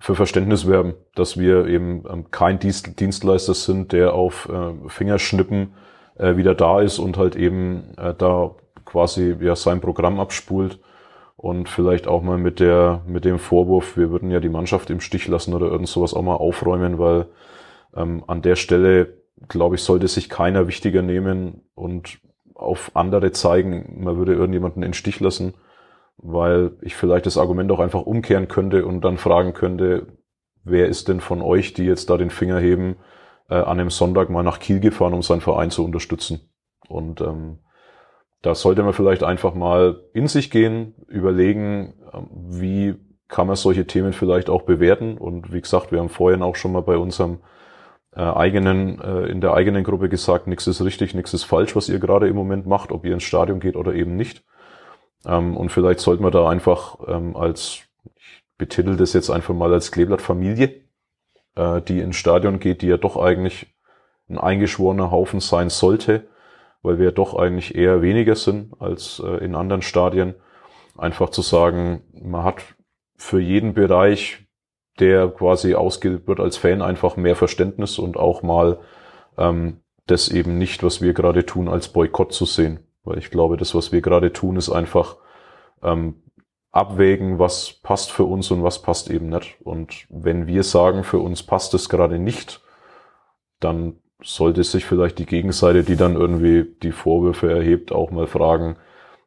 [0.00, 5.74] für Verständnis werben, dass wir eben ähm, kein Dienstleister sind, der auf äh, Fingerschnippen
[6.16, 8.54] äh, wieder da ist und halt eben äh, da
[8.84, 10.78] quasi ja sein Programm abspult
[11.36, 15.00] und vielleicht auch mal mit der mit dem Vorwurf, wir würden ja die Mannschaft im
[15.00, 17.26] Stich lassen oder irgend sowas auch mal aufräumen, weil
[17.94, 22.18] ähm, an der Stelle glaube ich sollte sich keiner wichtiger nehmen und
[22.54, 25.54] auf andere zeigen, man würde irgendjemanden in Stich lassen
[26.18, 30.06] weil ich vielleicht das Argument auch einfach umkehren könnte und dann fragen könnte,
[30.62, 32.96] wer ist denn von euch, die jetzt da den Finger heben,
[33.48, 36.50] äh, an einem Sonntag mal nach Kiel gefahren, um seinen Verein zu unterstützen.
[36.88, 37.58] Und ähm,
[38.44, 42.94] da sollte man vielleicht einfach mal in sich gehen, überlegen, ähm, wie
[43.26, 45.16] kann man solche Themen vielleicht auch bewerten.
[45.16, 47.38] Und wie gesagt, wir haben vorhin auch schon mal bei unserem
[48.14, 51.88] äh, eigenen, äh, in der eigenen Gruppe gesagt, nichts ist richtig, nichts ist falsch, was
[51.88, 54.44] ihr gerade im Moment macht, ob ihr ins Stadion geht oder eben nicht.
[55.24, 57.80] Ähm, und vielleicht sollte man da einfach ähm, als,
[58.14, 60.82] ich betitel das jetzt einfach mal als Kleeblatt-Familie,
[61.56, 63.74] äh, die ins Stadion geht, die ja doch eigentlich
[64.28, 66.28] ein eingeschworener Haufen sein sollte,
[66.84, 70.34] weil wir doch eigentlich eher weniger sind als äh, in anderen Stadien.
[70.96, 72.62] Einfach zu sagen, man hat
[73.16, 74.46] für jeden Bereich,
[75.00, 78.78] der quasi ausgebildet wird als Fan, einfach mehr Verständnis und auch mal
[79.38, 82.80] ähm, das eben nicht, was wir gerade tun, als Boykott zu sehen.
[83.02, 85.16] Weil ich glaube, das, was wir gerade tun, ist einfach
[85.82, 86.22] ähm,
[86.70, 89.56] abwägen, was passt für uns und was passt eben nicht.
[89.64, 92.60] Und wenn wir sagen, für uns passt es gerade nicht,
[93.58, 98.76] dann sollte sich vielleicht die Gegenseite, die dann irgendwie die Vorwürfe erhebt, auch mal fragen,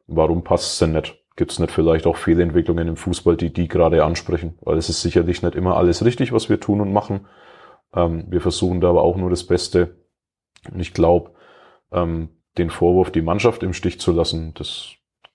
[0.06, 1.16] warum passt es denn nicht?
[1.36, 4.58] Gibt es nicht vielleicht auch Fehlentwicklungen im Fußball, die die gerade ansprechen?
[4.62, 7.26] Weil es ist sicherlich nicht immer alles richtig, was wir tun und machen.
[7.94, 9.96] Ähm, wir versuchen da aber auch nur das Beste.
[10.72, 11.30] Und ich glaube,
[11.92, 14.94] ähm, den Vorwurf, die Mannschaft im Stich zu lassen, das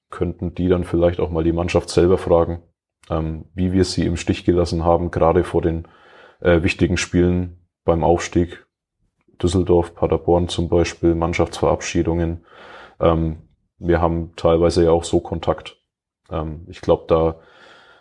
[0.10, 2.62] könnten die dann vielleicht auch mal die Mannschaft selber fragen,
[3.10, 5.88] ähm, wie wir sie im Stich gelassen haben, gerade vor den
[6.42, 8.63] äh, wichtigen Spielen beim Aufstieg.
[9.44, 12.46] Düsseldorf, Paderborn zum Beispiel, Mannschaftsverabschiedungen.
[13.00, 13.38] Ähm,
[13.78, 15.78] wir haben teilweise ja auch so Kontakt.
[16.32, 17.36] Ähm, ich glaube, da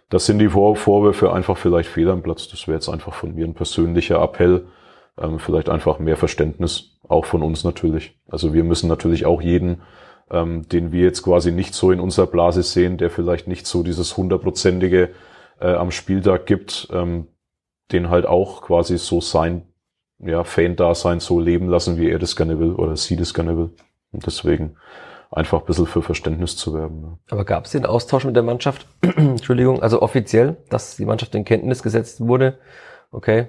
[0.09, 2.47] das sind die Vor Vorwürfe einfach vielleicht fehl am Platz.
[2.49, 4.67] Das wäre jetzt einfach von mir ein persönlicher Appell.
[5.19, 8.19] Ähm, vielleicht einfach mehr Verständnis, auch von uns natürlich.
[8.29, 9.83] Also wir müssen natürlich auch jeden
[10.33, 13.83] ähm, den wir jetzt quasi nicht so in unserer Blase sehen, der vielleicht nicht so
[13.83, 15.11] dieses hundertprozentige
[15.61, 17.29] äh, am Spieltag gibt, ähm,
[17.93, 19.67] den halt auch quasi so sein
[20.23, 23.71] ja, Fan-Dasein so leben lassen, wie er das gerne will oder sie das gerne will.
[24.13, 24.77] Und deswegen
[25.31, 27.03] einfach ein bisschen für Verständnis zu werben.
[27.03, 27.19] Ja.
[27.31, 28.87] Aber gab es den Austausch mit der Mannschaft?
[29.17, 32.59] Entschuldigung, also offiziell, dass die Mannschaft in Kenntnis gesetzt wurde.
[33.11, 33.49] Okay,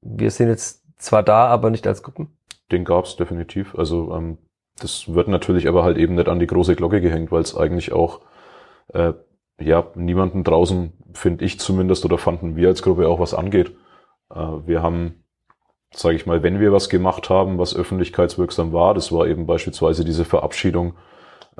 [0.00, 2.36] wir sind jetzt zwar da, aber nicht als Gruppen.
[2.70, 3.74] Den gab es definitiv.
[3.76, 4.38] Also ähm,
[4.78, 7.92] das wird natürlich aber halt eben nicht an die große Glocke gehängt, weil es eigentlich
[7.92, 8.20] auch
[8.88, 9.12] äh,
[9.60, 13.76] ja niemanden draußen, finde ich zumindest, oder fanden wir als Gruppe auch was angeht.
[14.34, 15.21] Äh, wir haben,
[15.94, 20.04] sage ich mal, wenn wir was gemacht haben, was öffentlichkeitswirksam war, das war eben beispielsweise
[20.04, 20.94] diese Verabschiedung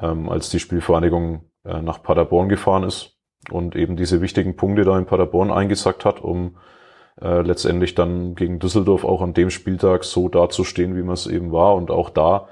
[0.00, 3.16] ähm, als die Spielvereinigung äh, nach Paderborn gefahren ist
[3.50, 6.56] und eben diese wichtigen Punkte da in Paderborn eingesackt hat, um
[7.20, 11.52] äh, letztendlich dann gegen Düsseldorf auch an dem Spieltag so dazustehen, wie man es eben
[11.52, 11.74] war.
[11.74, 12.48] Und auch da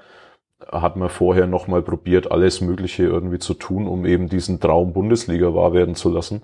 [0.71, 5.55] hat man vorher nochmal probiert, alles Mögliche irgendwie zu tun, um eben diesen Traum Bundesliga
[5.55, 6.43] wahr werden zu lassen.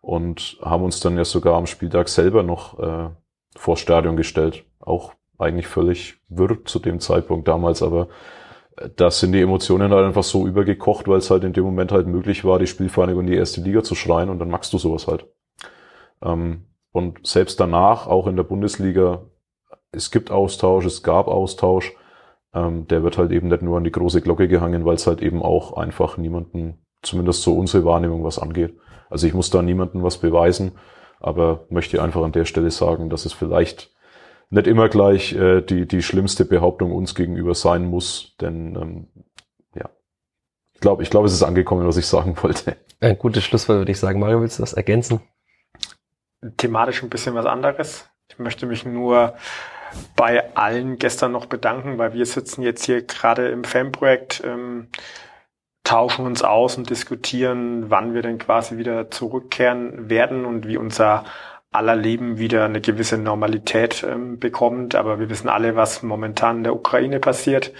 [0.00, 3.10] Und haben uns dann ja sogar am Spieltag selber noch äh,
[3.56, 4.64] vor Stadion gestellt.
[4.88, 8.08] Auch eigentlich völlig wirr zu dem Zeitpunkt damals, aber
[8.76, 11.92] äh, da sind die Emotionen halt einfach so übergekocht, weil es halt in dem Moment
[11.92, 14.78] halt möglich war, die Spielvereinigung in die erste Liga zu schreien und dann magst du
[14.78, 15.26] sowas halt.
[16.22, 19.22] Ähm, und selbst danach, auch in der Bundesliga,
[19.92, 21.94] es gibt Austausch, es gab Austausch,
[22.54, 25.22] ähm, der wird halt eben nicht nur an die große Glocke gehangen, weil es halt
[25.22, 28.76] eben auch einfach niemanden, zumindest so unsere Wahrnehmung, was angeht.
[29.10, 30.72] Also ich muss da niemandem was beweisen,
[31.20, 33.92] aber möchte einfach an der Stelle sagen, dass es vielleicht
[34.50, 39.08] nicht immer gleich äh, die, die schlimmste Behauptung uns gegenüber sein muss, denn ähm,
[39.74, 39.90] ja,
[40.74, 42.76] ich glaube, ich glaube, es ist angekommen, was ich sagen wollte.
[43.00, 44.18] Ein gutes Schlusswort würde ich sagen.
[44.18, 45.20] Mario, willst du was ergänzen?
[46.56, 48.08] Thematisch ein bisschen was anderes.
[48.30, 49.34] Ich möchte mich nur
[50.16, 54.88] bei allen gestern noch bedanken, weil wir sitzen jetzt hier gerade im Fanprojekt, ähm,
[55.84, 61.24] tauschen uns aus und diskutieren, wann wir denn quasi wieder zurückkehren werden und wie unser
[61.78, 64.94] aller Leben wieder eine gewisse Normalität ähm, bekommt.
[64.94, 67.72] Aber wir wissen alle, was momentan in der Ukraine passiert.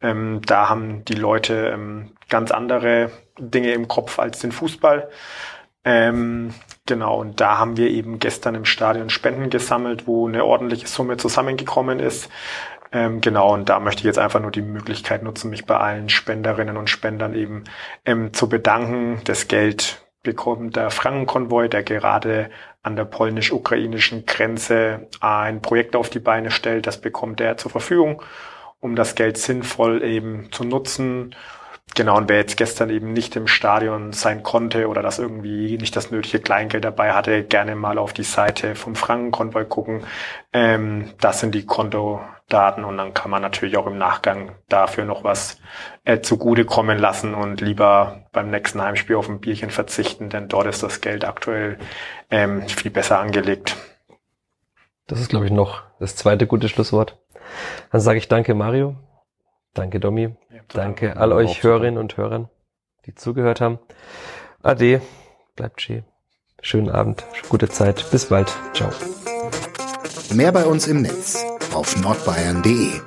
[0.00, 5.10] Ähm, da haben die Leute ähm, ganz andere Dinge im Kopf als den Fußball.
[5.84, 6.54] Ähm,
[6.86, 11.16] genau, und da haben wir eben gestern im Stadion Spenden gesammelt, wo eine ordentliche Summe
[11.16, 12.30] zusammengekommen ist.
[12.92, 16.08] Ähm, genau, und da möchte ich jetzt einfach nur die Möglichkeit nutzen, mich bei allen
[16.08, 17.64] Spenderinnen und Spendern eben
[18.04, 19.20] ähm, zu bedanken.
[19.24, 22.50] Das Geld bekommt der Frankenkonvoi, der gerade
[22.82, 26.86] an der polnisch-ukrainischen Grenze ein Projekt auf die Beine stellt.
[26.86, 28.22] Das bekommt er zur Verfügung,
[28.80, 31.34] um das Geld sinnvoll eben zu nutzen.
[31.96, 35.96] Genau, und wer jetzt gestern eben nicht im Stadion sein konnte oder das irgendwie nicht
[35.96, 40.04] das nötige Kleingeld dabei hatte, gerne mal auf die Seite vom Frankenkonvoi gucken.
[40.52, 42.20] Ähm, das sind die Konto,
[42.52, 45.58] Daten und dann kann man natürlich auch im Nachgang dafür noch was
[46.04, 50.82] äh, zugutekommen lassen und lieber beim nächsten Heimspiel auf ein Bierchen verzichten, denn dort ist
[50.82, 51.78] das Geld aktuell
[52.30, 53.76] ähm, viel besser angelegt.
[55.06, 57.18] Das ist, glaube ich, noch das zweite gute Schlusswort.
[57.90, 58.96] Dann sage ich danke, Mario.
[59.74, 60.36] Danke, Domi.
[60.50, 62.48] Ja, danke all euch Hörerinnen und Hörern,
[63.06, 63.78] die zugehört haben.
[64.62, 65.00] Ade.
[65.56, 66.04] Bleibt schön.
[66.62, 68.10] Schönen Abend, gute Zeit.
[68.10, 68.52] Bis bald.
[68.74, 68.90] Ciao.
[70.32, 73.00] Mehr bei uns im Netz auf nordbayern.de